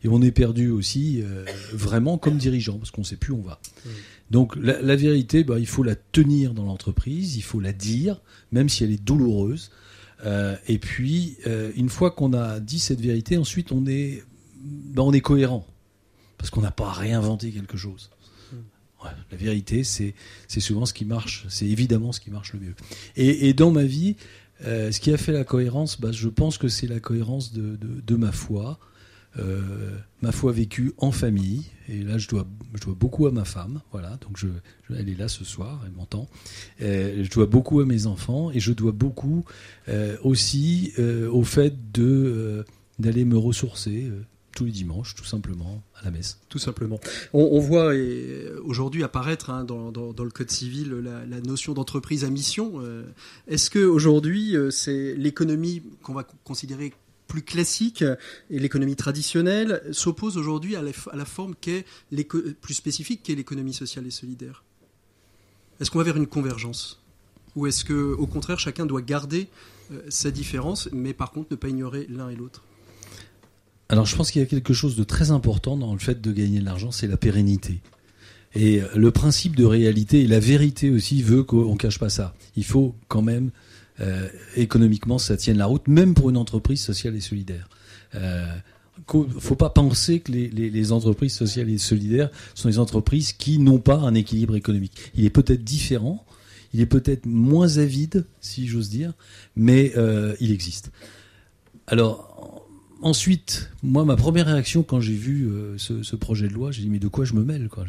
Et 0.03 0.09
on 0.09 0.23
est 0.23 0.31
perdu 0.31 0.71
aussi 0.71 1.21
euh, 1.23 1.45
vraiment 1.73 2.19
comme 2.19 2.39
dirigeant, 2.39 2.79
parce 2.79 2.91
qu'on 2.91 3.03
ne 3.03 3.07
sait 3.07 3.17
plus 3.17 3.33
où 3.33 3.39
on 3.39 3.43
va. 3.43 3.61
Donc 4.31 4.57
la, 4.57 4.97
vérité, 4.97 5.45
bah, 5.45 5.59
il 5.59 5.67
faut 5.67 5.83
la 5.83 5.95
tenir 5.95 6.55
dans 6.55 6.65
l'entreprise, 6.65 7.37
il 7.37 7.43
faut 7.43 7.61
la 7.61 7.73
dire, 7.73 8.21
même 8.53 8.69
si 8.69 8.85
elle 8.85 8.91
est 8.91 9.03
douloureuse. 9.03 9.71
Euh, 10.25 10.57
et 10.67 10.79
puis, 10.79 11.37
euh, 11.47 11.71
une 11.77 11.91
fois 11.91 12.11
qu'on 12.11 12.33
a 12.33 12.59
dit 12.59 12.79
cette 12.79 13.01
vérité, 13.01 13.37
ensuite 13.37 13.71
on 13.71 13.87
est, 13.87 14.25
bah, 14.63 15.03
on 15.03 15.13
est 15.13 15.21
cohérent, 15.21 15.67
parce 16.39 16.51
qu'on 16.51 16.63
n'a 16.63 16.71
pas 16.71 16.91
réinventé 16.91 17.51
quelque 17.51 17.77
chose. 17.77 18.11
la 19.31 19.37
vérité, 19.37 19.85
c'est 19.85 20.15
souvent 20.59 20.87
ce 20.87 20.93
qui 20.93 21.05
marche, 21.05 21.47
c'est 21.49 21.67
évidemment 21.67 22.11
ce 22.11 22.19
qui 22.19 22.31
marche 22.31 22.53
le 22.55 22.61
mieux. 22.61 22.75
Et, 23.17 23.49
et 23.49 23.55
dans 23.55 23.71
ma 23.71 23.85
vie, 23.85 24.17
Euh, 24.65 24.91
ce 24.91 25.01
qui 25.01 25.13
a 25.13 25.17
fait 25.17 25.33
la 25.33 25.45
cohérence, 25.45 26.01
bah, 26.01 26.13
je 26.13 26.29
pense 26.29 26.59
que 26.59 26.69
c'est 26.69 26.87
la 26.87 27.01
cohérence 27.01 27.53
de, 27.53 28.17
ma 28.17 28.33
foi. 28.33 28.79
Euh, 29.39 29.99
ma 30.23 30.33
foi 30.33 30.51
vécue 30.51 30.95
en 30.97 31.11
famille, 31.11 31.65
et 31.91 32.03
là 32.03 32.17
je 32.17 32.27
dois, 32.27 32.47
beaucoup 32.99 33.27
à 33.27 33.33
ma 33.33 33.45
femme, 33.45 33.83
voilà, 33.93 34.19
donc 34.23 34.39
je, 34.39 34.47
elle 34.89 35.11
est 35.11 35.15
là 35.15 35.29
ce 35.29 35.45
soir, 35.45 35.83
elle 35.85 35.93
m'entend. 35.93 36.27
Euh, 36.81 37.23
je 37.23 37.31
dois 37.31 37.45
beaucoup 37.45 37.81
à 37.81 37.85
mes 37.85 38.07
enfants, 38.07 38.51
et 38.51 38.61
je 38.61 38.73
dois 38.73 38.93
beaucoup 38.93 39.45
aussi 40.23 40.95
au 41.31 41.45
fait 41.45 41.93
de 41.93 42.65
d'aller 42.99 43.27
me 43.27 43.37
ressourcer 43.37 44.11
tous 44.57 44.65
les 44.65 44.73
dimanches, 44.73 45.15
tout 45.15 45.25
simplement, 45.25 45.83
à 46.01 46.05
la 46.05 46.11
messe. 46.11 46.41
Tout 46.49 46.59
simplement. 46.59 46.99
On, 47.35 47.61
voit 47.61 47.95
et, 47.95 48.49
aujourd'hui 48.65 49.05
apparaître 49.05 49.51
hein, 49.51 49.65
dans, 49.65 49.93
le 49.93 50.31
Code 50.31 50.51
civil 50.51 50.91
la, 50.95 51.41
notion 51.43 51.75
d'entreprise 51.75 52.25
à 52.25 52.31
mission. 52.31 52.81
Euh, 52.81 53.05
Est-ce 53.47 53.69
que 53.69 53.85
aujourd'hui 53.85 54.57
euh, 54.57 54.71
c'est 54.71 55.15
l'économie 55.15 55.83
qu'on 56.03 56.15
va 56.15 56.25
considérer 56.45 56.95
plus 57.29 57.43
classique 57.43 58.03
et 58.51 58.59
l'économie 58.59 58.97
traditionnelle 58.97 59.83
s'oppose 59.93 60.39
aujourd'hui 60.39 60.75
à, 60.75 60.83
la 60.83 61.25
forme 61.25 61.55
qu'est 61.61 61.85
plus 62.61 62.75
spécifique 62.75 63.23
qu'est 63.25 63.35
l'économie 63.35 63.75
sociale 63.75 64.07
et 64.07 64.11
solidaire? 64.11 64.65
Est-ce 65.81 65.91
qu'on 65.91 65.99
va 65.99 66.05
vers 66.05 66.17
une 66.17 66.29
convergence? 66.29 67.03
Ou 67.57 67.67
est-ce 67.67 67.85
que 67.85 68.15
au 68.15 68.27
contraire 68.27 68.59
chacun 68.59 68.87
doit 68.87 69.03
garder 69.03 69.49
euh, 69.93 70.01
sa 70.09 70.31
différence 70.31 70.89
mais 70.93 71.13
par 71.13 71.31
contre 71.31 71.49
ne 71.51 71.57
pas 71.57 71.69
ignorer 71.69 72.07
l'un 72.09 72.31
et 72.31 72.37
l'autre? 72.37 72.66
Alors 73.89 74.07
je 74.07 74.17
pense 74.17 74.31
qu'il 74.31 74.41
y 74.41 74.45
a 74.45 74.49
quelque 74.49 74.75
chose 74.75 74.97
de 74.97 75.05
très 75.05 75.31
important 75.31 75.77
dans 75.77 75.93
le 75.93 75.99
fait 75.99 76.21
de 76.21 76.33
gagner 76.33 76.61
de 76.61 76.65
l'argent, 76.65 76.91
c'est 76.91 77.07
la 77.07 77.17
pérennité. 77.17 77.81
Et 78.55 78.81
le 78.95 79.11
principe 79.11 79.55
de 79.55 79.65
réalité 79.65 80.23
et 80.23 80.27
la 80.27 80.41
vérité 80.41 80.91
aussi 80.91 81.23
veut 81.23 81.43
qu'on 81.43 81.77
cache 81.77 81.99
pas 81.99 82.09
ça. 82.09 82.35
Il 82.57 82.65
faut 82.65 82.95
quand 83.09 83.21
même 83.21 83.51
euh, 84.01 84.29
économiquement 84.57 85.19
ça 85.19 85.37
tienne 85.37 85.59
la 85.59 85.67
route, 85.67 85.89
même 85.89 86.15
pour 86.15 86.31
une 86.31 86.37
entreprise 86.37 86.83
sociale 86.83 87.17
et 87.17 87.21
solidaire. 87.21 87.69
Euh, 88.15 88.47
faut 89.39 89.57
pas 89.57 89.71
penser 89.71 90.21
que 90.21 90.33
les, 90.33 90.49
les, 90.49 90.71
les, 90.71 90.93
entreprises 90.93 91.35
sociales 91.35 91.69
et 91.69 91.79
solidaires 91.79 92.31
sont 92.55 92.69
des 92.69 92.79
entreprises 92.79 93.33
qui 93.33 93.59
n'ont 93.59 93.79
pas 93.79 93.97
un 93.97 94.15
équilibre 94.15 94.57
économique. 94.57 95.13
Il 95.15 95.25
est 95.25 95.31
peut-être 95.31 95.65
différent, 95.65 96.25
il 96.73 96.81
est 96.81 96.87
peut-être 96.87 97.27
moins 97.27 97.79
avide, 97.79 98.27
si 98.41 98.67
j'ose 98.67 98.91
dire, 98.91 99.13
mais 99.55 99.93
euh, 99.97 100.35
il 100.41 100.51
existe. 100.51 100.91
Alors 101.87 102.26
ensuite, 103.03 103.71
moi, 103.83 104.05
ma 104.05 104.17
première 104.17 104.47
réaction 104.47 104.83
quand 104.83 105.01
j'ai 105.01 105.15
vu 105.15 105.47
euh, 105.47 105.77
ce, 105.79 106.03
ce, 106.03 106.17
projet 106.17 106.49
de 106.49 106.53
loi, 106.53 106.71
j'ai 106.71 106.83
dit 106.83 106.89
mais 106.89 106.99
de 106.99 107.09
quoi 107.09 107.25
je 107.25 107.35
me 107.35 107.45
mêle 107.45 107.69
quoi? 107.69 107.85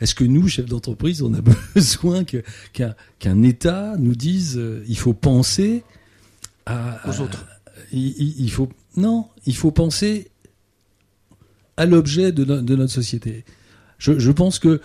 Est-ce 0.00 0.14
que 0.14 0.24
nous, 0.24 0.48
chefs 0.48 0.66
d'entreprise, 0.66 1.22
on 1.22 1.34
a 1.34 1.40
besoin 1.74 2.24
qu'un 2.24 2.40
qu 2.72 2.84
qu'un 3.18 3.42
État 3.42 3.96
nous 3.98 4.14
dise 4.14 4.56
euh, 4.56 4.84
il 4.88 4.98
faut 4.98 5.14
penser 5.14 5.84
à, 6.66 7.00
aux 7.08 7.20
autres 7.20 7.46
il, 7.92 8.40
il, 8.40 8.50
faut 8.50 8.68
non, 8.96 9.28
il 9.46 9.56
faut 9.56 9.70
penser 9.70 10.30
à 11.76 11.86
l'objet 11.86 12.32
de, 12.32 12.44
no, 12.44 12.60
de, 12.60 12.76
notre 12.76 12.92
société. 12.92 13.44
Je, 13.98 14.18
je 14.18 14.30
pense 14.30 14.58
que 14.58 14.80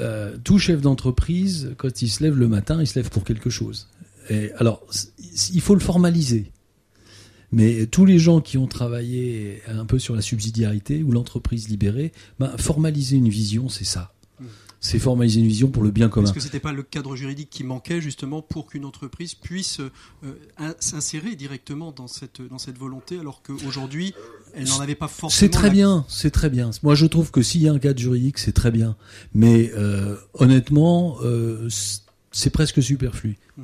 euh, 0.00 0.36
tout 0.44 0.58
chef 0.58 0.80
d'entreprise, 0.80 1.74
quand 1.76 2.02
il 2.02 2.08
se 2.08 2.22
lève 2.22 2.38
le 2.38 2.48
matin, 2.48 2.80
il 2.80 2.86
se 2.86 2.98
lève 2.98 3.10
pour 3.10 3.24
quelque 3.24 3.50
chose. 3.50 3.88
Et 4.28 4.52
alors, 4.52 4.86
il 5.52 5.60
faut 5.60 5.74
le 5.74 5.80
formaliser. 5.80 6.52
Mais 7.52 7.86
tous 7.86 8.04
les 8.04 8.18
gens 8.18 8.40
qui 8.40 8.58
ont 8.58 8.66
travaillé 8.66 9.60
un 9.66 9.84
peu 9.84 9.98
sur 9.98 10.14
la 10.14 10.22
subsidiarité 10.22 11.02
ou 11.02 11.12
l'entreprise 11.12 11.68
libérée, 11.68 12.12
ben, 12.38 12.56
formaliser 12.58 13.16
une 13.16 13.28
vision, 13.28 13.68
c'est 13.68 13.84
ça. 13.84 14.12
C'est 14.82 14.98
formaliser 14.98 15.40
une 15.40 15.46
vision 15.46 15.68
pour 15.68 15.82
le 15.82 15.90
bien 15.90 16.08
commun. 16.08 16.24
Est-ce 16.24 16.32
que 16.32 16.40
c'était 16.40 16.58
pas 16.58 16.72
le 16.72 16.82
cadre 16.82 17.14
juridique 17.14 17.50
qui 17.50 17.64
manquait 17.64 18.00
justement 18.00 18.40
pour 18.40 18.66
qu'une 18.66 18.86
entreprise 18.86 19.34
puisse 19.34 19.78
euh, 19.80 20.72
s'insérer 20.78 21.36
directement 21.36 21.92
dans 21.92 22.06
cette 22.06 22.40
dans 22.40 22.56
cette 22.56 22.78
volonté, 22.78 23.18
alors 23.18 23.42
qu'aujourd'hui 23.42 24.14
elle 24.54 24.66
n'en 24.68 24.80
avait 24.80 24.94
pas 24.94 25.08
forcément. 25.08 25.38
C'est 25.38 25.50
très 25.50 25.68
la... 25.68 25.74
bien, 25.74 26.06
c'est 26.08 26.30
très 26.30 26.48
bien. 26.48 26.70
Moi, 26.82 26.94
je 26.94 27.04
trouve 27.04 27.30
que 27.30 27.42
s'il 27.42 27.60
y 27.60 27.68
a 27.68 27.72
un 27.72 27.78
cadre 27.78 28.00
juridique, 28.00 28.38
c'est 28.38 28.52
très 28.52 28.70
bien. 28.70 28.96
Mais 29.34 29.70
euh, 29.76 30.16
honnêtement, 30.32 31.18
euh, 31.22 31.68
c'est 32.32 32.50
presque 32.50 32.82
superflu. 32.82 33.36
Mmh. 33.58 33.62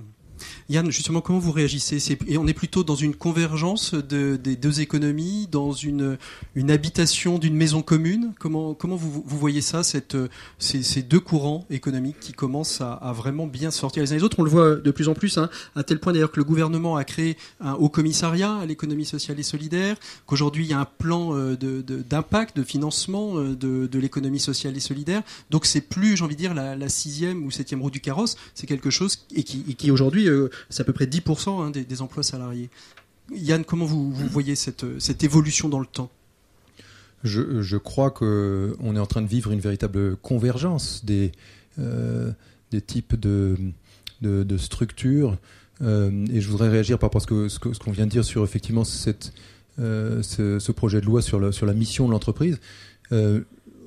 Yann, 0.68 0.90
justement, 0.90 1.20
comment 1.20 1.38
vous 1.38 1.52
réagissez? 1.52 2.18
Et 2.26 2.38
on 2.38 2.46
est 2.48 2.54
plutôt 2.54 2.82
dans 2.82 2.96
une 2.96 3.14
convergence 3.14 3.94
de, 3.94 4.34
des 4.36 4.56
deux 4.56 4.80
économies, 4.80 5.46
dans 5.50 5.70
une, 5.72 6.18
une 6.56 6.72
habitation 6.72 7.38
d'une 7.38 7.54
maison 7.54 7.82
commune? 7.82 8.32
Comment, 8.40 8.74
comment 8.74 8.96
vous, 8.96 9.22
vous 9.24 9.38
voyez 9.38 9.60
ça, 9.60 9.84
cette, 9.84 10.16
ces, 10.58 10.82
ces, 10.82 11.02
deux 11.02 11.20
courants 11.20 11.64
économiques 11.70 12.18
qui 12.20 12.32
commencent 12.32 12.80
à, 12.80 12.94
à, 12.94 13.12
vraiment 13.12 13.46
bien 13.46 13.70
sortir 13.70 14.02
les 14.02 14.12
uns 14.12 14.16
les 14.16 14.24
autres? 14.24 14.40
On 14.40 14.42
le 14.42 14.50
voit 14.50 14.74
de 14.74 14.90
plus 14.90 15.08
en 15.08 15.14
plus, 15.14 15.38
hein, 15.38 15.50
à 15.76 15.84
tel 15.84 16.00
point 16.00 16.12
d'ailleurs 16.12 16.32
que 16.32 16.40
le 16.40 16.44
gouvernement 16.44 16.96
a 16.96 17.04
créé 17.04 17.36
un 17.60 17.74
haut 17.74 17.88
commissariat 17.88 18.56
à 18.56 18.66
l'économie 18.66 19.04
sociale 19.04 19.38
et 19.38 19.44
solidaire, 19.44 19.96
qu'aujourd'hui 20.26 20.64
il 20.64 20.70
y 20.70 20.74
a 20.74 20.80
un 20.80 20.88
plan 20.98 21.32
d'impact, 21.34 22.56
de, 22.56 22.60
de, 22.60 22.64
de, 22.64 22.68
financement 22.68 23.40
de, 23.40 23.86
de 23.86 23.98
l'économie 24.00 24.40
sociale 24.40 24.76
et 24.76 24.80
solidaire. 24.80 25.22
Donc 25.50 25.64
c'est 25.64 25.80
plus, 25.80 26.16
j'ai 26.16 26.24
envie 26.24 26.34
de 26.34 26.40
dire, 26.40 26.54
la, 26.54 26.74
la, 26.74 26.88
sixième 26.88 27.44
ou 27.44 27.52
septième 27.52 27.82
roue 27.82 27.90
du 27.90 28.00
carrosse. 28.00 28.36
C'est 28.54 28.66
quelque 28.66 28.90
chose 28.90 29.26
et 29.34 29.44
qui, 29.44 29.62
qui 29.76 29.90
aujourd'hui 29.92 30.28
euh, 30.28 30.48
c'est 30.70 30.82
à 30.82 30.84
peu 30.84 30.92
près 30.92 31.06
10% 31.06 31.62
hein, 31.62 31.70
des, 31.70 32.02
emplois 32.02 32.22
salariés. 32.22 32.70
Yann, 33.34 33.64
comment 33.64 33.84
vous, 33.84 34.12
voyez 34.12 34.54
cette, 34.54 34.84
évolution 35.22 35.68
dans 35.68 35.80
le 35.80 35.86
temps? 35.86 36.10
Je, 37.24 37.62
je 37.62 37.76
crois 37.76 38.10
qu'on 38.10 38.96
est 38.96 38.98
en 38.98 39.06
train 39.06 39.22
de 39.22 39.26
vivre 39.26 39.50
une 39.50 39.60
véritable 39.60 40.16
convergence 40.16 41.04
des, 41.04 41.32
euh, 41.78 42.32
types 42.86 43.18
de, 43.18 43.56
structures. 44.58 45.36
Euh, 45.82 46.26
et 46.32 46.40
je 46.40 46.48
voudrais 46.48 46.68
réagir 46.68 46.98
par 46.98 47.08
rapport 47.08 47.22
à 47.22 47.48
ce 47.48 47.58
qu'on 47.58 47.90
qu 47.90 47.90
vient 47.90 48.06
de 48.06 48.10
dire 48.10 48.24
sur 48.24 48.44
effectivement 48.44 48.82
euh, 49.78 50.22
ce, 50.22 50.72
projet 50.72 51.00
de 51.00 51.06
loi 51.06 51.22
sur, 51.22 51.40
la 51.40 51.72
mission 51.72 52.06
de 52.06 52.12
l'entreprise. 52.12 52.60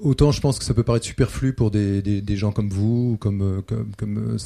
Autant 0.02 0.32
je 0.32 0.40
pense 0.40 0.60
que 0.60 0.66
ça 0.66 0.74
peut 0.74 0.84
paraître 0.84 1.06
superflu 1.06 1.52
pour 1.52 1.72
des, 1.72 2.02
des, 2.02 2.22
des 2.22 2.38
gens 2.38 2.54
comme 2.54 2.70
vous, 2.70 3.18
comme, 3.20 3.62
comme, 3.68 3.92
comme 3.98 4.38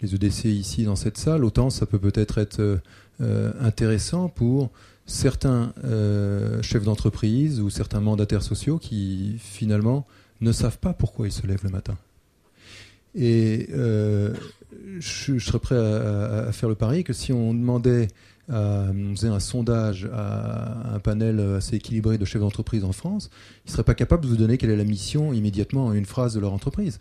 les 0.00 0.14
EDC 0.14 0.46
ici 0.46 0.84
dans 0.84 0.96
cette 0.96 1.18
salle, 1.18 1.44
autant 1.44 1.70
ça 1.70 1.86
peut 1.86 1.98
peut-être 1.98 2.38
être, 2.38 2.80
euh, 3.20 3.52
intéressant 3.60 4.28
pour 4.28 4.70
certains 5.06 5.72
euh, 5.84 6.60
chefs 6.62 6.82
d'entreprise 6.82 7.60
ou 7.60 7.70
certains 7.70 8.00
mandataires 8.00 8.42
sociaux 8.42 8.78
qui 8.78 9.36
finalement 9.38 10.04
ne 10.40 10.50
savent 10.50 10.78
pas 10.78 10.92
pourquoi 10.92 11.28
ils 11.28 11.32
se 11.32 11.46
lèvent 11.46 11.62
le 11.62 11.70
matin. 11.70 11.96
Et 13.14 13.68
euh, 13.72 14.34
je, 14.98 15.38
serais 15.38 15.60
prêt 15.60 15.76
à, 15.76 16.50
faire 16.50 16.68
le 16.68 16.74
pari 16.74 17.04
que 17.04 17.12
si 17.12 17.32
on 17.32 17.54
demandait, 17.54 18.08
faisait 18.48 19.28
un 19.28 19.38
sondage 19.38 20.10
à 20.12 20.94
un 20.94 20.98
panel 20.98 21.38
assez 21.56 21.76
équilibré 21.76 22.18
de 22.18 22.24
chefs 22.24 22.40
d'entreprise 22.40 22.82
en 22.82 22.92
France, 22.92 23.30
ils 23.64 23.68
ne 23.68 23.72
seraient 23.72 23.84
pas 23.84 23.94
capables 23.94 24.24
de 24.24 24.28
vous 24.28 24.36
donner 24.36 24.58
quelle 24.58 24.70
est 24.70 24.76
la 24.76 24.84
mission 24.84 25.32
immédiatement 25.32 25.86
en 25.86 25.92
une 25.92 26.06
phrase 26.06 26.34
de 26.34 26.40
leur 26.40 26.52
entreprise. 26.52 26.98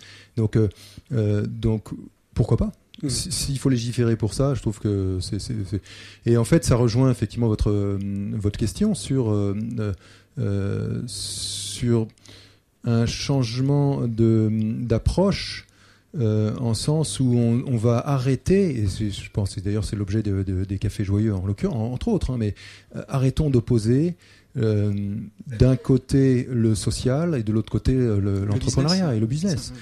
Euh, 1.12 1.46
donc 1.48 1.90
pourquoi 2.34 2.58
pas? 2.58 2.72
S'il 3.10 3.60
faut 3.60 3.70
légiférer 3.70 4.16
pour 4.16 4.34
ça, 4.34 4.54
je 4.54 4.62
trouve 4.62 4.80
que 4.80 5.20
c'est. 5.22 5.40
Et 6.26 6.38
en 6.38 6.44
fait, 6.44 6.64
ça 6.64 6.76
rejoint 6.76 7.12
effectivement 7.12 7.48
votre, 7.48 7.70
euh, 7.70 7.98
votre 8.34 8.58
question 8.58 8.96
sur, 8.96 9.32
euh, 9.32 9.56
euh, 10.40 11.02
sur 11.06 12.08
un 12.84 13.06
changement 13.06 14.02
d'approche. 14.08 15.68
Euh, 16.16 16.56
en 16.58 16.76
sens 16.76 17.20
où 17.20 17.34
on, 17.36 17.64
on 17.66 17.76
va 17.76 17.98
arrêter, 17.98 18.84
et 18.84 18.86
je 18.86 19.32
pense 19.32 19.56
que 19.56 19.62
d'ailleurs 19.62 19.84
c'est 19.84 19.96
l'objet 19.96 20.22
de, 20.22 20.44
de, 20.44 20.64
des 20.64 20.78
cafés 20.78 21.04
joyeux 21.04 21.34
en 21.34 21.44
l'occurrence, 21.44 21.92
entre 21.92 22.10
autres, 22.10 22.30
hein, 22.32 22.36
mais 22.38 22.54
arrêtons 23.08 23.50
d'opposer 23.50 24.14
euh, 24.56 24.94
d'un 25.48 25.76
côté 25.76 26.48
le 26.52 26.76
social 26.76 27.34
et 27.34 27.42
de 27.42 27.52
l'autre 27.52 27.72
côté 27.72 27.96
l'entrepreneuriat 27.96 29.10
le, 29.10 29.18
et 29.18 29.20
le 29.20 29.26
business 29.26 29.74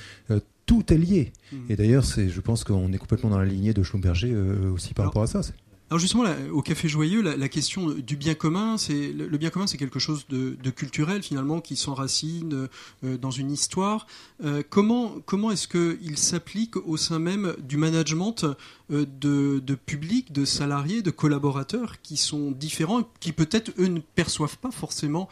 tout 0.71 0.93
est 0.93 0.97
lié. 0.97 1.33
Mmh. 1.51 1.57
Et 1.67 1.75
d'ailleurs, 1.75 2.05
c'est, 2.05 2.29
je 2.29 2.39
pense 2.39 2.63
qu'on 2.63 2.93
est 2.93 2.97
complètement 2.97 3.29
dans 3.29 3.39
la 3.39 3.43
lignée 3.45 3.73
de 3.73 3.83
Schlumberger 3.83 4.31
euh, 4.31 4.71
aussi 4.71 4.93
par 4.93 5.03
Alors, 5.03 5.11
rapport 5.11 5.23
à 5.23 5.43
ça. 5.43 5.51
Alors 5.89 5.99
justement, 5.99 6.23
là, 6.23 6.33
au 6.53 6.61
Café 6.61 6.87
Joyeux, 6.87 7.21
la, 7.21 7.35
la, 7.35 7.49
question 7.49 7.89
du 7.89 8.15
bien 8.15 8.35
commun, 8.35 8.77
c'est 8.77 9.11
le, 9.11 9.27
le 9.27 9.37
bien 9.37 9.49
commun, 9.49 9.67
c'est 9.67 9.77
quelque 9.77 9.99
chose 9.99 10.25
de, 10.29 10.55
de, 10.63 10.69
culturel 10.69 11.21
finalement 11.23 11.59
qui 11.59 11.75
s'enracine 11.75 12.69
euh, 13.03 13.17
dans 13.17 13.31
une 13.31 13.51
histoire. 13.51 14.07
Euh, 14.45 14.63
comment 14.69 15.17
comment 15.25 15.51
est-ce 15.51 15.67
qu'il 15.67 16.17
s'applique 16.17 16.77
au 16.77 16.95
sein 16.95 17.19
même 17.19 17.53
du 17.67 17.75
management 17.75 18.45
euh, 18.91 19.05
de, 19.19 19.59
de, 19.59 19.75
public, 19.75 20.31
de 20.31 20.45
salariés, 20.45 21.01
de 21.01 21.11
collaborateurs 21.11 21.99
qui 22.01 22.15
sont 22.15 22.51
différents, 22.51 23.03
qui 23.19 23.33
peut-être 23.33 23.73
eux 23.77 23.87
ne 23.87 23.99
perçoivent 23.99 24.57
pas 24.57 24.71
forcément 24.71 25.27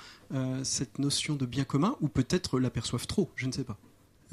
cette 0.62 1.00
notion 1.00 1.34
de 1.34 1.48
bien 1.48 1.64
commun, 1.64 1.96
ou 2.02 2.08
peut-être 2.08 2.60
l'aperçoivent 2.60 3.08
trop, 3.08 3.32
je 3.36 3.48
ne 3.48 3.52
sais 3.52 3.64
pas. 3.64 3.80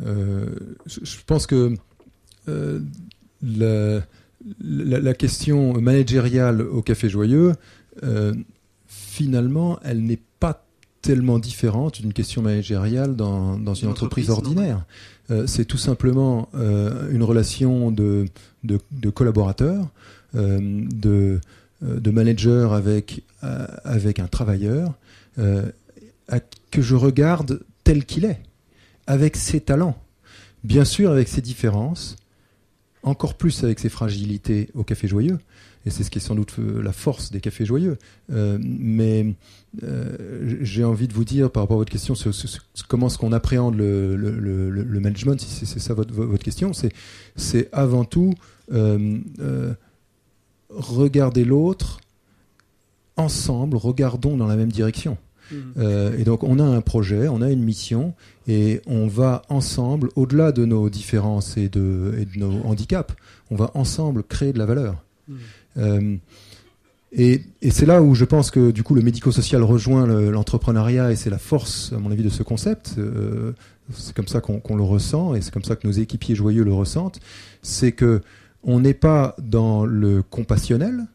Euh, 0.04 0.46
je, 0.86 1.16
pense 1.26 1.46
que 1.46 1.74
euh, 2.48 2.80
la, 3.42 4.00
la, 4.60 5.00
la, 5.00 5.14
question 5.14 5.80
managériale 5.80 6.60
au 6.60 6.82
Café 6.82 7.08
Joyeux, 7.08 7.54
euh, 8.02 8.34
finalement, 8.86 9.78
elle 9.82 10.02
n'est 10.02 10.20
pas 10.38 10.64
tellement 11.02 11.38
différente 11.38 12.00
d'une 12.00 12.12
question 12.12 12.42
managériale 12.42 13.16
dans, 13.16 13.58
dans 13.58 13.74
une, 13.74 13.86
une, 13.86 13.90
entreprise, 13.92 14.30
entreprise 14.30 14.54
ordinaire. 14.54 14.84
Euh, 15.30 15.46
c'est 15.46 15.64
tout 15.64 15.78
simplement 15.78 16.48
euh, 16.54 17.10
une 17.10 17.22
relation 17.22 17.90
de, 17.90 18.26
de, 18.64 18.78
de 18.92 19.10
collaborateurs 19.10 19.88
de, 20.34 21.40
de 21.80 22.10
manager 22.10 22.74
avec, 22.74 23.22
avec 23.84 24.18
un 24.18 24.26
travailleur 24.26 24.92
que 25.38 26.82
je 26.82 26.94
regarde 26.94 27.60
tel 27.84 28.04
qu'il 28.04 28.26
est, 28.26 28.42
avec 29.06 29.36
ses 29.36 29.60
talents, 29.60 29.96
bien 30.64 30.84
sûr 30.84 31.10
avec 31.10 31.28
ses 31.28 31.40
différences, 31.40 32.16
encore 33.02 33.34
plus 33.34 33.64
avec 33.64 33.78
ses 33.78 33.88
fragilités 33.88 34.68
au 34.74 34.82
Café 34.82 35.06
Joyeux, 35.08 35.38
et 35.86 35.90
c'est 35.90 36.02
ce 36.02 36.10
qui 36.10 36.18
est 36.18 36.20
sans 36.20 36.34
doute 36.34 36.56
euh, 36.58 36.82
la 36.82 36.92
force 36.92 37.30
des 37.30 37.40
cafés 37.40 37.64
joyeux. 37.64 37.96
Euh, 38.32 38.58
mais 38.60 39.34
euh, 39.84 40.56
j'ai 40.60 40.82
envie 40.82 41.06
de 41.06 41.12
vous 41.12 41.24
dire, 41.24 41.50
par 41.50 41.62
rapport 41.62 41.76
à 41.76 41.78
votre 41.78 41.92
question, 41.92 42.14
comment 42.88 43.06
est-ce 43.06 43.18
qu'on 43.18 43.32
appréhende 43.32 43.76
le, 43.76 44.98
management, 45.00 45.40
si 45.40 45.64
c'est 45.64 45.78
ça 45.78 45.94
votre 45.94 46.42
question, 46.42 46.72
c'est 47.36 47.68
avant 47.72 48.04
tout 48.04 48.34
regarder 50.68 51.44
l'autre 51.44 52.00
ensemble, 53.16 53.76
regardons 53.76 54.36
dans 54.36 54.48
la 54.48 54.56
même 54.56 54.72
direction. 54.72 55.16
Mmh. 55.52 55.80
et 56.18 56.24
donc 56.24 56.42
on 56.42 56.58
a 56.58 56.64
un 56.64 56.80
projet, 56.80 57.28
on 57.28 57.40
a 57.40 57.50
une 57.50 57.62
mission, 57.62 58.14
et 58.48 58.80
on 58.86 59.06
va 59.06 59.42
ensemble, 59.48 60.08
au-delà 60.16 60.52
de 60.52 60.64
nos 60.64 60.90
différences 60.90 61.56
et 61.56 61.68
de, 61.68 62.14
et 62.18 62.24
de, 62.24 62.38
nos 62.38 62.62
handicaps, 62.64 63.14
on 63.50 63.56
va 63.56 63.70
ensemble 63.74 64.22
créer 64.24 64.52
de 64.52 64.58
la 64.58 64.66
valeur. 64.66 65.02
Mmh. 65.28 65.34
Euh, 65.78 66.16
et, 67.12 67.42
c'est 67.70 67.86
là 67.86 68.02
où 68.02 68.14
je 68.14 68.24
pense 68.24 68.50
que 68.50 68.70
du 68.70 68.82
coup 68.82 68.94
le 68.94 69.02
médico-social 69.02 69.62
rejoint 69.62 70.06
l'entrepreneuriat 70.06 71.12
et 71.12 71.16
c'est 71.16 71.30
la 71.30 71.38
force, 71.38 71.92
à 71.94 71.98
mon 71.98 72.10
avis, 72.10 72.22
de 72.22 72.28
ce 72.28 72.42
concept. 72.42 72.94
Euh, 72.98 73.52
c'est 73.92 74.14
comme 74.14 74.28
ça 74.28 74.40
qu'on 74.40 74.76
le 74.76 74.82
ressent 74.82 75.34
et 75.34 75.40
c'est 75.40 75.52
comme 75.52 75.64
ça 75.64 75.76
que 75.76 75.86
nos 75.86 75.92
équipiers 75.92 76.34
joyeux 76.34 76.64
le 76.64 76.72
ressentent. 76.72 77.20
C'est 77.62 77.92
que 77.92 78.20
on 78.62 78.80
n'est 78.80 78.94
pas 78.94 79.36
dans 79.38 79.86
le 79.86 80.22
compassionnel, 80.22 81.06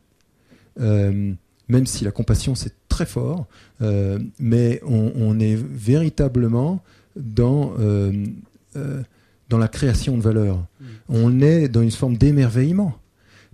euh, 0.80 1.34
même 1.68 1.86
si 1.86 2.06
la 2.06 2.12
compassion 2.12 2.56
c'est 2.56 2.74
très 2.92 3.06
fort, 3.06 3.48
mais 4.40 4.82
on, 4.86 5.40
est 5.40 5.56
véritablement 5.56 6.84
dans 7.16 7.74
dans 9.50 9.58
la 9.58 9.68
création 9.68 10.18
de 10.18 10.22
valeur. 10.22 10.58
Mmh. 10.58 10.86
On 11.10 11.42
est 11.42 11.68
dans 11.68 11.82
une 11.82 11.92
forme 11.92 12.16
d'émerveillement 12.16 12.98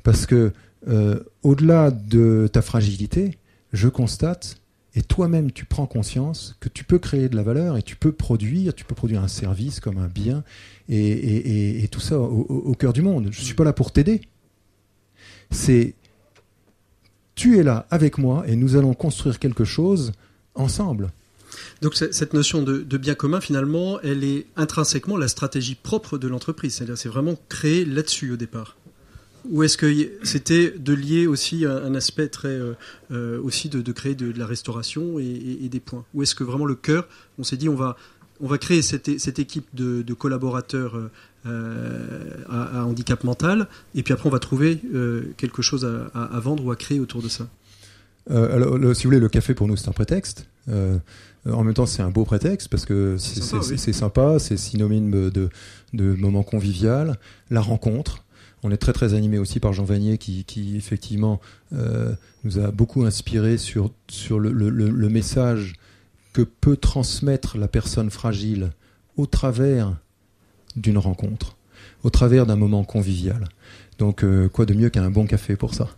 parce 0.03 0.25
que 0.25 0.53
euh, 0.87 1.19
au-delà 1.43 1.91
de 1.91 2.47
ta 2.51 2.61
fragilité, 2.61 3.37
je 3.73 3.89
constate, 3.89 4.57
et 4.95 5.01
toi-même 5.01 5.51
tu 5.51 5.65
prends 5.65 5.85
conscience 5.85 6.55
que 6.59 6.69
tu 6.69 6.83
peux 6.83 6.99
créer 6.99 7.27
de 7.29 7.35
la 7.35 7.43
valeur 7.43 7.77
et 7.77 7.81
tu 7.81 7.95
peux 7.95 8.11
produire, 8.11 8.73
tu 8.73 8.85
peux 8.85 8.95
produire 8.95 9.21
un 9.21 9.27
service 9.27 9.79
comme 9.79 9.97
un 9.97 10.07
bien, 10.07 10.43
et, 10.87 11.87
tout 11.91 11.99
ça 11.99 12.17
au, 12.19 12.73
cœur 12.75 12.93
du 12.93 13.01
monde. 13.01 13.29
Je 13.31 13.39
ne 13.39 13.45
suis 13.45 13.55
pas 13.55 13.65
là 13.65 13.73
pour 13.73 13.91
t'aider. 13.91 14.21
C'est 15.51 15.95
tu 17.37 17.59
es 17.59 17.63
là 17.63 17.85
avec 17.91 18.17
moi 18.17 18.43
et 18.47 18.57
nous 18.57 18.75
allons 18.75 18.93
construire 18.93 19.39
quelque 19.39 19.63
chose 19.63 20.11
ensemble. 20.55 21.11
Donc 21.81 21.95
cette 21.95 22.33
notion 22.33 22.63
de, 22.63 22.97
bien 22.97 23.13
commun, 23.13 23.39
finalement, 23.39 24.01
elle 24.01 24.23
est 24.23 24.47
intrinsèquement 24.57 25.15
la 25.15 25.27
stratégie 25.27 25.75
propre 25.75 26.17
de 26.17 26.27
l'entreprise. 26.27 26.73
C'est-à-dire 26.75 26.97
c'est 26.97 27.09
vraiment 27.09 27.37
créé 27.47 27.85
là-dessus 27.85 28.33
au 28.33 28.37
départ. 28.37 28.75
Ou 29.49 29.63
est-ce 29.63 29.77
que 29.77 30.11
c'était 30.23 30.71
de 30.71 30.93
lier 30.93 31.27
aussi 31.27 31.65
un, 31.65 31.95
aspect 31.95 32.27
très 32.27 32.49
euh, 32.49 32.73
euh, 33.11 33.39
aussi 33.41 33.69
de, 33.69 33.91
créer 33.93 34.15
de, 34.15 34.37
la 34.37 34.45
restauration 34.45 35.19
et, 35.19 35.69
des 35.69 35.79
points? 35.79 36.03
Ou 36.15 36.23
est-ce 36.23 36.35
que 36.35 36.43
vraiment 36.43 36.65
le 36.65 36.75
cœur, 36.75 37.07
on 37.37 37.43
s'est 37.43 37.55
dit 37.55 37.69
on 37.69 37.75
va 37.75 38.57
créer 38.57 38.81
cette, 38.81 39.19
cette 39.19 39.39
équipe 39.39 39.67
de, 39.73 40.13
collaborateurs 40.13 40.99
euh, 41.45 42.31
à, 42.49 42.85
handicap 42.85 43.23
mental 43.23 43.67
et 43.95 44.03
puis 44.03 44.13
après 44.13 44.27
on 44.27 44.31
va 44.31 44.39
trouver 44.39 44.81
quelque 45.37 45.61
chose 45.61 45.85
à, 46.13 46.39
vendre 46.39 46.65
ou 46.65 46.71
à 46.71 46.75
créer 46.75 46.99
autour 46.99 47.21
de 47.21 47.29
ça. 47.29 47.47
alors, 48.29 48.77
si 48.95 49.03
vous 49.03 49.09
voulez, 49.09 49.19
le 49.19 49.29
café 49.29 49.53
pour 49.53 49.67
nous 49.67 49.77
c'est 49.77 49.89
un 49.89 49.93
prétexte. 49.93 50.47
en 50.69 51.63
même 51.63 51.73
temps, 51.73 51.85
c'est 51.85 52.01
un 52.01 52.09
beau 52.09 52.25
prétexte 52.25 52.67
parce 52.69 52.85
que 52.85 53.15
c'est 53.17 53.93
sympa, 53.93 54.39
c'est 54.39 54.57
synonyme 54.57 55.29
de, 55.29 55.49
de 55.93 56.13
moment 56.15 56.43
convivial, 56.43 57.17
la 57.49 57.61
rencontre. 57.61 58.23
On 58.63 58.71
est 58.71 58.77
très 58.77 58.93
très 58.93 59.13
animé 59.13 59.37
aussi 59.37 59.59
par 59.59 59.73
Jean 59.73 59.83
Vanier 59.83 60.17
qui, 60.17 60.75
effectivement 60.75 61.39
euh, 61.73 62.13
nous 62.43 62.59
a 62.59 62.71
beaucoup 62.71 63.03
inspiré 63.03 63.57
sur, 63.57 63.91
sur 64.07 64.39
le, 64.39 65.09
message 65.09 65.75
que 66.33 66.41
peut 66.41 66.77
transmettre 66.77 67.57
la 67.57 67.67
personne 67.67 68.09
fragile 68.09 68.71
au 69.15 69.25
travers 69.25 69.95
d'une 70.77 70.97
rencontre, 70.97 71.57
au 72.03 72.09
travers 72.09 72.45
d'un 72.45 72.55
moment 72.55 72.83
convivial. 72.83 73.49
Donc 73.97 74.23
euh, 74.23 74.47
quoi 74.47 74.65
de 74.65 74.73
mieux 74.73 74.89
qu'un 74.89 75.09
bon 75.09 75.25
café 75.25 75.55
pour 75.55 75.73
ça? 75.73 75.89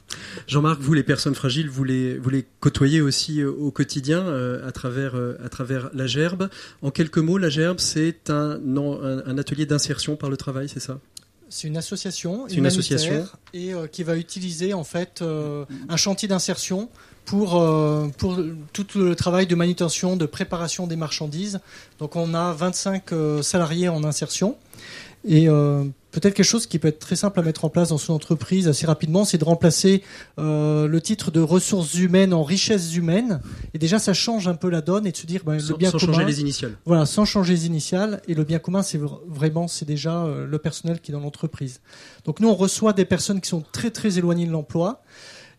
Jean-Marc, 0.47 0.79
vous 0.79 0.93
les 0.93 1.03
personnes 1.03 1.35
fragiles, 1.35 1.69
vous 1.69 1.83
les, 1.83 2.17
vous 2.17 2.29
les 2.29 2.45
côtoyez 2.61 3.01
aussi 3.01 3.41
euh, 3.41 3.51
au 3.51 3.71
quotidien 3.71 4.25
à, 4.65 4.71
travers, 4.71 5.15
à 5.15 5.49
travers 5.49 5.89
la 5.93 6.07
gerbe. 6.07 6.49
En 6.81 6.91
quelques 6.91 7.17
mots, 7.17 7.37
la 7.37 7.49
gerbe, 7.49 7.79
c'est 7.79 8.29
un, 8.29 8.59
un 8.65 9.37
atelier 9.37 9.65
d'insertion 9.65 10.15
par 10.15 10.29
le 10.29 10.37
travail, 10.37 10.69
c'est 10.69 10.79
ça? 10.79 10.99
C'est 11.49 11.67
une 11.67 11.77
association, 11.77 12.47
une 12.47 12.67
association 12.67 13.27
et 13.53 13.73
euh, 13.73 13.87
qui 13.87 14.03
va 14.03 14.15
utiliser 14.15 14.75
en 14.75 14.83
fait 14.83 15.21
euh, 15.21 15.65
un 15.89 15.97
chantier 15.97 16.27
d'insertion 16.27 16.89
pour 17.25 17.59
euh, 17.59 18.07
pour 18.19 18.39
tout 18.71 18.85
le 18.93 19.15
travail 19.15 19.47
de 19.47 19.55
manutention, 19.55 20.15
de 20.15 20.27
préparation 20.27 20.85
des 20.85 20.95
marchandises. 20.95 21.59
Donc 21.97 22.15
on 22.15 22.35
a 22.35 22.53
25 22.53 23.09
salariés 23.41 23.89
en 23.89 24.03
insertion 24.03 24.57
et 25.25 25.47
peut-être 26.11 26.33
quelque 26.33 26.45
chose 26.45 26.65
qui 26.65 26.79
peut 26.79 26.87
être 26.87 26.99
très 26.99 27.15
simple 27.15 27.39
à 27.39 27.43
mettre 27.43 27.65
en 27.65 27.69
place 27.69 27.89
dans 27.89 27.97
son 27.97 28.13
entreprise 28.13 28.67
assez 28.67 28.85
rapidement, 28.85 29.25
c'est 29.25 29.37
de 29.37 29.43
remplacer 29.43 30.03
euh, 30.39 30.87
le 30.87 31.01
titre 31.01 31.31
de 31.31 31.39
ressources 31.39 31.95
humaines 31.95 32.33
en 32.33 32.43
richesses 32.43 32.95
humaines. 32.95 33.41
Et 33.73 33.79
déjà, 33.79 33.99
ça 33.99 34.13
change 34.13 34.47
un 34.47 34.55
peu 34.55 34.69
la 34.69 34.81
donne 34.81 35.05
et 35.05 35.11
de 35.11 35.17
se 35.17 35.25
dire, 35.25 35.41
ben, 35.45 35.57
le 35.57 35.77
bien 35.77 35.91
sans 35.91 35.99
changer 35.99 36.25
les 36.25 36.41
initiales. 36.41 36.73
Voilà, 36.85 37.05
sans 37.05 37.25
changer 37.25 37.53
les 37.53 37.65
initiales. 37.65 38.21
Et 38.27 38.33
le 38.33 38.43
bien 38.43 38.59
commun, 38.59 38.81
c'est 38.81 38.99
vraiment, 39.27 39.67
c'est 39.67 39.85
déjà 39.85 40.23
euh, 40.23 40.45
le 40.45 40.57
personnel 40.57 40.99
qui 40.99 41.11
est 41.11 41.13
dans 41.13 41.19
l'entreprise. 41.19 41.81
Donc 42.25 42.39
nous, 42.39 42.49
on 42.49 42.55
reçoit 42.55 42.93
des 42.93 43.05
personnes 43.05 43.41
qui 43.41 43.49
sont 43.49 43.63
très 43.71 43.91
très 43.91 44.17
éloignées 44.17 44.45
de 44.45 44.51
l'emploi. 44.51 45.01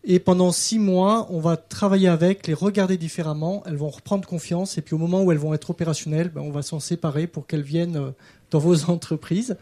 Et 0.03 0.17
pendant 0.17 0.51
six 0.51 0.79
mois, 0.79 1.27
on 1.29 1.39
va 1.39 1.57
travailler 1.57 2.07
avec, 2.07 2.47
les 2.47 2.55
regarder 2.55 2.97
différemment. 2.97 3.61
Elles 3.67 3.75
vont 3.75 3.89
reprendre 3.89 4.27
confiance. 4.27 4.79
Et 4.79 4.81
puis 4.81 4.95
au 4.95 4.97
moment 4.97 5.21
où 5.21 5.31
elles 5.31 5.37
vont 5.37 5.53
être 5.53 5.69
opérationnelles, 5.69 6.29
ben, 6.29 6.41
on 6.41 6.49
va 6.49 6.63
s'en 6.63 6.79
séparer 6.79 7.27
pour 7.27 7.45
qu'elles 7.45 7.61
viennent 7.61 7.97
euh, 7.97 8.11
dans 8.51 8.59
vos 8.59 8.85
entreprises. 8.89 9.57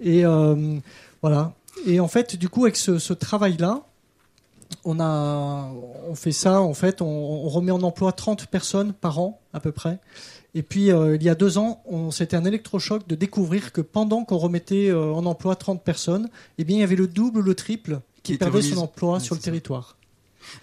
Et 0.00 0.24
euh, 0.24 0.78
voilà. 1.22 1.52
Et 1.86 2.00
en 2.00 2.08
fait, 2.08 2.36
du 2.36 2.48
coup, 2.48 2.64
avec 2.64 2.76
ce, 2.76 3.12
travail-là, 3.12 3.82
on 4.84 5.00
a, 5.00 5.70
on 6.08 6.14
fait 6.14 6.32
ça. 6.32 6.60
En 6.60 6.74
fait, 6.74 7.02
on, 7.02 7.48
remet 7.48 7.72
en 7.72 7.82
emploi 7.82 8.12
30 8.12 8.46
personnes 8.46 8.92
par 8.92 9.18
an 9.18 9.40
à 9.52 9.60
peu 9.60 9.72
près. 9.72 9.98
Et 10.54 10.62
puis, 10.62 10.90
euh, 10.90 11.16
il 11.16 11.22
y 11.22 11.28
a 11.28 11.36
deux 11.36 11.58
ans, 11.58 11.82
c'était 12.10 12.36
un 12.36 12.44
électrochoc 12.44 13.06
de 13.06 13.14
découvrir 13.14 13.72
que 13.72 13.80
pendant 13.80 14.24
qu'on 14.24 14.38
remettait 14.38 14.88
euh, 14.88 15.12
en 15.12 15.24
emploi 15.26 15.54
30 15.54 15.82
personnes, 15.84 16.28
eh 16.58 16.64
bien, 16.64 16.78
il 16.78 16.80
y 16.80 16.84
avait 16.84 16.96
le 16.96 17.06
double 17.06 17.38
ou 17.38 17.42
le 17.42 17.54
triple 17.54 18.00
qui, 18.24 18.36
perdait 18.36 18.62
son 18.62 18.78
emploi 18.78 19.20
sur 19.20 19.36
le 19.36 19.40
territoire. 19.40 19.96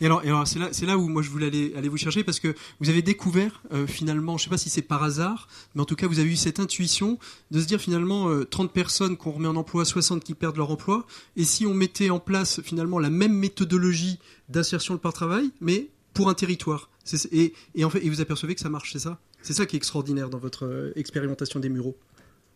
Et 0.01 0.05
alors, 0.05 0.47
c'est 0.47 0.59
là, 0.59 0.69
là 0.81 0.97
où 0.97 1.07
moi 1.07 1.21
je 1.21 1.29
voulais 1.29 1.47
aller, 1.75 1.89
vous 1.89 1.97
chercher 1.97 2.23
parce 2.23 2.39
que 2.39 2.53
vous 2.79 2.89
avez 2.89 3.01
découvert 3.01 3.61
euh, 3.71 3.87
finalement, 3.87 4.37
je 4.37 4.45
sais 4.45 4.49
pas 4.49 4.57
si 4.57 4.69
c'est 4.69 4.81
par 4.81 5.03
hasard, 5.03 5.47
mais 5.75 5.81
en 5.81 5.85
tout 5.85 5.95
cas 5.95 6.07
vous 6.07 6.19
avez 6.19 6.29
eu 6.29 6.35
cette 6.35 6.59
intuition 6.59 7.19
de 7.51 7.59
se 7.59 7.65
dire 7.65 7.79
finalement 7.79 8.29
30 8.45 8.69
euh, 8.69 8.73
personnes 8.73 9.17
qu'on 9.17 9.31
remet 9.31 9.47
en 9.47 9.55
emploi, 9.55 9.85
60 9.85 10.23
qui 10.23 10.33
perdent 10.33 10.57
leur 10.57 10.71
emploi, 10.71 11.05
et 11.35 11.43
si 11.43 11.65
on 11.65 11.73
mettait 11.73 12.09
en 12.09 12.19
place 12.19 12.61
finalement 12.61 12.99
la 12.99 13.09
même 13.09 13.33
méthodologie 13.33 14.19
d'insertion 14.49 14.97
par 14.97 15.13
travail, 15.13 15.49
mais 15.61 15.89
pour 16.13 16.29
un 16.29 16.33
territoire. 16.33 16.89
Et, 17.31 17.53
vous 17.75 18.21
apercevez 18.21 18.55
que 18.55 18.61
ça 18.61 18.69
marche, 18.69 18.91
c'est 18.91 18.99
ça? 18.99 19.19
C'est 19.41 19.53
ça 19.53 19.65
qui 19.65 19.75
est 19.75 19.77
extraordinaire 19.77 20.29
dans 20.29 20.39
votre 20.39 20.65
euh, 20.65 20.91
expérimentation 20.95 21.59
des 21.59 21.69
mureaux. 21.69 21.95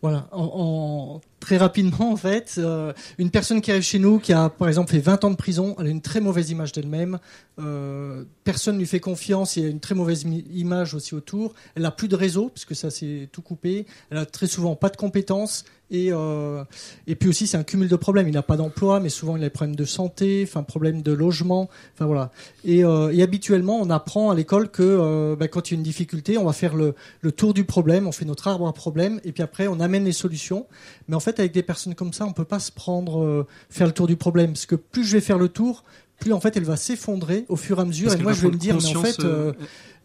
Voilà, 0.02 0.26
en, 0.32 1.20
très 1.38 1.56
rapidement 1.56 2.10
en 2.10 2.16
fait, 2.16 2.56
euh, 2.58 2.92
une 3.18 3.30
personne 3.30 3.60
qui 3.60 3.70
arrive 3.70 3.84
chez 3.84 4.00
nous, 4.00 4.18
qui 4.18 4.32
a 4.32 4.48
par 4.48 4.66
exemple 4.66 4.90
fait 4.90 4.98
20 4.98 5.22
ans 5.22 5.30
de 5.30 5.36
prison, 5.36 5.76
elle 5.78 5.86
a 5.86 5.90
une 5.90 6.00
très 6.00 6.20
mauvaise 6.20 6.50
image 6.50 6.72
d'elle-même, 6.72 7.20
euh, 7.60 8.24
personne 8.42 8.78
lui 8.78 8.86
fait 8.86 8.98
confiance, 8.98 9.54
il 9.54 9.62
y 9.62 9.66
a 9.66 9.68
une 9.68 9.78
très 9.78 9.94
mauvaise 9.94 10.24
image 10.52 10.94
aussi 10.94 11.14
autour, 11.14 11.54
elle 11.76 11.82
n'a 11.82 11.92
plus 11.92 12.08
de 12.08 12.16
réseau, 12.16 12.48
puisque 12.48 12.74
ça 12.74 12.90
c'est 12.90 13.28
tout 13.30 13.42
coupé, 13.42 13.86
elle 14.10 14.18
a 14.18 14.26
très 14.26 14.48
souvent 14.48 14.74
pas 14.74 14.88
de 14.88 14.96
compétences, 14.96 15.64
et, 15.90 16.08
euh, 16.10 16.64
et 17.06 17.14
puis 17.14 17.28
aussi, 17.28 17.46
c'est 17.46 17.58
un 17.58 17.64
cumul 17.64 17.86
de 17.86 17.96
problèmes. 17.96 18.26
Il 18.26 18.34
n'a 18.34 18.42
pas 18.42 18.56
d'emploi, 18.56 18.98
mais 18.98 19.10
souvent 19.10 19.36
il 19.36 19.42
a 19.42 19.46
des 19.46 19.50
problèmes 19.50 19.76
de 19.76 19.84
santé, 19.84 20.44
enfin 20.48 20.62
problèmes 20.62 21.02
de 21.02 21.12
logement. 21.12 21.68
Enfin 21.94 22.06
voilà. 22.06 22.30
Et, 22.64 22.82
euh, 22.82 23.22
habituellement, 23.22 23.78
on 23.80 23.90
apprend 23.90 24.30
à 24.30 24.34
l'école 24.34 24.70
que 24.70 24.82
euh, 24.82 25.36
bah, 25.36 25.48
quand 25.48 25.70
il 25.70 25.74
y 25.74 25.76
a 25.76 25.78
une 25.78 25.82
difficulté, 25.82 26.38
on 26.38 26.44
va 26.44 26.54
faire 26.54 26.74
le, 26.74 26.94
le, 27.20 27.30
tour 27.30 27.52
du 27.52 27.64
problème, 27.64 28.06
on 28.06 28.12
fait 28.12 28.24
notre 28.24 28.48
arbre 28.48 28.66
à 28.66 28.72
problème, 28.72 29.20
et 29.24 29.32
puis 29.32 29.42
après 29.42 29.66
on 29.68 29.80
amène 29.80 30.04
les 30.04 30.12
solutions. 30.12 30.66
Mais 31.08 31.14
en 31.14 31.20
fait, 31.20 31.38
avec 31.38 31.52
des 31.52 31.62
personnes 31.62 31.94
comme 31.94 32.14
ça, 32.14 32.24
on 32.24 32.32
peut 32.32 32.44
pas 32.44 32.58
se 32.58 32.72
prendre 32.72 33.46
faire 33.68 33.86
le 33.86 33.92
tour 33.92 34.06
du 34.06 34.16
problème, 34.16 34.52
parce 34.52 34.66
que 34.66 34.76
plus 34.76 35.04
je 35.04 35.12
vais 35.12 35.20
faire 35.20 35.38
le 35.38 35.48
tour, 35.48 35.84
plus 36.22 36.32
en 36.32 36.40
fait 36.40 36.56
elle 36.56 36.64
va 36.64 36.76
s'effondrer 36.76 37.44
au 37.48 37.56
fur 37.56 37.78
et 37.78 37.82
à 37.82 37.84
mesure. 37.84 38.08
Parce 38.08 38.20
et 38.20 38.22
moi 38.22 38.32
je 38.32 38.42
vais 38.42 38.52
me 38.52 38.56
dire, 38.56 38.76
mais 38.76 38.96
en 38.96 39.02
fait, 39.02 39.20
euh, 39.20 39.52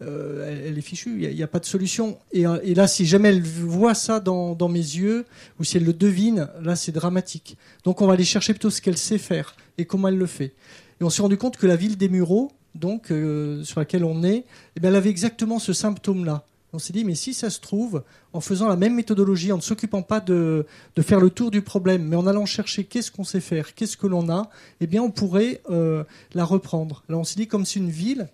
euh, 0.02 0.48
elle, 0.48 0.66
elle 0.72 0.78
est 0.78 0.82
fichue, 0.82 1.22
il 1.22 1.34
n'y 1.34 1.42
a, 1.42 1.46
pas 1.46 1.60
de 1.60 1.64
solution. 1.64 2.18
Et, 2.32 2.46
euh, 2.46 2.58
et 2.64 2.74
là, 2.74 2.88
si 2.88 3.06
jamais 3.06 3.28
elle 3.28 3.42
voit 3.42 3.94
ça 3.94 4.18
dans, 4.18 4.54
dans 4.54 4.68
mes 4.68 4.78
yeux, 4.78 5.26
ou 5.58 5.64
si 5.64 5.76
elle 5.76 5.84
le 5.84 5.92
devine, 5.92 6.48
là 6.60 6.74
c'est 6.74 6.92
dramatique. 6.92 7.56
Donc 7.84 8.02
on 8.02 8.06
va 8.06 8.14
aller 8.14 8.24
chercher 8.24 8.52
plutôt 8.52 8.70
ce 8.70 8.82
qu'elle 8.82 8.98
sait 8.98 9.18
faire 9.18 9.56
et 9.78 9.84
comment 9.84 10.08
elle 10.08 10.18
le 10.18 10.26
fait. 10.26 10.54
Et 11.00 11.04
on 11.04 11.10
s'est 11.10 11.22
rendu 11.22 11.36
compte 11.36 11.56
que 11.56 11.66
la 11.66 11.76
ville 11.76 11.96
des 11.96 12.08
Mureaux, 12.08 12.50
donc 12.74 13.10
euh, 13.10 13.62
sur 13.62 13.78
laquelle 13.78 14.04
on 14.04 14.24
est, 14.24 14.44
eh 14.76 14.80
bien, 14.80 14.90
elle 14.90 14.96
avait 14.96 15.10
exactement 15.10 15.60
ce 15.60 15.72
symptôme-là. 15.72 16.44
On 16.72 16.78
s'est 16.78 16.92
dit, 16.92 17.04
mais 17.04 17.14
si 17.14 17.32
ça 17.32 17.48
se 17.48 17.60
trouve, 17.60 18.02
en 18.34 18.40
faisant 18.40 18.68
la 18.68 18.76
même 18.76 18.94
méthodologie, 18.94 19.52
en 19.52 19.56
ne 19.56 19.62
s'occupant 19.62 20.02
pas 20.02 20.20
de, 20.20 20.66
faire 21.00 21.20
le 21.20 21.30
tour 21.30 21.50
du 21.50 21.62
problème, 21.62 22.04
mais 22.04 22.16
en 22.16 22.26
allant 22.26 22.44
chercher 22.44 22.84
qu'est-ce 22.84 23.10
qu'on 23.10 23.24
sait 23.24 23.40
faire, 23.40 23.74
qu'est-ce 23.74 23.96
que 23.96 24.06
l'on 24.06 24.28
a, 24.28 24.50
eh 24.80 24.86
bien, 24.86 25.02
on 25.02 25.10
pourrait 25.10 25.62
euh, 25.70 26.04
la 26.34 26.44
reprendre. 26.44 27.04
Là, 27.08 27.16
on 27.16 27.24
s'est 27.24 27.36
dit, 27.36 27.48
comme 27.48 27.64
c'est 27.64 27.78
une 27.78 27.90
ville, 27.90 28.28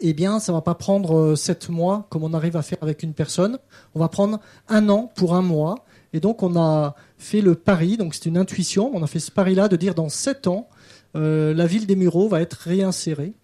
eh 0.00 0.14
bien, 0.14 0.40
ça 0.40 0.52
va 0.52 0.62
pas 0.62 0.74
prendre 0.74 1.16
euh, 1.16 1.36
sept 1.36 1.68
mois, 1.68 2.06
comme 2.08 2.24
on 2.24 2.32
arrive 2.32 2.56
à 2.56 2.62
faire 2.62 2.78
avec 2.80 3.02
une 3.02 3.12
personne. 3.12 3.58
On 3.94 4.00
va 4.00 4.08
prendre 4.08 4.40
un 4.68 4.88
an 4.88 5.12
pour 5.14 5.34
un 5.34 5.42
mois. 5.42 5.84
Et 6.14 6.20
donc, 6.20 6.42
on 6.42 6.56
a 6.56 6.94
fait 7.18 7.42
le 7.42 7.54
pari, 7.54 7.96
donc 7.96 8.14
c'est 8.14 8.26
une 8.26 8.38
intuition, 8.38 8.90
on 8.94 9.02
a 9.02 9.06
fait 9.06 9.18
ce 9.18 9.30
pari-là 9.30 9.68
de 9.68 9.76
dire 9.76 9.94
dans 9.94 10.08
sept 10.08 10.46
ans, 10.46 10.68
euh, 11.16 11.52
la 11.54 11.66
ville 11.66 11.86
des 11.86 11.96
Mureaux 11.96 12.28
va 12.28 12.40
être 12.40 12.54
réinsérée. 12.54 13.34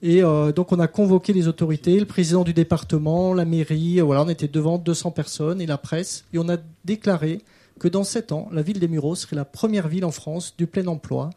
Et 0.00 0.22
euh, 0.22 0.52
donc 0.52 0.70
on 0.72 0.78
a 0.78 0.86
convoqué 0.86 1.32
les 1.32 1.48
autorités, 1.48 1.98
le 1.98 2.06
président 2.06 2.44
du 2.44 2.52
département, 2.52 3.34
la 3.34 3.44
mairie, 3.44 4.00
euh, 4.00 4.04
voilà, 4.04 4.22
on 4.24 4.28
était 4.28 4.46
devant 4.48 4.78
200 4.78 5.10
personnes 5.10 5.60
et 5.60 5.66
la 5.66 5.76
presse, 5.78 6.24
et 6.32 6.38
on 6.38 6.48
a 6.48 6.56
déclaré 6.84 7.40
que 7.80 7.88
dans 7.88 8.04
7 8.04 8.30
ans, 8.32 8.48
la 8.52 8.62
ville 8.62 8.78
des 8.78 8.86
Mureaux 8.88 9.16
serait 9.16 9.34
la 9.36 9.44
première 9.44 9.88
ville 9.88 10.04
en 10.04 10.10
France 10.12 10.54
du 10.56 10.66
plein 10.68 10.86
emploi, 10.86 11.30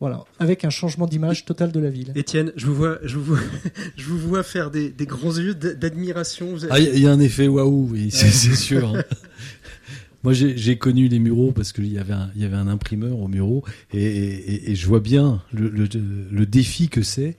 voilà, 0.00 0.24
avec 0.38 0.66
un 0.66 0.70
changement 0.70 1.06
d'image 1.06 1.46
total 1.46 1.72
de 1.72 1.80
la 1.80 1.88
ville. 1.88 2.12
Étienne, 2.14 2.52
je 2.56 2.66
vous 2.66 2.74
vois, 2.74 2.98
je 3.04 3.16
vous 3.16 3.24
vois, 3.36 3.38
je 3.96 4.04
vous 4.04 4.18
vois 4.18 4.42
faire 4.42 4.70
des, 4.70 4.90
des 4.90 5.06
grands 5.06 5.34
yeux 5.36 5.54
d'admiration. 5.54 6.56
Ah, 6.70 6.78
il 6.80 6.98
y 6.98 7.06
a 7.06 7.10
un 7.12 7.20
effet 7.20 7.48
waouh, 7.48 7.88
oui, 7.90 8.10
c'est 8.10 8.30
sûr. 8.54 8.86
hein. 8.86 9.02
Moi, 10.24 10.32
j'ai 10.32 10.56
j'ai 10.56 10.78
connu 10.78 11.08
les 11.08 11.18
Mureaux 11.18 11.52
parce 11.52 11.72
qu'il 11.72 11.92
y 11.92 11.98
avait 11.98 12.14
un, 12.14 12.30
il 12.34 12.40
y 12.42 12.44
avait 12.46 12.56
un 12.56 12.66
imprimeur 12.68 13.18
au 13.18 13.28
Mureaux 13.28 13.62
et, 13.92 14.02
et- 14.02 14.70
et 14.70 14.74
je 14.74 14.86
vois 14.86 15.00
bien 15.00 15.42
le, 15.52 15.68
le, 15.68 15.86
le 16.30 16.46
défi 16.46 16.88
que 16.88 17.02
c'est 17.02 17.36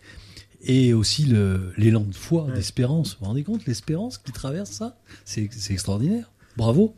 et 0.66 0.94
aussi 0.94 1.26
l'élan 1.78 2.02
de 2.02 2.14
foi, 2.16 2.44
Ouais. 2.46 2.54
d'espérance. 2.54 3.12
Vous 3.14 3.18
vous 3.22 3.26
rendez 3.28 3.44
compte, 3.44 3.66
l'espérance 3.66 4.18
qui 4.18 4.32
traverse 4.32 4.72
ça, 4.72 4.98
c'est 5.24 5.50
extraordinaire. 5.70 6.32
Bravo. 6.58 6.94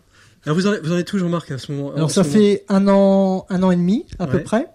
Alors 0.46 0.56
vous 0.58 0.68
en, 0.68 0.74
êtes- 0.74 0.86
vous 0.86 0.94
en 0.94 0.98
Jean-Marc, 1.20 1.52
à 1.52 1.58
ce 1.58 1.72
moment 1.72 1.94
Alors 1.94 2.10
ça 2.12 2.24
moment 2.24 2.34
fait 2.36 2.64
un 2.70 2.88
an, 2.88 3.46
un 3.50 3.64
an 3.64 3.72
et 3.72 3.76
demi 3.76 4.06
à 4.20 4.28
peu 4.28 4.42
près. 4.44 4.68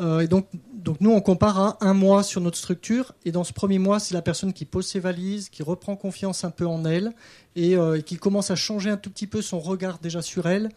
Euh, 0.00 0.20
et 0.20 0.28
donc, 0.28 0.46
donc 0.74 1.00
nous 1.00 1.10
on 1.10 1.20
compare 1.20 1.58
à 1.58 1.78
un 1.80 1.92
mois 1.94 2.22
sur 2.22 2.40
notre 2.40 2.56
structure. 2.56 3.14
Et 3.24 3.32
dans 3.32 3.42
ce 3.42 3.52
premier 3.52 3.78
mois, 3.80 3.98
c'est 3.98 4.14
la 4.14 4.22
personne 4.22 4.52
qui 4.52 4.64
pose 4.64 4.86
ses 4.86 5.00
valises, 5.00 5.48
qui 5.48 5.62
reprend 5.64 5.96
confiance 5.96 6.44
un 6.44 6.50
peu 6.50 6.66
en 6.66 6.84
elle 6.84 7.14
et, 7.56 7.76
euh, 7.76 7.98
et 7.98 8.02
qui 8.04 8.16
commence 8.16 8.50
à 8.52 8.56
changer 8.56 8.90
un 8.90 8.96
tout 8.96 9.10
petit 9.10 9.26
peu 9.26 9.42
son 9.42 9.58
regard 9.58 9.98
déjà 9.98 10.22
sur 10.22 10.46
elle, 10.46 10.68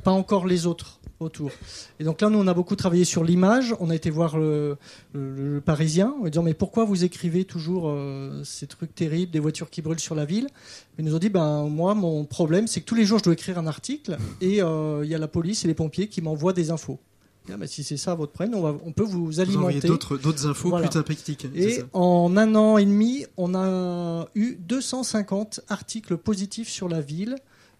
pas 0.00 0.10
encore 0.10 0.46
les 0.46 0.66
autres 0.66 0.98
autour. 1.20 1.50
Et 1.98 2.04
donc 2.04 2.20
là, 2.22 2.30
nous 2.30 2.38
on 2.38 2.46
a 2.46 2.54
beaucoup 2.54 2.76
travaillé 2.76 3.04
sur 3.04 3.22
l'image. 3.24 3.74
On 3.78 3.90
a 3.90 3.94
été 3.94 4.08
voir 4.08 4.38
le, 4.38 4.76
le- 5.12 5.54
le 5.54 5.60
Parisien 5.60 6.14
en 6.22 6.28
disant 6.28 6.42
mais 6.42 6.54
pourquoi 6.54 6.84
vous 6.86 7.04
écrivez 7.04 7.44
toujours 7.44 7.88
euh, 7.90 8.42
ces 8.44 8.66
trucs 8.66 8.94
terribles, 8.94 9.30
des 9.30 9.38
voitures 9.40 9.68
qui 9.68 9.82
brûlent 9.82 10.00
sur 10.00 10.14
la 10.14 10.24
ville? 10.24 10.48
Ils 10.98 11.04
nous 11.04 11.14
ont 11.14 11.18
dit 11.18 11.28
ben 11.28 11.66
moi 11.68 11.94
mon 11.94 12.24
problème 12.24 12.66
c'est 12.66 12.80
que 12.80 12.86
tous 12.86 12.94
les 12.94 13.04
jours 13.04 13.18
je 13.18 13.24
dois 13.24 13.34
écrire 13.34 13.58
un 13.58 13.66
article 13.66 14.16
et 14.40 14.62
euh, 14.62 15.02
il 15.04 15.10
y 15.10 15.14
a 15.14 15.18
la 15.18 15.28
police 15.28 15.64
et 15.64 15.68
les 15.68 15.74
pompiers 15.74 16.08
qui 16.08 16.22
m'envoient 16.22 16.54
des 16.54 16.70
infos. 16.70 16.98
Ah, 17.52 17.56
ben, 17.58 17.66
si 17.66 17.82
c'est 17.82 17.96
ça 17.96 18.14
votre 18.14 18.32
problème, 18.32 18.54
on, 18.54 18.60
va, 18.62 18.74
on 18.84 18.92
peut 18.92 19.02
vous 19.02 19.40
alimenter. 19.40 19.88
d'autres 19.88 20.16
d'autres 20.16 20.46
infos 20.46 20.68
Voilà. 20.70 20.88
plus 20.88 20.98
impactiques. 20.98 21.46
c'est 21.54 21.58
Et 21.60 21.70
ça. 21.80 21.82
en 21.94 22.36
un 22.36 22.54
an 22.54 22.78
et 22.78 22.84
demi, 22.84 23.24
on 23.36 23.54
a 23.54 24.26
eu 24.34 24.56
250 24.60 25.60
articles 25.68 26.16
positifs 26.16 26.68
sur 26.68 26.88
la 26.88 27.00
ville, 27.00 27.36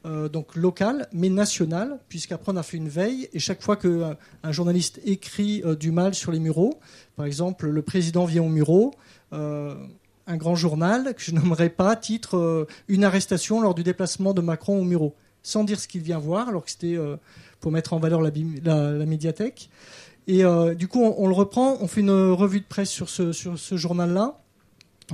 euh, 0.06 0.28
donc 0.28 0.56
local, 0.56 1.08
mais 1.12 1.28
national, 1.28 1.98
puisqu'après 2.08 2.52
on 2.52 2.56
a 2.56 2.62
fait 2.62 2.78
une 2.78 2.88
veille, 2.88 3.28
et 3.34 3.38
chaque 3.38 3.62
fois 3.62 3.76
qu'un 3.76 4.16
un 4.42 4.52
journaliste 4.52 4.98
écrit 5.04 5.62
euh, 5.64 5.76
du 5.76 5.90
mal 5.90 6.14
sur 6.14 6.32
les 6.32 6.40
Mureaux, 6.40 6.80
par 7.16 7.26
exemple 7.26 7.68
le 7.68 7.82
président 7.82 8.24
vient 8.24 8.42
au 8.42 8.48
Mureaux, 8.48 8.94
euh, 9.34 9.74
un 10.26 10.36
grand 10.38 10.54
journal, 10.54 11.14
que 11.14 11.20
je 11.20 11.32
nommerai 11.34 11.68
pas, 11.68 11.96
titre 11.96 12.38
euh, 12.38 12.66
Une 12.88 13.04
arrestation 13.04 13.60
lors 13.60 13.74
du 13.74 13.82
déplacement 13.82 14.32
de 14.32 14.40
Macron 14.40 14.80
au 14.80 14.84
Mureaux, 14.84 15.14
sans 15.42 15.64
dire 15.64 15.78
ce 15.78 15.86
qu'il 15.86 16.00
vient 16.00 16.18
voir, 16.18 16.48
alors 16.48 16.64
que 16.64 16.70
c'était 16.70 16.98
pour 17.60 17.72
mettre 17.72 17.92
en 17.92 17.98
valeur 17.98 18.20
la, 18.20 18.30
médiathèque. 19.06 19.70
Et 20.26 20.44
du 20.76 20.86
coup, 20.86 21.02
on, 21.02 21.26
le 21.26 21.34
reprend, 21.34 21.78
on 21.80 21.86
fait 21.86 22.02
une 22.02 22.10
revue 22.10 22.60
de 22.60 22.66
presse 22.66 22.90
sur 22.90 23.08
ce 23.08 23.76
journal-là. 23.76 24.38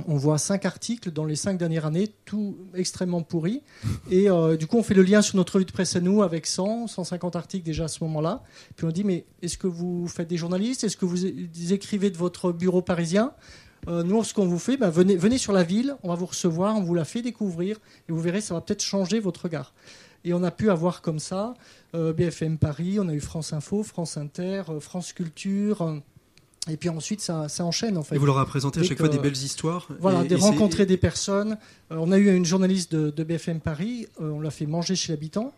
On 0.07 0.15
voit 0.15 0.37
cinq 0.37 0.65
articles 0.65 1.11
dans 1.11 1.25
les 1.25 1.35
cinq 1.35 1.57
dernières 1.57 1.85
années, 1.85 2.09
tout 2.25 2.57
extrêmement 2.75 3.21
pourris. 3.21 3.63
Et 4.11 4.29
euh, 4.29 4.57
du 4.57 4.67
coup, 4.67 4.77
on 4.77 4.83
fait 4.83 4.93
le 4.93 5.03
lien 5.03 5.21
sur 5.21 5.35
notre 5.37 5.53
revue 5.53 5.65
de 5.65 5.71
presse 5.71 5.95
à 5.95 5.99
nous 5.99 6.21
avec 6.21 6.45
100, 6.45 6.87
150 6.87 7.35
articles 7.35 7.65
déjà 7.65 7.85
à 7.85 7.87
ce 7.87 8.03
moment-là. 8.03 8.43
Puis 8.75 8.85
on 8.85 8.91
dit, 8.91 9.03
mais 9.03 9.25
est-ce 9.41 9.57
que 9.57 9.67
vous 9.67 10.07
faites 10.07 10.27
des 10.27 10.37
journalistes? 10.37 10.83
Est-ce 10.83 10.97
que 10.97 11.05
vous 11.05 11.73
écrivez 11.73 12.09
de 12.09 12.17
votre 12.17 12.51
bureau 12.51 12.81
parisien? 12.81 13.33
Euh, 13.87 14.03
Nous, 14.03 14.23
ce 14.23 14.33
qu'on 14.33 14.47
vous 14.47 14.59
fait, 14.59 14.77
ben, 14.77 14.89
venez, 14.89 15.37
sur 15.37 15.53
la 15.53 15.63
ville, 15.63 15.95
on 16.03 16.09
va 16.09 16.15
vous 16.15 16.25
recevoir, 16.25 16.75
on 16.75 16.81
vous 16.81 16.95
la 16.95 17.05
fait 17.05 17.21
découvrir, 17.21 17.77
et 18.09 18.11
vous 18.11 18.19
verrez, 18.19 18.41
ça 18.41 18.53
va 18.53 18.61
peut-être 18.61 18.83
changer 18.83 19.19
votre 19.19 19.43
regard. 19.43 19.73
Et 20.25 20.33
on 20.33 20.43
a 20.43 20.51
pu 20.51 20.69
avoir 20.69 21.01
comme 21.01 21.19
ça 21.19 21.53
euh, 21.95 22.11
BFM 22.11 22.57
Paris, 22.57 22.97
on 22.99 23.07
a 23.07 23.13
eu 23.13 23.21
France 23.21 23.53
Info, 23.53 23.83
France 23.83 24.17
Inter, 24.17 24.63
France 24.81 25.13
Culture. 25.13 26.01
Euh, 26.67 26.71
et 26.73 26.77
puis 26.77 26.89
ensuite, 26.89 27.21
ça, 27.21 27.47
ça 27.49 27.63
enchaîne 27.65 27.97
en 27.97 28.03
fait. 28.03 28.15
Et 28.15 28.17
vous 28.17 28.25
leur 28.25 28.37
avez 28.37 28.49
présenté 28.49 28.79
à 28.79 28.83
chaque 28.83 28.97
que- 28.97 29.03
fois 29.03 29.09
des 29.13 29.19
belles 29.19 29.33
histoires. 29.37 29.87
Voilà, 29.99 30.23
et- 30.23 30.27
des 30.27 30.35
et 30.35 30.37
rencontrer 30.37 30.85
des 30.85 30.97
personnes. 30.97 31.57
Euh, 31.91 31.97
on 31.99 32.11
a 32.11 32.17
eu 32.17 32.35
une 32.35 32.45
journaliste 32.45 32.93
de, 32.95 33.09
de 33.09 33.23
BFM 33.23 33.59
Paris, 33.59 34.07
euh, 34.21 34.31
on 34.31 34.39
l'a 34.41 34.51
fait 34.51 34.65
manger 34.65 34.95
chez 34.95 35.11
l'habitant. 35.13 35.53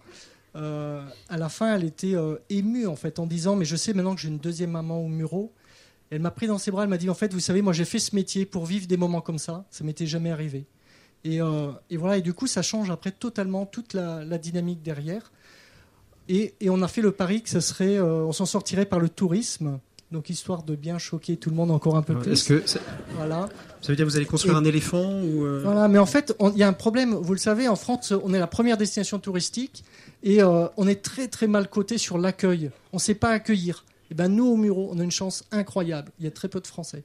Euh, 0.55 1.03
à 1.29 1.37
la 1.37 1.47
fin, 1.49 1.75
elle 1.75 1.83
était 1.83 2.15
euh, 2.15 2.35
émue 2.49 2.87
en 2.87 2.95
fait 2.95 3.19
en 3.19 3.27
disant 3.27 3.55
Mais 3.55 3.65
je 3.65 3.75
sais 3.75 3.93
maintenant 3.93 4.15
que 4.15 4.21
j'ai 4.21 4.29
une 4.29 4.39
deuxième 4.39 4.71
maman 4.71 4.99
au 5.03 5.07
Muro. 5.07 5.51
Elle 6.11 6.21
m'a 6.21 6.31
pris 6.31 6.47
dans 6.47 6.57
ses 6.57 6.71
bras, 6.71 6.83
elle 6.83 6.89
m'a 6.89 6.97
dit 6.97 7.09
En 7.09 7.13
fait, 7.13 7.31
vous 7.33 7.39
savez, 7.39 7.61
moi 7.61 7.71
j'ai 7.73 7.85
fait 7.85 7.99
ce 7.99 8.15
métier 8.15 8.45
pour 8.45 8.65
vivre 8.65 8.87
des 8.87 8.97
moments 8.97 9.21
comme 9.21 9.37
ça. 9.37 9.65
Ça 9.69 9.83
m'était 9.83 10.07
jamais 10.07 10.31
arrivé. 10.31 10.65
Et, 11.23 11.41
euh, 11.41 11.71
et 11.89 11.97
voilà, 11.97 12.17
et 12.17 12.21
du 12.21 12.33
coup, 12.33 12.47
ça 12.47 12.61
change 12.61 12.89
après 12.89 13.11
totalement 13.11 13.65
toute 13.65 13.93
la, 13.93 14.23
la 14.25 14.37
dynamique 14.37 14.81
derrière. 14.81 15.31
Et, 16.29 16.53
et 16.61 16.69
on 16.69 16.81
a 16.81 16.87
fait 16.87 17.01
le 17.01 17.11
pari 17.11 17.41
que 17.43 17.49
ça 17.49 17.59
serait, 17.61 17.97
euh, 17.97 18.23
on 18.23 18.31
s'en 18.31 18.45
sortirait 18.45 18.85
par 18.85 18.99
le 18.99 19.09
tourisme. 19.09 19.79
Donc 20.11 20.29
histoire 20.31 20.63
de 20.63 20.75
bien 20.75 20.97
choquer 20.97 21.37
tout 21.37 21.51
le 21.51 21.55
monde 21.55 21.69
encore 21.69 21.95
un 21.95 22.01
peu 22.01 22.13
Alors, 22.13 22.23
plus. 22.23 22.31
Est-ce 22.33 22.47
que 22.49 22.67
ça, 22.67 22.79
Voilà. 23.15 23.47
ça 23.81 23.89
veut 23.91 23.95
dire 23.95 24.05
que 24.05 24.09
vous 24.11 24.17
allez 24.17 24.25
construire 24.25 24.55
Et- 24.55 24.57
un 24.57 24.63
éléphant 24.65 25.21
ou 25.21 25.45
euh, 25.45 25.61
Voilà, 25.63 25.87
mais 25.87 25.99
en 25.99 26.07
fait, 26.07 26.35
il 26.53 26.57
y 26.57 26.63
a 26.63 26.67
un 26.67 26.73
problème. 26.73 27.13
Vous 27.13 27.33
le 27.33 27.39
savez, 27.39 27.67
en 27.67 27.75
France, 27.75 28.11
on 28.23 28.33
est 28.33 28.39
la 28.39 28.47
première 28.47 28.75
destination 28.77 29.19
touristique 29.19 29.83
et 30.23 30.41
euh, 30.41 30.65
on 30.77 30.87
est 30.87 31.03
très 31.03 31.27
très 31.27 31.45
mal 31.45 31.69
coté 31.69 31.99
sur 31.99 32.17
l'accueil. 32.17 32.71
On 32.91 32.97
ne 32.97 33.01
sait 33.01 33.13
pas 33.13 33.29
accueillir. 33.29 33.85
Et 34.09 34.15
ben 34.15 34.27
nous 34.29 34.47
au 34.47 34.57
Muro, 34.57 34.89
on 34.91 34.99
a 34.99 35.03
une 35.03 35.11
chance 35.11 35.43
incroyable. 35.51 36.11
Il 36.19 36.25
y 36.25 36.27
a 36.27 36.31
très 36.31 36.47
peu 36.47 36.59
de 36.59 36.65
Français. 36.65 37.03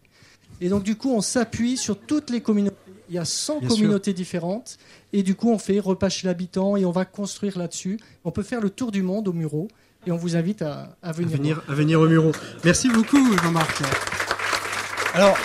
Et 0.62 0.70
donc 0.70 0.82
du 0.82 0.96
coup, 0.96 1.10
on 1.10 1.20
s'appuie 1.20 1.76
sur 1.76 1.98
toutes 1.98 2.30
les 2.30 2.40
communautés. 2.40 2.76
Il 3.10 3.14
y 3.14 3.18
a 3.18 3.26
100 3.26 3.60
Bien 3.60 3.68
communautés 3.68 4.14
différentes 4.14 4.78
et 5.12 5.22
du 5.22 5.34
coup, 5.34 5.50
on 5.50 5.58
fait 5.58 5.78
repas 5.78 6.08
chez 6.08 6.26
l'habitant 6.26 6.78
et 6.78 6.86
on 6.86 6.90
va 6.90 7.04
construire 7.04 7.58
là-dessus. 7.58 8.00
On 8.24 8.30
peut 8.30 8.42
faire 8.42 8.62
le 8.62 8.70
tour 8.70 8.90
du 8.92 9.02
monde 9.02 9.28
au 9.28 9.34
Muro 9.34 9.68
et 10.06 10.12
on 10.12 10.16
vous 10.16 10.36
invite 10.36 10.62
à, 10.62 10.96
à 11.02 11.08
à 11.08 11.12
venir. 11.12 11.62
à 11.68 11.74
venir 11.74 12.00
au 12.00 12.06
Muro 12.08 12.32
Merci 12.64 12.88
beaucoup, 12.90 13.36
Jean-Marc. 13.42 13.82
Alors, 15.14 15.36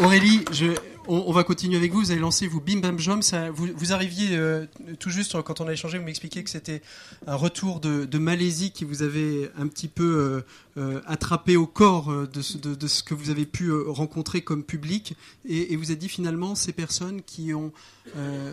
Aurélie, 0.00 0.44
je, 0.52 0.66
on, 1.06 1.24
on 1.26 1.32
va 1.32 1.44
continuer 1.44 1.76
avec 1.76 1.92
vous. 1.92 2.00
Vous 2.00 2.10
allez 2.10 2.20
lancer 2.20 2.46
vous 2.48 2.60
Bim 2.60 2.78
Bam 2.80 2.98
Jom. 2.98 3.22
Ça, 3.22 3.50
vous, 3.50 3.68
vous 3.76 3.92
arriviez 3.92 4.36
euh, 4.36 4.66
tout 4.98 5.10
juste 5.10 5.40
quand 5.42 5.60
on 5.60 5.68
a 5.68 5.72
échangé, 5.72 5.98
vous 5.98 6.04
m'expliquiez 6.04 6.42
que 6.42 6.50
c'était 6.50 6.82
un 7.26 7.36
retour 7.36 7.80
de, 7.80 8.04
de 8.04 8.18
Malaisie 8.18 8.70
qui 8.72 8.84
vous 8.84 9.02
avait 9.02 9.50
un 9.58 9.66
petit 9.68 9.88
peu 9.88 10.44
euh, 10.76 10.80
euh, 10.80 11.00
attrapé 11.06 11.56
au 11.56 11.66
corps 11.66 12.12
de, 12.26 12.42
ce- 12.42 12.58
de- 12.58 12.74
de 12.74 12.86
ce 12.86 13.02
que 13.02 13.14
vous 13.14 13.30
avez 13.30 13.46
pu 13.46 13.72
rencontrer 13.72 14.42
comme 14.42 14.64
public. 14.64 15.16
Et, 15.48 15.72
et 15.72 15.76
vous 15.76 15.86
avez 15.90 15.96
dit 15.96 16.08
finalement 16.08 16.54
ces 16.54 16.72
personnes 16.72 17.22
qui 17.22 17.54
ont 17.54 17.72
euh, 18.16 18.52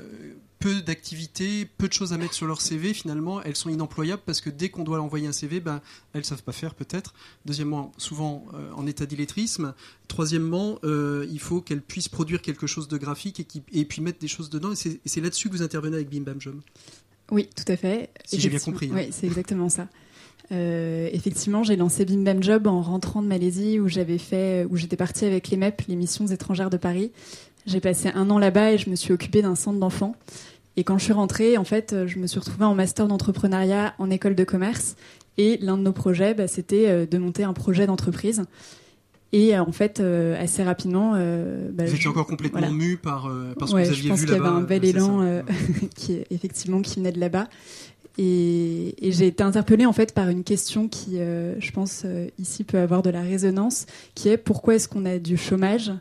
peu 0.62 0.82
d'activités, 0.82 1.66
peu 1.78 1.88
de 1.90 1.94
choses 1.94 2.14
à 2.14 2.18
mettre 2.18 2.34
sur 2.34 2.48
leur 2.48 2.62
CV, 2.62 2.94
finalement, 2.94 3.42
elles 3.44 3.56
sont 3.58 3.70
inemployables 3.70 4.22
parce 4.26 4.40
que 4.40 4.50
dès 4.50 4.70
qu'on 4.70 4.84
doit 4.84 5.02
envoyer 5.02 5.28
un 5.28 5.32
CV, 5.34 5.60
ben, 5.60 5.82
elles 6.14 6.24
savent 6.24 6.44
pas 6.44 6.54
faire 6.54 6.74
peut-être. 6.76 7.14
Deuxièmement, 7.46 7.92
souvent 7.98 8.46
euh, 8.54 8.72
en 8.76 8.88
état 8.88 9.06
d'illettrisme. 9.06 9.74
Troisièmement, 10.08 10.80
euh, 10.84 11.26
il 11.32 11.40
faut 11.40 11.60
qu'elles 11.62 11.82
puissent 11.82 12.08
produire 12.10 12.42
quelque 12.42 12.68
chose 12.68 12.88
de 12.88 12.98
graphique 12.98 13.40
et, 13.40 13.44
qui- 13.44 13.64
et 13.74 13.84
puis 13.86 14.02
mettre 14.02 14.20
des 14.20 14.28
choses 14.30 14.50
dedans. 14.50 14.72
Et 14.72 15.00
c'est 15.06 15.22
là-dessus 15.22 15.50
que 15.50 15.56
vous 15.56 15.64
intervenez 15.64 15.96
avec 15.96 16.10
Bim 16.10 16.22
Bam 16.22 16.40
Jom. 16.40 16.62
Oui, 17.32 17.50
tout 17.56 17.70
à 17.72 17.76
fait. 17.76 18.10
Si 18.26 18.40
j'ai 18.40 18.50
bien 18.50 18.60
compris, 18.60 18.88
hein. 18.88 18.96
Oui, 18.96 19.08
c'est 19.12 19.26
exactement 19.28 19.70
ça. 19.70 19.88
Euh, 20.52 21.10
effectivement, 21.14 21.64
j'ai 21.64 21.78
lancé 21.78 22.04
Bim 22.06 22.24
Bam 22.24 22.44
Job 22.44 22.68
en 22.68 22.82
rentrant 22.82 23.22
de 23.22 23.28
Malaisie 23.28 23.80
où 23.80 23.88
j'avais 23.88 24.18
fait, 24.18 24.66
où 24.70 24.76
j'étais 24.76 24.98
partie 24.98 25.24
avec 25.26 25.50
les 25.50 25.58
MEP, 25.58 25.84
les 25.88 25.96
missions 25.96 26.28
étrangères 26.28 26.70
de 26.70 26.78
Paris. 26.78 27.12
J'ai 27.68 27.80
passé 27.80 28.10
un 28.10 28.30
an 28.32 28.40
là-bas 28.40 28.74
et 28.74 28.78
je 28.78 28.90
me 28.90 28.96
suis 28.96 29.14
occupée 29.14 29.42
d'un 29.44 29.56
centre 29.56 29.80
d'enfants. 29.80 30.16
Et 30.78 30.84
quand 30.84 30.98
je 30.98 31.04
suis 31.04 31.14
rentrée, 31.14 31.58
en 31.58 31.64
fait, 31.64 31.96
je 32.08 32.18
me 32.18 32.28
suis 32.28 32.40
retrouvée 32.40 32.66
en 32.66 32.76
master 32.76 33.08
d'entrepreneuriat 33.08 33.94
en 34.00 34.10
école 34.10 34.36
de 34.36 34.44
commerce. 34.44 34.96
Et 35.38 35.58
l'un 35.62 35.78
de 35.78 35.84
nos 35.84 35.92
projets, 35.92 36.34
bah, 36.34 36.48
c'était 36.48 37.06
de 37.06 37.18
monter 37.18 37.44
un 37.44 37.54
projet 37.54 37.88
d'entreprise. 37.88 38.44
Et 39.34 39.58
en 39.58 39.72
fait, 39.72 40.00
assez 40.00 40.64
rapidement, 40.64 41.12
bah, 41.12 41.86
vous 41.86 41.96
étiez 41.96 42.08
encore 42.08 42.28
complètement 42.28 42.72
mu 42.72 42.98
par, 42.98 43.30
par 43.58 43.68
ce 43.68 43.76
que 43.76 43.80
vous 43.82 43.90
aviez 43.90 43.94
vu 43.94 43.94
là-bas. 43.94 44.06
Je 44.06 44.08
pense 44.10 44.20
qu'il 44.22 44.32
y 44.32 44.36
avait 44.36 44.48
un 44.48 44.62
bel 44.62 44.86
élan 44.86 45.44
qui 45.96 46.20
effectivement 46.30 46.82
qui 46.82 47.00
venait 47.00 47.12
de 47.12 47.20
là-bas. 47.20 47.48
Et, 48.18 48.96
j'ai 49.02 49.28
été 49.28 49.44
interpellée 49.44 49.86
en 49.86 49.94
fait 49.94 50.14
par 50.14 50.30
une 50.30 50.44
question 50.44 50.88
qui, 50.88 51.20
euh, 51.20 51.60
je 51.60 51.72
pense, 51.72 52.04
euh, 52.06 52.28
ici 52.40 52.64
peut 52.64 52.78
avoir 52.78 53.02
de 53.02 53.10
la 53.10 53.22
résonance, 53.22 53.86
qui 54.16 54.30
est 54.30 54.38
pourquoi 54.38 54.76
est-ce 54.76 54.88
qu'on 54.88 55.06
a 55.06 55.18
du 55.18 55.38
chômage 55.38 55.92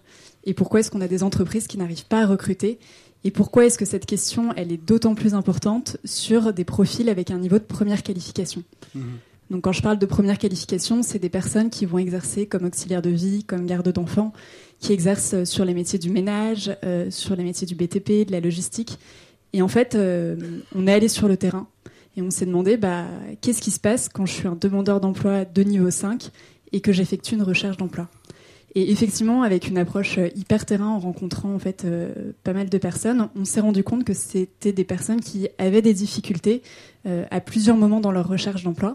et 0.44 0.54
pourquoi 0.54 0.80
est-ce 0.80 0.90
qu'on 0.90 1.00
a 1.00 1.08
des 1.08 1.22
entreprises 1.22 1.66
qui 1.66 1.78
n'arrivent 1.78 2.06
pas 2.06 2.22
à 2.22 2.26
recruter? 2.26 2.78
Et 3.24 3.30
pourquoi 3.30 3.66
est-ce 3.66 3.78
que 3.78 3.84
cette 3.84 4.06
question, 4.06 4.52
elle 4.56 4.72
est 4.72 4.82
d'autant 4.82 5.14
plus 5.14 5.34
importante 5.34 5.98
sur 6.04 6.52
des 6.52 6.64
profils 6.64 7.08
avec 7.08 7.30
un 7.30 7.38
niveau 7.38 7.58
de 7.58 7.64
première 7.64 8.02
qualification. 8.02 8.62
Mmh. 8.94 9.00
Donc 9.50 9.64
quand 9.64 9.72
je 9.72 9.82
parle 9.82 9.98
de 9.98 10.06
première 10.06 10.38
qualification, 10.38 11.02
c'est 11.02 11.18
des 11.18 11.28
personnes 11.28 11.70
qui 11.70 11.84
vont 11.84 11.98
exercer 11.98 12.46
comme 12.46 12.64
auxiliaire 12.64 13.02
de 13.02 13.10
vie, 13.10 13.44
comme 13.44 13.66
garde 13.66 13.92
d'enfants, 13.92 14.32
qui 14.78 14.92
exercent 14.92 15.44
sur 15.44 15.64
les 15.64 15.74
métiers 15.74 15.98
du 15.98 16.10
ménage, 16.10 16.74
euh, 16.84 17.10
sur 17.10 17.34
les 17.34 17.42
métiers 17.42 17.66
du 17.66 17.74
BTP, 17.74 18.26
de 18.26 18.32
la 18.32 18.40
logistique. 18.40 18.98
Et 19.52 19.60
en 19.60 19.68
fait, 19.68 19.98
on 20.76 20.86
est 20.86 20.92
allé 20.92 21.08
sur 21.08 21.26
le 21.26 21.36
terrain 21.36 21.66
et 22.16 22.22
on 22.22 22.30
s'est 22.30 22.46
demandé, 22.46 22.76
bah, 22.76 23.06
qu'est-ce 23.40 23.60
qui 23.60 23.70
se 23.70 23.80
passe 23.80 24.08
quand 24.08 24.26
je 24.26 24.32
suis 24.32 24.48
un 24.48 24.56
demandeur 24.56 25.00
d'emploi 25.00 25.44
de 25.44 25.62
niveau 25.62 25.90
5 25.90 26.30
et 26.72 26.80
que 26.80 26.92
j'effectue 26.92 27.34
une 27.34 27.42
recherche 27.42 27.76
d'emploi? 27.76 28.08
Et 28.74 28.92
effectivement, 28.92 29.42
avec 29.42 29.66
une 29.66 29.78
approche 29.78 30.18
euh, 30.18 30.28
hyper 30.36 30.64
terrain, 30.64 30.88
en 30.88 31.00
rencontrant 31.00 31.52
en 31.52 31.58
fait 31.58 31.84
euh, 31.84 32.32
pas 32.44 32.52
mal 32.52 32.68
de 32.68 32.78
personnes, 32.78 33.28
on 33.34 33.44
s'est 33.44 33.60
rendu 33.60 33.82
compte 33.82 34.04
que 34.04 34.14
c'était 34.14 34.72
des 34.72 34.84
personnes 34.84 35.20
qui 35.20 35.48
avaient 35.58 35.82
des 35.82 35.94
difficultés 35.94 36.62
euh, 37.06 37.24
à 37.30 37.40
plusieurs 37.40 37.76
moments 37.76 38.00
dans 38.00 38.12
leur 38.12 38.28
recherche 38.28 38.62
d'emploi, 38.62 38.92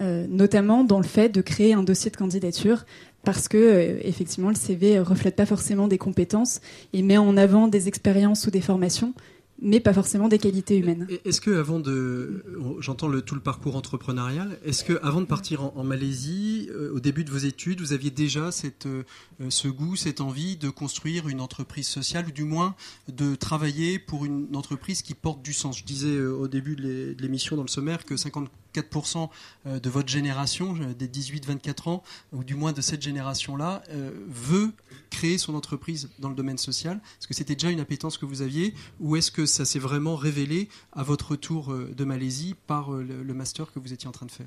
notamment 0.00 0.82
dans 0.82 0.98
le 0.98 1.04
fait 1.04 1.28
de 1.28 1.40
créer 1.40 1.74
un 1.74 1.84
dossier 1.84 2.10
de 2.10 2.16
candidature, 2.16 2.86
parce 3.22 3.46
que 3.46 4.00
effectivement 4.02 4.48
le 4.48 4.56
CV 4.56 4.98
reflète 4.98 5.36
pas 5.36 5.46
forcément 5.46 5.86
des 5.86 5.98
compétences 5.98 6.60
et 6.92 7.02
met 7.02 7.18
en 7.18 7.36
avant 7.36 7.68
des 7.68 7.86
expériences 7.86 8.48
ou 8.48 8.50
des 8.50 8.62
formations 8.62 9.14
mais 9.62 9.78
pas 9.78 9.94
forcément 9.94 10.28
des 10.28 10.38
qualités 10.38 10.76
humaines. 10.76 11.06
Est-ce 11.24 11.40
que 11.40 11.50
avant 11.52 11.78
de, 11.78 12.44
j'entends 12.80 13.06
le, 13.06 13.22
tout 13.22 13.36
le 13.36 13.40
parcours 13.40 13.76
entrepreneurial, 13.76 14.58
est-ce 14.64 14.82
que 14.82 14.98
avant 15.02 15.20
de 15.20 15.26
partir 15.26 15.76
en, 15.76 15.84
Malaisie, 15.84 16.68
euh, 16.72 16.92
au 16.92 17.00
début 17.00 17.24
de 17.24 17.30
vos 17.30 17.38
études, 17.38 17.80
vous 17.80 17.92
aviez 17.92 18.10
déjà 18.10 18.50
cette, 18.50 18.86
euh, 18.86 19.04
ce 19.50 19.68
goût, 19.68 19.94
cette 19.94 20.20
envie 20.20 20.56
de 20.56 20.68
construire 20.68 21.28
une 21.28 21.40
entreprise 21.40 21.86
sociale 21.86 22.26
ou 22.26 22.32
du 22.32 22.44
moins 22.44 22.74
de 23.08 23.36
travailler 23.36 24.00
pour 24.00 24.24
une 24.24 24.54
entreprise 24.56 25.02
qui 25.02 25.14
porte 25.14 25.42
du 25.42 25.52
sens? 25.52 25.78
Je 25.78 25.84
disais 25.84 26.08
euh, 26.08 26.32
au 26.32 26.48
début 26.48 26.74
de 26.74 27.14
l'émission 27.20 27.54
dans 27.54 27.62
le 27.62 27.68
sommaire 27.68 28.04
que 28.04 28.14
54% 28.14 29.28
de 29.66 29.90
votre 29.90 30.08
génération, 30.08 30.74
des 30.98 31.06
18-24 31.06 31.88
ans, 31.88 32.02
ou 32.32 32.42
du 32.42 32.56
moins 32.56 32.72
de 32.72 32.80
cette 32.80 33.02
génération-là, 33.02 33.82
veut 34.28 34.72
créer 35.10 35.38
son 35.38 35.54
entreprise 35.54 36.08
dans 36.18 36.28
le 36.28 36.34
domaine 36.34 36.58
social 36.58 37.00
Est-ce 37.18 37.28
que 37.28 37.34
c'était 37.34 37.54
déjà 37.54 37.70
une 37.70 37.80
appétence 37.80 38.18
que 38.18 38.26
vous 38.26 38.42
aviez 38.42 38.74
ou 39.00 39.16
est-ce 39.16 39.30
que 39.30 39.46
ça 39.46 39.64
s'est 39.64 39.78
vraiment 39.78 40.16
révélé 40.16 40.68
à 40.92 41.02
votre 41.02 41.32
retour 41.32 41.72
euh, 41.72 41.90
de 41.96 42.04
Malaisie 42.04 42.54
par 42.66 42.94
euh, 42.94 43.02
le, 43.02 43.34
master 43.34 43.72
que 43.72 43.78
vous 43.78 43.92
étiez 43.92 44.08
en 44.08 44.12
train 44.12 44.26
de 44.26 44.30
faire? 44.30 44.46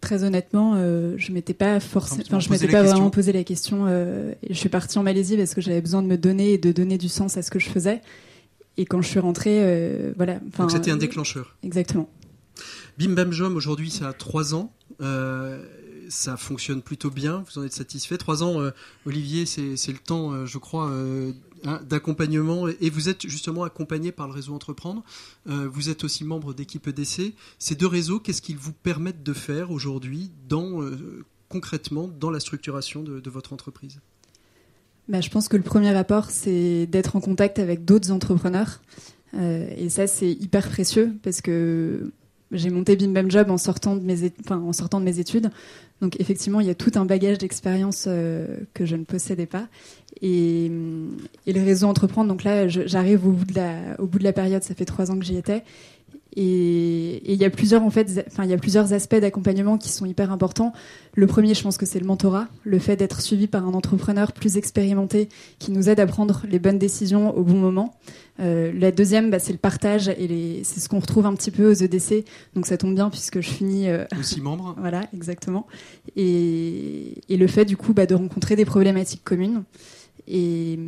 Très 0.00 0.24
honnêtement, 0.24 0.74
euh, 0.76 1.14
je 1.16 1.32
m'étais 1.32 1.54
pas 1.54 1.80
forcément, 1.80 2.22
enfin, 2.26 2.40
je 2.40 2.50
m'étais 2.50 2.68
pas 2.68 2.82
vraiment 2.82 3.10
posé 3.10 3.32
la 3.32 3.44
question. 3.44 3.86
je 3.86 4.54
suis 4.54 4.68
partie 4.68 4.98
en 4.98 5.02
Malaisie 5.02 5.36
parce 5.36 5.54
que 5.54 5.60
j'avais 5.60 5.80
besoin 5.80 6.02
de 6.02 6.06
me 6.06 6.18
donner 6.18 6.52
et 6.52 6.58
de 6.58 6.70
donner 6.70 6.98
du 6.98 7.08
sens 7.08 7.36
à 7.36 7.42
ce 7.42 7.50
que 7.50 7.58
je 7.58 7.68
faisais. 7.68 8.02
Et 8.76 8.84
quand 8.84 9.00
je 9.00 9.08
suis 9.08 9.20
rentrée, 9.20 10.12
voilà. 10.16 10.38
Donc 10.58 10.70
c'était 10.70 10.90
un 10.90 10.98
déclencheur. 10.98 11.56
Exactement. 11.62 12.08
Bim 12.98 13.14
Bam 13.14 13.32
Jom, 13.32 13.56
aujourd'hui, 13.56 13.90
ça 13.90 14.08
a 14.08 14.12
trois 14.12 14.54
ans 14.54 14.72
ça 16.08 16.36
fonctionne 16.36 16.82
plutôt 16.82 17.10
bien. 17.10 17.44
Vous 17.46 17.60
en 17.60 17.64
êtes 17.64 17.72
satisfait. 17.72 18.18
Trois 18.18 18.42
ans, 18.42 18.60
Olivier, 19.04 19.46
c'est 19.46 19.92
le 19.92 19.98
temps, 19.98 20.46
je 20.46 20.58
crois, 20.58 20.90
Hein, 21.64 21.80
d'accompagnement 21.88 22.68
et 22.68 22.90
vous 22.90 23.08
êtes 23.08 23.26
justement 23.26 23.64
accompagné 23.64 24.12
par 24.12 24.28
le 24.28 24.32
réseau 24.32 24.54
Entreprendre. 24.54 25.02
Euh, 25.48 25.68
vous 25.68 25.88
êtes 25.88 26.04
aussi 26.04 26.22
membre 26.24 26.54
d'équipe 26.54 26.86
EDC. 26.86 27.34
Ces 27.58 27.74
deux 27.74 27.86
réseaux, 27.86 28.20
qu'est-ce 28.20 28.42
qu'ils 28.42 28.58
vous 28.58 28.72
permettent 28.72 29.22
de 29.22 29.32
faire 29.32 29.70
aujourd'hui 29.70 30.30
euh, 30.52 31.24
concrètement 31.48 32.08
dans 32.08 32.30
la 32.30 32.40
structuration 32.40 33.02
de, 33.02 33.30
votre 33.30 33.52
entreprise? 33.52 34.00
Bah, 35.08 35.20
Je 35.20 35.30
pense 35.30 35.48
que 35.48 35.56
le 35.56 35.62
premier 35.62 35.92
rapport, 35.92 36.30
c'est 36.30 36.86
d'être 36.86 37.16
en 37.16 37.20
contact 37.20 37.58
avec 37.58 37.84
d'autres 37.84 38.12
entrepreneurs. 38.12 38.80
Euh, 39.34 39.68
et 39.76 39.88
ça, 39.88 40.06
c'est 40.06 40.30
hyper 40.30 40.68
précieux 40.68 41.16
parce 41.22 41.40
que 41.40 42.12
j'ai 42.52 42.70
monté 42.70 42.96
Bim 42.96 43.08
Bam 43.08 43.30
Job 43.30 43.50
en 43.50 43.58
sortant 43.58 43.96
de 43.96 44.04
mes, 44.04 44.30
en 44.50 44.72
sortant 44.72 45.00
de 45.00 45.04
mes 45.04 45.18
études. 45.18 45.50
Donc 46.00 46.20
effectivement, 46.20 46.60
il 46.60 46.66
y 46.66 46.70
a 46.70 46.74
tout 46.74 46.92
un 46.96 47.04
bagage 47.04 47.38
d'expérience 47.38 48.04
euh, 48.06 48.58
que 48.74 48.84
je 48.84 48.96
ne 48.96 49.04
possédais 49.04 49.46
pas. 49.46 49.66
Et, 50.22 50.70
le 50.70 51.64
réseau 51.64 51.86
Entreprendre, 51.86 52.28
donc 52.28 52.44
là, 52.44 52.68
j'arrive 52.68 53.26
au, 53.26 53.30
au 53.30 54.06
bout 54.06 54.18
de 54.18 54.24
la 54.24 54.32
période, 54.32 54.62
ça 54.62 54.74
fait 54.74 54.84
trois 54.84 55.10
ans 55.10 55.18
que 55.18 55.24
j'y 55.24 55.36
étais. 55.36 55.62
Et 56.38 57.32
il 57.32 57.40
y 57.40 57.46
a 57.46 57.50
plusieurs 57.50 57.82
en 57.82 57.88
fait, 57.88 58.24
enfin 58.26 58.44
il 58.44 58.50
y 58.50 58.52
a 58.52 58.58
plusieurs 58.58 58.92
aspects 58.92 59.16
d'accompagnement 59.16 59.78
qui 59.78 59.88
sont 59.88 60.04
hyper 60.04 60.30
importants. 60.30 60.74
Le 61.14 61.26
premier, 61.26 61.54
je 61.54 61.62
pense 61.62 61.78
que 61.78 61.86
c'est 61.86 61.98
le 61.98 62.04
mentorat, 62.04 62.48
le 62.62 62.78
fait 62.78 62.96
d'être 62.96 63.22
suivi 63.22 63.46
par 63.46 63.66
un 63.66 63.72
entrepreneur 63.72 64.32
plus 64.32 64.58
expérimenté 64.58 65.30
qui 65.58 65.70
nous 65.70 65.88
aide 65.88 65.98
à 65.98 66.06
prendre 66.06 66.42
les 66.50 66.58
bonnes 66.58 66.78
décisions 66.78 67.34
au 67.34 67.42
bon 67.42 67.56
moment. 67.56 67.94
Euh, 68.40 68.70
la 68.74 68.92
deuxième, 68.92 69.30
bah, 69.30 69.38
c'est 69.38 69.52
le 69.52 69.58
partage 69.58 70.08
et 70.08 70.60
c'est 70.62 70.78
ce 70.78 70.90
qu'on 70.90 71.00
retrouve 71.00 71.24
un 71.24 71.34
petit 71.34 71.50
peu 71.50 71.70
aux 71.70 71.74
EDC. 71.74 72.26
Donc 72.54 72.66
ça 72.66 72.76
tombe 72.76 72.94
bien 72.94 73.08
puisque 73.08 73.40
je 73.40 73.48
finis 73.48 73.88
euh, 73.88 74.04
aussi 74.20 74.42
membre. 74.42 74.74
voilà, 74.78 75.04
exactement. 75.14 75.66
Et, 76.16 77.14
et, 77.30 77.38
le 77.38 77.46
fait 77.46 77.64
du 77.64 77.78
coup 77.78 77.94
bah, 77.94 78.04
de 78.04 78.14
rencontrer 78.14 78.56
des 78.56 78.66
problématiques 78.66 79.24
communes. 79.24 79.64
Et, 80.28 80.78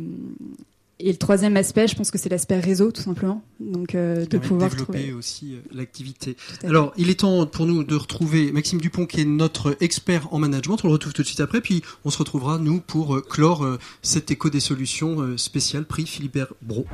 et 1.01 1.11
le 1.11 1.17
troisième 1.17 1.55
aspect, 1.55 1.87
je 1.87 1.95
pense 1.95 2.11
que 2.11 2.17
c'est 2.17 2.27
l'aspect 2.27 2.59
réseau, 2.59 2.91
tout 2.91 3.01
simplement. 3.01 3.41
Donc, 3.61 3.95
euh, 3.95 4.25
de 4.25 4.37
pouvoir 4.37 4.69
développer 4.69 5.13
aussi 5.13 5.53
euh, 5.53 5.59
l'activité. 5.71 6.35
Alors, 6.65 6.91
il 6.97 7.09
est 7.09 7.21
temps 7.21 7.45
pour 7.45 7.65
nous 7.65 7.85
de 7.85 7.95
retrouver 7.95 8.51
Maxime 8.51 8.81
Dupont, 8.81 9.05
qui 9.05 9.21
est 9.21 9.25
notre 9.25 9.77
expert 9.79 10.27
en 10.33 10.39
management. 10.39 10.77
On 10.83 10.87
le 10.87 10.93
retrouve 10.93 11.13
tout 11.13 11.21
de 11.21 11.27
suite 11.27 11.39
après, 11.39 11.61
puis 11.61 11.83
on 12.03 12.09
se 12.09 12.17
retrouvera 12.17 12.57
nous 12.57 12.81
pour 12.81 13.15
euh, 13.15 13.21
clore 13.21 13.65
cet 14.01 14.29
écho 14.29 14.49
des 14.49 14.59
solutions 14.59 15.37
spécial 15.37 15.85
prix 15.85 16.05
Philibert 16.05 16.53
Bro. 16.61 16.85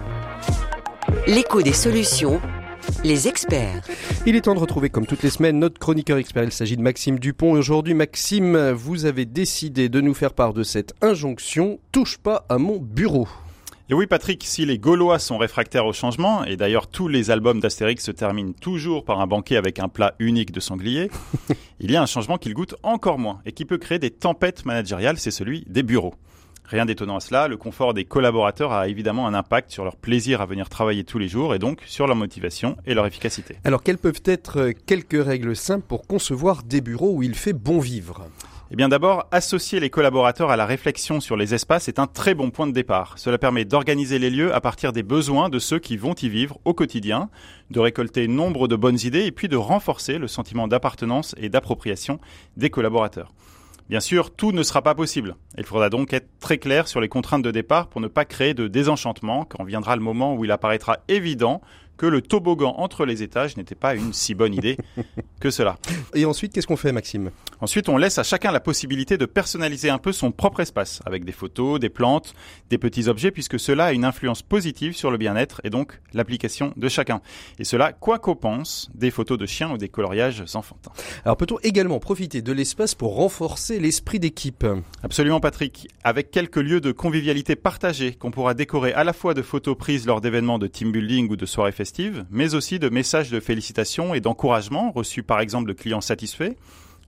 L'écho 1.26 1.64
des 1.64 1.74
solutions. 1.74 2.39
Les 3.03 3.28
experts. 3.28 3.82
Il 4.28 4.36
est 4.36 4.41
temps 4.41 4.53
de 4.53 4.60
retrouver 4.60 4.91
comme 4.91 5.08
toutes 5.08 5.24
les 5.24 5.32
semaines 5.32 5.58
notre 5.58 5.80
chroniqueur 5.80 6.20
expert. 6.20 6.43
Il 6.43 6.51
s'agit 6.51 6.78
de 6.78 6.84
Maxime 6.84 7.18
Dupont. 7.18 7.56
Et 7.56 7.60
aujourd'hui, 7.60 7.95
Maxime, 7.95 8.72
vous 8.72 9.06
avez 9.06 9.26
décidé 9.26 9.89
de 9.89 10.01
nous 10.01 10.14
faire 10.14 10.34
part 10.34 10.53
de 10.53 10.62
cette 10.62 10.93
injonction 11.01 11.80
touche 11.91 12.20
pas 12.20 12.45
à 12.49 12.60
mon 12.60 12.78
bureau. 12.78 13.28
Et 13.88 13.94
oui, 13.94 14.08
Patrick, 14.08 14.44
si 14.44 14.66
les 14.66 14.80
Gaulois 14.80 15.20
sont 15.20 15.38
réfractaires 15.38 15.86
au 15.86 15.94
changement, 15.94 16.44
et 16.44 16.58
d'ailleurs 16.58 16.88
tous 16.88 17.08
les 17.08 17.30
albums 17.30 17.60
d'Astérix 17.60 18.04
se 18.04 18.10
terminent 18.10 18.54
toujours 18.60 19.06
par 19.06 19.20
un 19.20 19.28
banquet 19.28 19.58
avec 19.58 19.78
un 19.78 19.90
plat 19.90 20.16
unique 20.18 20.52
de 20.52 20.60
sanglier, 20.60 21.12
il 21.80 21.92
y 21.92 21.96
a 21.96 22.02
un 22.02 22.08
changement 22.08 22.40
qu'il 22.40 22.56
goûte 22.56 22.74
encore 22.82 23.20
moins 23.20 23.42
et 23.46 23.52
qui 23.52 23.64
peut 23.64 23.78
créer 23.78 24.00
des 24.00 24.10
tempêtes 24.10 24.66
managériales, 24.66 25.20
c'est 25.20 25.30
celui 25.30 25.66
des 25.68 25.84
bureaux. 25.84 26.16
Rien 26.64 26.88
d'étonnant 26.88 27.18
à 27.18 27.20
cela, 27.20 27.48
le 27.48 27.58
confort 27.58 27.94
des 27.94 28.06
collaborateurs 28.06 28.72
a 28.72 28.88
évidemment 28.88 29.28
un 29.28 29.36
impact 29.36 29.70
sur 29.70 29.84
leur 29.84 29.98
plaisir 29.98 30.42
à 30.42 30.48
venir 30.48 30.68
travailler 30.68 31.04
tous 31.04 31.20
les 31.20 31.28
jours 31.28 31.54
et 31.54 31.60
donc 31.60 31.84
sur 31.86 32.08
leur 32.08 32.16
motivation 32.16 32.78
et 32.88 32.96
leur 32.96 33.06
efficacité. 33.06 33.58
Alors 33.66 33.84
quelles 33.84 34.00
peuvent 34.00 34.24
être 34.26 34.72
quelques 34.88 35.24
règles 35.24 35.56
simples 35.56 35.86
pour 35.88 36.08
concevoir 36.08 36.64
des 36.64 36.82
bureaux 36.82 37.14
où 37.14 37.22
il 37.22 37.36
fait 37.36 37.54
bon 37.54 37.78
vivre? 37.78 38.26
Eh 38.72 38.76
bien 38.76 38.89
d'abord, 38.89 39.28
associer 39.32 39.80
les 39.80 39.91
collaborateurs 39.91 40.49
à 40.49 40.55
la 40.55 40.66
réflexion 40.66 41.20
sur 41.20 41.38
les 41.38 41.53
espaces 41.53 41.88
est 41.88 41.99
un 41.99 42.07
très 42.07 42.34
bon 42.34 42.49
point 42.49 42.66
de 42.66 42.72
départ. 42.72 43.13
Cela 43.18 43.38
permet 43.38 43.63
d'organiser 43.63 44.18
les 44.18 44.32
lieux 44.32 44.55
à 44.55 44.59
partir 44.59 44.91
des 44.91 45.03
besoins 45.03 45.49
de 45.49 45.59
ceux 45.59 45.78
qui 45.78 45.97
vont 45.97 46.16
y 46.16 46.30
vivre 46.30 46.57
au 46.66 46.74
quotidien, 46.74 47.30
de 47.70 47.80
récolter 47.80 48.28
nombre 48.28 48.68
de 48.68 48.76
bonnes 48.76 48.97
idées 49.03 49.26
et 49.26 49.32
puis 49.32 49.49
de 49.49 49.55
renforcer 49.55 50.18
le 50.18 50.28
sentiment 50.28 50.68
d'appartenance 50.68 51.36
et 51.38 51.49
d'appropriation 51.49 52.20
des 52.57 52.72
collaborateurs. 52.72 53.34
Bien 53.88 53.99
sûr, 53.99 54.32
tout 54.34 54.51
ne 54.51 54.63
sera 54.63 54.82
pas 54.82 54.95
possible. 54.95 55.36
Il 55.59 55.63
faudra 55.63 55.91
donc 55.91 56.11
être 56.11 56.28
très 56.39 56.57
clair 56.57 56.88
sur 56.88 57.01
les 57.01 57.07
contraintes 57.07 57.43
de 57.43 57.51
départ 57.51 57.88
pour 57.88 58.01
ne 58.01 58.07
pas 58.07 58.26
créer 58.26 58.55
de 58.55 58.68
désenchantement 58.68 59.45
quand 59.45 59.63
viendra 59.63 59.95
le 59.95 60.01
moment 60.01 60.34
où 60.34 60.43
il 60.43 60.49
apparaîtra 60.49 60.97
évident 61.07 61.61
que 61.98 62.06
le 62.06 62.22
toboggan 62.22 62.76
entre 62.78 63.06
les 63.06 63.24
étages 63.24 63.58
n'était 63.58 63.76
pas 63.76 63.96
une 63.96 64.14
si 64.14 64.36
bonne 64.36 64.54
idée 64.54 64.78
que 65.39 65.50
cela. 65.50 65.78
Et 66.14 66.26
ensuite, 66.26 66.54
qu'est-ce 66.54 66.68
qu'on 66.68 66.78
fait, 66.78 66.91
Maxime? 66.91 67.32
Ensuite, 67.62 67.89
on 67.89 67.98
laisse 67.98 68.18
à 68.18 68.24
chacun 68.24 68.52
la 68.52 68.60
possibilité 68.60 69.18
de 69.18 69.26
personnaliser 69.26 69.89
un 69.89 69.98
peu 69.98 70.12
son 70.12 70.32
propre 70.32 70.60
espace, 70.60 71.02
avec 71.06 71.26
des 71.26 71.32
photos, 71.32 71.80
des 71.80 71.89
plantes, 71.89 72.34
des 72.70 72.78
petits 72.78 73.08
objets, 73.08 73.32
puisque 73.32 73.60
cela 73.60 73.86
a 73.86 73.93
une 73.93 74.06
influence 74.06 74.41
positive 74.41 74.96
sur 74.96 75.12
le 75.12 75.18
bien-être 75.18 75.62
et 75.64 75.70
donc 75.70 76.00
l'application 76.14 76.74
de 76.76 76.89
chacun. 76.89 77.22
Et 77.60 77.64
cela, 77.64 77.93
quoi 77.93 78.20
qu'on 78.20 78.36
pense, 78.36 78.89
des 78.93 79.12
photos 79.12 79.38
de 79.38 79.46
chiens 79.46 79.72
ou 79.72 79.78
des 79.78 79.89
coloriages 79.89 80.43
enfantins. 80.54 80.91
Alors 81.24 81.38
peut-on 81.38 81.60
également 81.64 82.00
profiter 82.00 82.41
de 82.41 82.52
l'espace 82.52 82.96
pour 82.96 83.16
renforcer 83.16 83.80
l'esprit 83.80 84.20
d'équipe? 84.20 84.66
Absolument, 85.04 85.39
Patrick. 85.39 85.88
Avec 86.04 86.32
quelques 86.32 86.58
lieux 86.58 86.82
de 86.82 86.91
convivialité 86.91 87.56
partagés 87.56 88.14
qu'on 88.14 88.32
pourra 88.32 88.54
décorer 88.54 88.93
à 88.93 89.04
la 89.04 89.14
fois 89.14 89.34
de 89.34 89.41
photos 89.41 89.78
prises 89.78 90.06
lors 90.06 90.22
d'événements 90.22 90.60
de 90.60 90.68
team 90.68 90.91
building 90.91 91.30
ou 91.30 91.36
de 91.36 91.46
soirées 91.46 91.72
festives, 91.72 91.85
mais 92.30 92.56
aussi 92.56 92.80
de 92.80 92.90
messages 92.90 93.30
de 93.30 93.40
félicitations 93.40 94.14
et 94.14 94.22
d'encouragement 94.22 94.92
reçus 94.92 95.24
par 95.24 95.40
exemple 95.40 95.68
de 95.68 95.74
clients 95.74 96.02
satisfaits, 96.02 96.56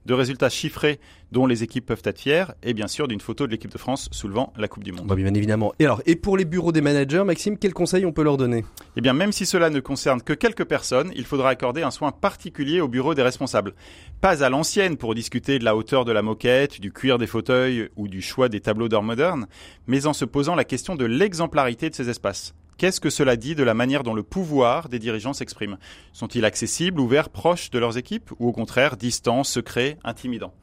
de 0.06 0.14
résultats 0.14 0.48
chiffrés 0.48 1.00
dont 1.32 1.46
les 1.46 1.62
équipes 1.62 1.84
peuvent 1.84 2.02
être 2.04 2.18
fières, 2.18 2.54
et 2.62 2.72
bien 2.72 2.88
sûr 2.88 3.08
d'une 3.08 3.20
photo 3.20 3.46
de 3.46 3.52
l'équipe 3.52 3.70
de 3.70 3.76
France 3.76 4.08
soulevant 4.10 4.54
la 4.56 4.66
Coupe 4.66 4.82
du 4.82 4.92
Monde. 4.92 5.06
Bah, 5.06 5.14
bien 5.14 5.34
évidemment. 5.34 5.74
Et 5.78 5.84
alors, 5.84 6.00
et 6.06 6.16
pour 6.16 6.38
les 6.38 6.46
bureaux 6.46 6.72
des 6.72 6.80
managers, 6.80 7.22
Maxime, 7.24 7.58
quels 7.58 7.74
conseils 7.74 8.06
on 8.06 8.12
peut 8.12 8.22
leur 8.22 8.38
donner? 8.38 8.64
Eh 8.96 9.02
bien, 9.02 9.12
même 9.12 9.32
si 9.32 9.44
cela 9.44 9.68
ne 9.68 9.80
concerne 9.80 10.22
que 10.22 10.32
quelques 10.32 10.64
personnes, 10.64 11.12
il 11.14 11.26
faudra 11.26 11.50
accorder 11.50 11.82
un 11.82 11.90
soin 11.90 12.10
particulier 12.10 12.80
au 12.80 12.88
bureau 12.88 13.14
des 13.14 13.22
responsables. 13.22 13.74
Pas 14.22 14.42
à 14.42 14.48
l'ancienne 14.48 14.96
pour 14.96 15.14
discuter 15.14 15.58
de 15.58 15.64
la 15.64 15.76
hauteur 15.76 16.06
de 16.06 16.12
la 16.12 16.22
moquette, 16.22 16.80
du 16.80 16.90
cuir 16.90 17.18
des 17.18 17.26
fauteuils 17.26 17.90
ou 17.96 18.08
du 18.08 18.22
choix 18.22 18.48
des 18.48 18.60
tableaux 18.60 18.88
d'or 18.88 19.02
modernes, 19.02 19.46
mais 19.86 20.06
en 20.06 20.14
se 20.14 20.24
posant 20.24 20.54
la 20.54 20.64
question 20.64 20.96
de 20.96 21.04
l'exemplarité 21.04 21.90
de 21.90 21.94
ces 21.94 22.08
espaces. 22.08 22.54
Qu'est-ce 22.78 23.00
que 23.00 23.10
cela 23.10 23.34
dit 23.34 23.56
de 23.56 23.64
la 23.64 23.74
manière 23.74 24.04
dont 24.04 24.14
le 24.14 24.22
pouvoir 24.22 24.88
des 24.88 25.00
dirigeants 25.00 25.32
s'exprime? 25.32 25.78
Sont-ils 26.12 26.44
accessibles, 26.44 27.00
ouverts, 27.00 27.28
proches 27.28 27.70
de 27.70 27.78
leurs 27.80 27.98
équipes 27.98 28.30
ou 28.38 28.46
au 28.46 28.52
contraire 28.52 28.96
distants, 28.96 29.42
secrets, 29.42 29.98
intimidants? 30.04 30.54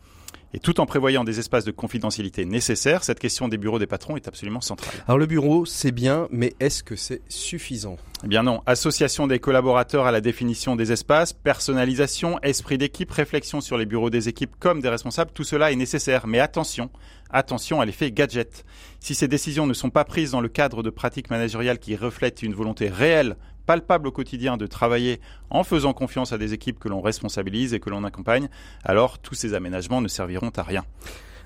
Et 0.55 0.59
tout 0.59 0.79
en 0.79 0.85
prévoyant 0.85 1.25
des 1.25 1.39
espaces 1.39 1.65
de 1.65 1.71
confidentialité 1.71 2.45
nécessaires, 2.45 3.03
cette 3.03 3.19
question 3.19 3.49
des 3.49 3.57
bureaux 3.57 3.77
des 3.77 3.87
patrons 3.87 4.15
est 4.15 4.29
absolument 4.29 4.61
centrale. 4.61 4.95
Alors 5.05 5.17
le 5.17 5.25
bureau, 5.25 5.65
c'est 5.65 5.91
bien, 5.91 6.29
mais 6.31 6.55
est-ce 6.61 6.81
que 6.81 6.95
c'est 6.95 7.21
suffisant? 7.27 7.97
Eh 8.23 8.29
bien 8.29 8.41
non. 8.41 8.61
Association 8.65 9.27
des 9.27 9.39
collaborateurs 9.39 10.05
à 10.05 10.13
la 10.13 10.21
définition 10.21 10.77
des 10.77 10.93
espaces, 10.93 11.33
personnalisation, 11.33 12.39
esprit 12.41 12.77
d'équipe, 12.77 13.11
réflexion 13.11 13.59
sur 13.59 13.77
les 13.77 13.85
bureaux 13.85 14.09
des 14.09 14.29
équipes 14.29 14.55
comme 14.57 14.79
des 14.79 14.87
responsables, 14.87 15.31
tout 15.33 15.43
cela 15.43 15.73
est 15.73 15.75
nécessaire. 15.75 16.25
Mais 16.25 16.39
attention, 16.39 16.89
attention 17.29 17.81
à 17.81 17.85
l'effet 17.85 18.13
gadget. 18.13 18.63
Si 19.01 19.13
ces 19.13 19.27
décisions 19.27 19.67
ne 19.67 19.73
sont 19.73 19.89
pas 19.89 20.05
prises 20.05 20.31
dans 20.31 20.41
le 20.41 20.47
cadre 20.47 20.83
de 20.83 20.89
pratiques 20.89 21.31
managériales 21.31 21.79
qui 21.79 21.97
reflètent 21.97 22.43
une 22.43 22.53
volonté 22.53 22.87
réelle 22.87 23.35
palpable 23.65 24.07
au 24.07 24.11
quotidien 24.11 24.57
de 24.57 24.67
travailler 24.67 25.19
en 25.49 25.63
faisant 25.63 25.93
confiance 25.93 26.33
à 26.33 26.37
des 26.37 26.53
équipes 26.53 26.79
que 26.79 26.89
l'on 26.89 27.01
responsabilise 27.01 27.73
et 27.73 27.79
que 27.79 27.89
l'on 27.89 28.03
accompagne, 28.03 28.49
alors 28.83 29.19
tous 29.19 29.35
ces 29.35 29.53
aménagements 29.53 30.01
ne 30.01 30.07
serviront 30.07 30.51
à 30.55 30.63
rien. 30.63 30.83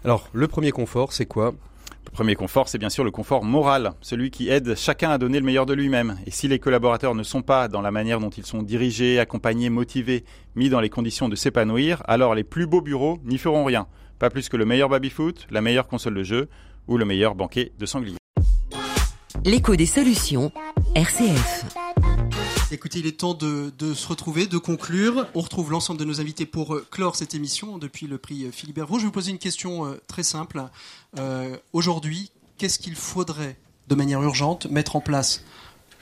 Alors, 0.06 0.30
le 0.34 0.48
premier 0.48 0.72
confort, 0.72 1.12
c'est 1.14 1.26
quoi? 1.26 1.54
Le 2.06 2.12
premier 2.12 2.36
confort, 2.36 2.70
c'est 2.70 2.78
bien 2.78 2.90
sûr 2.90 3.04
le 3.04 3.12
confort 3.12 3.44
moral, 3.44 3.92
celui 4.02 4.32
qui 4.32 4.50
aide 4.50 4.76
chacun 4.76 5.12
à 5.12 5.18
donner 5.18 5.40
le 5.40 5.46
meilleur 5.46 5.66
de 5.66 5.74
lui-même. 5.74 6.18
Et 6.26 6.32
si 6.32 6.48
les 6.48 6.58
collaborateurs 6.58 7.14
ne 7.14 7.24
sont 7.24 7.42
pas 7.42 7.68
dans 7.68 7.82
la 7.82 7.92
manière 7.92 8.20
dont 8.20 8.30
ils 8.30 8.46
sont 8.46 8.64
dirigés, 8.64 9.20
accompagnés, 9.20 9.70
motivés, 9.70 10.24
mis 10.56 10.70
dans 10.70 10.80
les 10.80 10.90
conditions 10.90 11.30
de 11.30 11.36
s'épanouir, 11.36 12.02
alors 12.08 12.34
les 12.34 12.44
plus 12.44 12.66
beaux 12.66 12.82
bureaux 12.82 13.20
n'y 13.26 13.38
feront 13.38 13.64
rien. 13.64 13.88
Pas 14.18 14.30
plus 14.30 14.50
que 14.50 14.58
le 14.58 14.66
meilleur 14.66 14.90
baby-foot, 14.90 15.48
la 15.52 15.62
meilleure 15.62 15.88
console 15.88 16.16
de 16.16 16.24
jeu 16.24 16.50
ou 16.88 16.98
le 16.98 17.06
meilleur 17.06 17.36
banquet 17.36 17.74
de 17.78 17.86
sanglier. 17.86 18.18
L'écho 19.46 19.76
des 19.76 19.86
solutions, 19.86 20.52
RCF. 20.96 21.89
Écoutez, 22.72 23.00
il 23.00 23.08
est 23.08 23.18
temps 23.18 23.34
de, 23.34 23.72
se 23.96 24.08
retrouver, 24.08 24.46
de 24.46 24.60
conclure. 24.60 25.26
On 25.34 25.42
retrouve 25.42 25.72
l'ensemble 25.72 26.00
de 26.00 26.06
nos 26.06 26.22
invités 26.22 26.46
pour 26.46 26.76
euh, 26.76 26.86
clore 26.92 27.16
cette 27.16 27.34
émission 27.34 27.80
depuis 27.80 28.06
le 28.06 28.20
prix 28.20 28.44
euh, 28.44 28.52
Philippe 28.52 28.78
Hervaux. 28.78 28.98
Je 28.98 29.02
vais 29.02 29.08
vous 29.08 29.12
poser 29.12 29.32
une 29.32 29.40
question 29.40 29.88
euh, 29.88 30.00
très 30.08 30.22
simple. 30.22 30.64
Aujourd'hui, 31.74 32.30
qu'est-ce 32.60 32.78
qu'il 32.78 32.94
faudrait 32.94 33.58
de 33.88 33.96
manière 33.96 34.22
urgente 34.22 34.70
mettre 34.70 34.96
en 34.96 35.02
place 35.02 35.44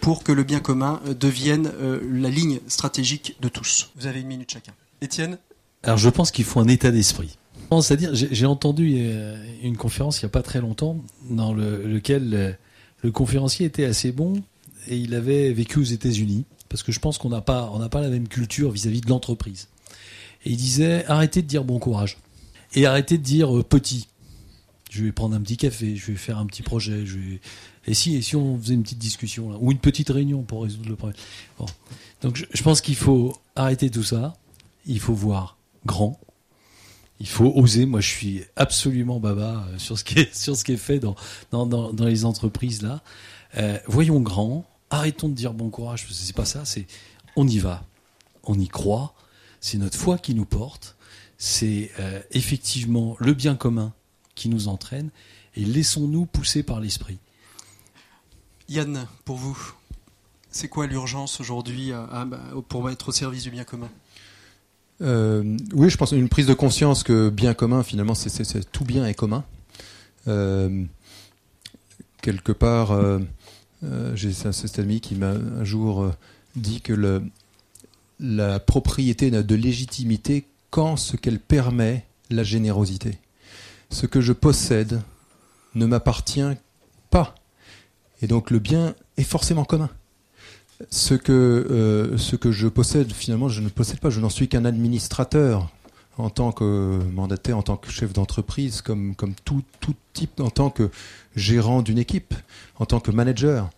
pour 0.02 0.24
que 0.24 0.34
le 0.34 0.44
bien 0.44 0.60
commun 0.60 1.00
devienne 1.18 1.72
la 2.12 2.30
ligne 2.30 2.60
stratégique 2.68 3.38
de 3.40 3.48
tous? 3.48 3.90
Vous 3.96 4.06
avez 4.06 4.20
une 4.20 4.28
minute 4.28 4.52
chacun. 4.52 4.74
Étienne? 5.02 5.38
Alors 5.84 5.98
je 5.98 6.10
pense 6.10 6.32
qu'il 6.32 6.44
faut 6.44 6.60
un 6.60 6.68
état 6.68 6.92
d'esprit. 6.92 7.38
C'est-à-dire, 7.82 8.12
j'ai 8.14 8.46
entendu 8.46 9.10
une 9.64 9.78
conférence 9.78 10.22
il 10.22 10.26
n'y 10.26 10.30
a 10.30 10.32
pas 10.32 10.44
très 10.44 10.60
longtemps 10.60 10.98
dans 11.30 11.54
le, 11.54 11.88
lequel 11.88 12.58
le 13.02 13.12
conférencier 13.12 13.66
était 13.66 13.86
assez 13.86 14.12
bon 14.12 14.42
et 14.88 14.98
il 14.98 15.16
avait 15.16 15.52
vécu 15.54 15.80
aux 15.80 15.84
États-Unis 15.84 16.46
parce 16.70 16.84
que 16.84 16.92
je 16.92 17.00
pense 17.00 17.18
qu'on 17.18 17.30
n'a 17.30 17.42
pas, 17.42 17.72
pas 17.90 18.02
la 18.02 18.10
même 18.10 18.28
culture 18.28 18.72
vis-à-vis 18.72 19.02
de 19.02 19.10
l'entreprise. 19.10 19.68
Et 20.46 20.52
il 20.52 20.58
disait 20.58 21.06
arrêtez 21.06 21.42
de 21.42 21.48
dire 21.48 21.64
bon 21.64 21.80
courage 21.80 22.18
et 22.74 22.86
arrêtez 22.86 23.18
de 23.18 23.24
dire 23.24 23.56
euh, 23.56 23.64
petit. 23.64 24.08
Je 24.90 25.04
vais 25.04 25.12
prendre 25.12 25.36
un 25.36 25.42
petit 25.42 25.58
café, 25.58 25.96
je 25.96 26.08
vais 26.08 26.18
faire 26.18 26.38
un 26.38 26.46
petit 26.46 26.64
projet, 26.64 27.04
et 27.86 27.94
si 27.94 28.16
et 28.16 28.22
si 28.22 28.36
on 28.38 28.58
faisait 28.58 28.74
une 28.74 28.84
petite 28.84 29.00
discussion 29.00 29.58
ou 29.60 29.72
une 29.72 29.80
petite 29.80 30.10
réunion 30.10 30.44
pour 30.44 30.64
résoudre 30.64 30.88
le 30.88 30.96
problème. 30.96 31.18
Donc 32.22 32.48
je, 32.52 32.64
pense 32.64 32.80
qu'il 32.80 32.96
faut 32.96 33.38
arrêter 33.56 33.90
tout 33.90 34.04
ça. 34.04 34.36
Il 34.86 35.00
faut 35.00 35.14
voir 35.14 35.58
grand. 35.86 36.20
Il 37.20 37.28
faut 37.28 37.52
oser. 37.56 37.86
Moi, 37.86 38.00
je 38.00 38.08
suis 38.08 38.44
absolument 38.56 39.20
baba 39.20 39.68
euh, 39.70 39.78
sur 39.78 40.00
ce 40.00 40.04
qui 40.04 40.20
est 40.20 40.36
sur 40.36 40.56
ce 40.56 40.64
qui 40.64 40.74
est 40.74 40.78
fait 40.78 41.00
dans 41.00 41.16
dans, 41.52 41.66
dans, 41.66 41.92
dans 41.92 42.06
les 42.06 42.24
entreprises 42.24 42.82
là. 42.82 43.02
Euh, 43.58 43.78
voyons 43.88 44.22
grand 44.22 44.66
arrêtons 44.90 45.30
de 45.30 45.34
dire 45.34 45.54
bon 45.54 45.70
courage, 45.70 46.06
parce 46.06 46.18
que 46.18 46.26
c'est 46.26 46.36
pas 46.36 46.46
ça, 46.46 46.66
c'est 46.66 46.86
on 47.36 47.48
y 47.48 47.60
va, 47.60 47.86
on 48.44 48.60
y 48.60 48.68
croit, 48.68 49.14
c'est 49.60 49.78
notre 49.78 49.98
foi 49.98 50.18
qui 50.18 50.34
nous 50.34 50.46
porte, 50.46 50.96
c'est 51.38 51.92
euh, 52.00 52.22
effectivement 52.32 53.16
le 53.20 53.34
bien 53.34 53.56
commun 53.56 53.94
qui 54.36 54.50
nous 54.50 54.68
entraîne, 54.68 55.10
et 55.56 55.66
laissons-nous 55.66 56.26
pousser 56.26 56.64
par 56.64 56.80
l'esprit. 56.80 57.18
Yann, 58.70 59.08
pour 59.26 59.38
vous, 59.38 59.58
c'est 60.52 60.68
quoi 60.68 60.88
l'urgence 60.88 61.40
aujourd'hui 61.40 61.92
pour 62.70 62.90
être 62.90 63.10
au 63.10 63.12
service 63.12 63.44
du 63.44 63.52
bien 63.52 63.64
commun? 63.64 63.90
Euh, 65.02 65.58
Oui, 65.74 65.90
je 65.90 65.98
pense 65.98 66.12
une 66.12 66.30
prise 66.30 66.48
de 66.48 66.54
conscience 66.54 67.04
que 67.04 67.30
bien 67.30 67.54
commun, 67.54 67.84
finalement, 67.84 68.16
c'est 68.16 68.72
tout 68.72 68.84
bien 68.84 69.06
est 69.06 69.14
commun. 69.14 69.46
Euh, 70.28 70.84
quelque 72.22 72.52
part, 72.52 72.92
euh, 73.84 74.16
j'ai 74.16 74.34
cet 74.34 74.80
ami 74.80 75.02
qui 75.02 75.16
m'a 75.16 75.32
un 75.32 75.64
jour 75.64 76.04
euh, 76.04 76.14
dit 76.56 76.82
que 76.82 77.22
la 78.20 78.60
propriété 78.60 79.30
n'a 79.30 79.44
de 79.44 79.56
légitimité 79.56 80.46
qu'en 80.72 80.98
ce 80.98 81.16
qu'elle 81.16 81.40
permet 81.40 82.06
la 82.30 82.44
générosité. 82.44 83.20
Ce 83.90 84.06
que 84.06 84.22
je 84.22 84.34
possède 84.34 85.02
ne 85.76 85.86
m'appartient 85.86 86.42
pas. 87.10 87.36
Et 88.22 88.28
donc 88.28 88.52
le 88.52 88.60
bien 88.60 88.96
est 89.18 89.24
forcément 89.24 89.64
commun. 89.64 89.90
Ce 90.90 91.14
que, 91.14 91.32
euh, 91.32 92.18
ce 92.18 92.36
que 92.36 92.52
je 92.52 92.68
possède, 92.68 93.12
finalement, 93.12 93.50
je 93.50 93.62
ne 93.62 93.70
possède 93.70 94.00
pas. 94.00 94.10
Je 94.10 94.20
n'en 94.20 94.30
suis 94.30 94.48
qu'un 94.48 94.66
administrateur 94.66 95.72
en 96.18 96.30
tant 96.30 96.52
que 96.52 97.00
mandataire, 97.14 97.58
en 97.58 97.62
tant 97.62 97.78
que 97.78 97.90
chef 97.90 98.14
d'entreprise, 98.14 98.82
comme, 98.82 99.16
comme 99.16 99.34
tout, 99.46 99.64
tout 99.80 99.96
type, 100.14 100.40
en 100.40 100.50
tant 100.50 100.70
que 100.70 100.90
gérant 101.36 101.82
d'une 101.82 102.00
équipe, 102.00 102.34
en 102.80 102.86
tant 102.86 103.00
que 103.00 103.12
manager. 103.12 103.70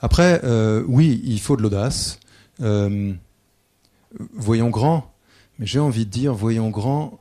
Après, 0.00 0.40
euh, 0.44 0.84
oui, 0.86 1.22
il 1.24 1.40
faut 1.40 1.56
de 1.56 1.62
l'audace. 1.62 2.18
Euh, 2.60 3.14
voyons 4.34 4.68
grand, 4.68 5.10
mais 5.58 5.66
j'ai 5.66 5.78
envie 5.78 6.04
de 6.04 6.10
dire, 6.10 6.34
voyons 6.34 6.68
grand 6.68 7.18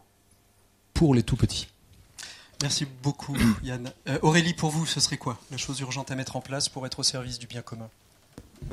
pour 0.93 1.15
les 1.15 1.23
tout 1.23 1.37
petits. 1.37 1.67
Merci 2.61 2.85
beaucoup, 3.01 3.37
Yann. 3.63 3.91
Euh, 4.07 4.19
Aurélie, 4.21 4.53
pour 4.53 4.69
vous, 4.69 4.85
ce 4.85 4.99
serait 4.99 5.17
quoi 5.17 5.39
la 5.51 5.57
chose 5.57 5.79
urgente 5.79 6.11
à 6.11 6.15
mettre 6.15 6.35
en 6.35 6.41
place 6.41 6.67
pour 6.67 6.85
être 6.85 6.99
au 6.99 7.03
service 7.03 7.39
du 7.39 7.47
bien 7.47 7.61
commun? 7.61 7.89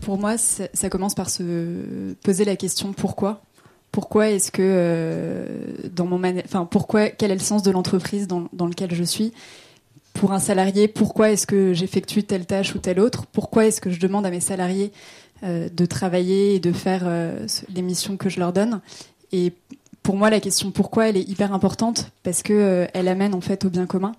Pour 0.02 0.18
moi, 0.18 0.38
ça 0.38 0.90
commence 0.90 1.14
par 1.14 1.30
se 1.30 2.14
poser 2.22 2.44
la 2.44 2.56
question 2.56 2.92
pourquoi 2.92 3.42
pourquoi 4.00 4.30
est-ce 4.30 4.50
que 4.50 5.46
dans 5.94 6.06
mon 6.06 6.22
enfin 6.42 6.64
pourquoi 6.64 7.10
quel 7.10 7.30
est 7.30 7.34
le 7.34 7.40
sens 7.40 7.62
de 7.62 7.70
l'entreprise 7.70 8.26
dans, 8.26 8.48
dans 8.54 8.66
lequel 8.66 8.94
je 8.94 9.04
suis? 9.04 9.34
Pour 10.14 10.32
un 10.32 10.38
salarié, 10.38 10.88
pourquoi 10.88 11.32
est-ce 11.32 11.46
que 11.46 11.74
j'effectue 11.74 12.22
telle 12.24 12.46
tâche 12.46 12.74
ou 12.74 12.78
telle 12.78 12.98
autre? 12.98 13.26
Pourquoi 13.26 13.66
est-ce 13.66 13.82
que 13.82 13.90
je 13.90 14.00
demande 14.00 14.24
à 14.24 14.30
mes 14.30 14.40
salariés 14.40 14.90
euh, 15.42 15.68
de 15.70 15.84
travailler 15.84 16.54
et 16.54 16.60
de 16.60 16.72
faire 16.72 17.02
euh, 17.04 17.46
les 17.74 17.82
missions 17.82 18.16
que 18.16 18.30
je 18.30 18.40
leur 18.40 18.54
donne? 18.54 18.80
Et 19.32 19.52
pour 20.02 20.16
moi, 20.16 20.30
la 20.30 20.40
question 20.40 20.70
pourquoi, 20.70 21.10
elle 21.10 21.18
est 21.18 21.28
hyper 21.28 21.52
importante 21.52 22.10
parce 22.22 22.42
que 22.42 22.54
euh, 22.54 22.86
elle 22.94 23.06
amène 23.06 23.34
en 23.34 23.42
fait 23.42 23.66
au 23.66 23.68
bien 23.68 23.84
commun 23.84 24.12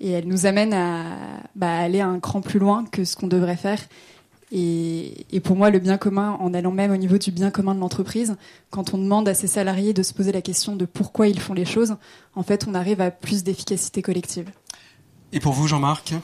et 0.00 0.12
elle 0.12 0.28
nous 0.28 0.46
amène 0.46 0.72
à 0.72 1.18
bah, 1.56 1.76
aller 1.76 2.00
un 2.00 2.20
cran 2.20 2.40
plus 2.40 2.60
loin 2.60 2.84
que 2.92 3.04
ce 3.04 3.16
qu'on 3.16 3.26
devrait 3.26 3.56
faire. 3.56 3.80
Et, 4.52 5.26
et, 5.34 5.40
pour 5.40 5.56
moi, 5.56 5.70
le 5.70 5.78
bien 5.78 5.98
commun, 5.98 6.36
en 6.40 6.54
allant 6.54 6.70
même 6.70 6.92
au 6.92 6.96
niveau 6.96 7.18
du 7.18 7.30
bien 7.30 7.50
commun 7.50 7.74
de 7.74 7.80
l'entreprise, 7.80 8.36
quand 8.70 8.94
on 8.94 8.98
demande 8.98 9.28
à 9.28 9.34
ses 9.34 9.46
salariés 9.46 9.92
de 9.92 10.02
se 10.02 10.12
poser 10.12 10.32
la 10.32 10.42
question 10.42 10.76
de 10.76 10.84
pourquoi 10.84 11.28
ils 11.28 11.40
font 11.40 11.54
les 11.54 11.64
choses, 11.64 11.96
en 12.34 12.42
fait, 12.42 12.66
on 12.68 12.74
arrive 12.74 13.00
à 13.00 13.10
plus 13.10 13.42
d'efficacité 13.42 14.02
collective. 14.02 14.50
Et 15.32 15.40
pour 15.40 15.52
vous, 15.52 15.66
Jean-Marc? 15.66 16.14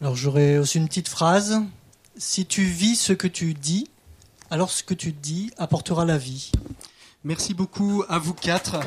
Alors 0.00 0.16
j'aurais 0.16 0.56
aussi 0.56 0.78
une 0.78 0.88
petite 0.88 1.08
phrase. 1.08 1.60
Si 2.16 2.46
tu 2.46 2.62
vis 2.62 2.96
ce 2.96 3.12
que 3.12 3.28
tu 3.28 3.52
dis, 3.52 3.90
alors 4.50 4.70
ce 4.70 4.82
que 4.82 4.94
tu 4.94 5.12
dis 5.12 5.50
apportera 5.58 6.06
la 6.06 6.16
vie. 6.16 6.50
Merci 7.22 7.52
beaucoup 7.52 8.02
à 8.08 8.18
vous 8.18 8.32
quatre. 8.32 8.80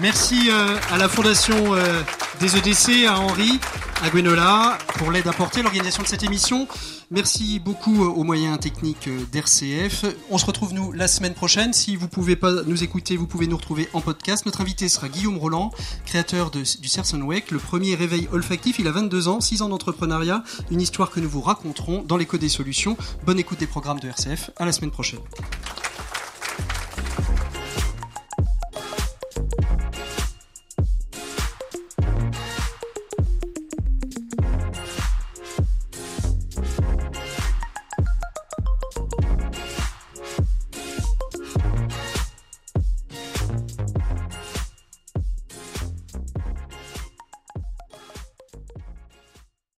Merci 0.00 0.48
euh, 0.50 0.78
à 0.90 0.96
la 0.96 1.10
Fondation 1.10 1.74
euh, 1.74 2.02
des 2.40 2.56
EDC, 2.56 3.06
à 3.06 3.20
Henri, 3.20 3.60
à 4.02 4.08
Gwenola 4.08 4.78
pour 4.96 5.10
l'aide 5.10 5.26
apportée 5.26 5.60
à 5.60 5.62
l'organisation 5.62 6.02
de 6.02 6.08
cette 6.08 6.22
émission. 6.22 6.66
Merci 7.10 7.58
beaucoup 7.58 8.04
euh, 8.04 8.08
aux 8.08 8.24
moyens 8.24 8.58
techniques 8.58 9.10
d'RCF. 9.30 10.06
On 10.30 10.38
se 10.38 10.46
retrouve 10.46 10.72
nous 10.72 10.92
la 10.92 11.06
semaine 11.06 11.34
prochaine. 11.34 11.74
Si 11.74 11.96
vous 11.96 12.06
ne 12.06 12.10
pouvez 12.10 12.34
pas 12.34 12.62
nous 12.66 12.82
écouter, 12.82 13.18
vous 13.18 13.26
pouvez 13.26 13.46
nous 13.46 13.58
retrouver 13.58 13.90
en 13.92 14.00
podcast. 14.00 14.46
Notre 14.46 14.62
invité 14.62 14.88
sera 14.88 15.10
Guillaume 15.10 15.36
Roland, 15.36 15.70
créateur 16.06 16.50
du 16.50 16.64
Serson 16.64 17.20
Wake, 17.20 17.50
le 17.50 17.58
premier 17.58 17.94
réveil 17.94 18.26
olfactif. 18.32 18.78
Il 18.78 18.88
a 18.88 18.92
22 18.92 19.28
ans, 19.28 19.40
6 19.42 19.60
ans 19.60 19.68
d'entrepreneuriat, 19.68 20.44
une 20.70 20.80
histoire 20.80 21.10
que 21.10 21.20
nous 21.20 21.28
vous 21.28 21.42
raconterons 21.42 22.02
dans 22.02 22.16
l'écho 22.16 22.38
des 22.38 22.48
solutions. 22.48 22.96
Bonne 23.26 23.38
écoute 23.38 23.58
des 23.58 23.66
programmes 23.66 24.00
de 24.00 24.08
RCF. 24.08 24.50
À 24.56 24.64
la 24.64 24.72
semaine 24.72 24.92
prochaine. 24.92 25.20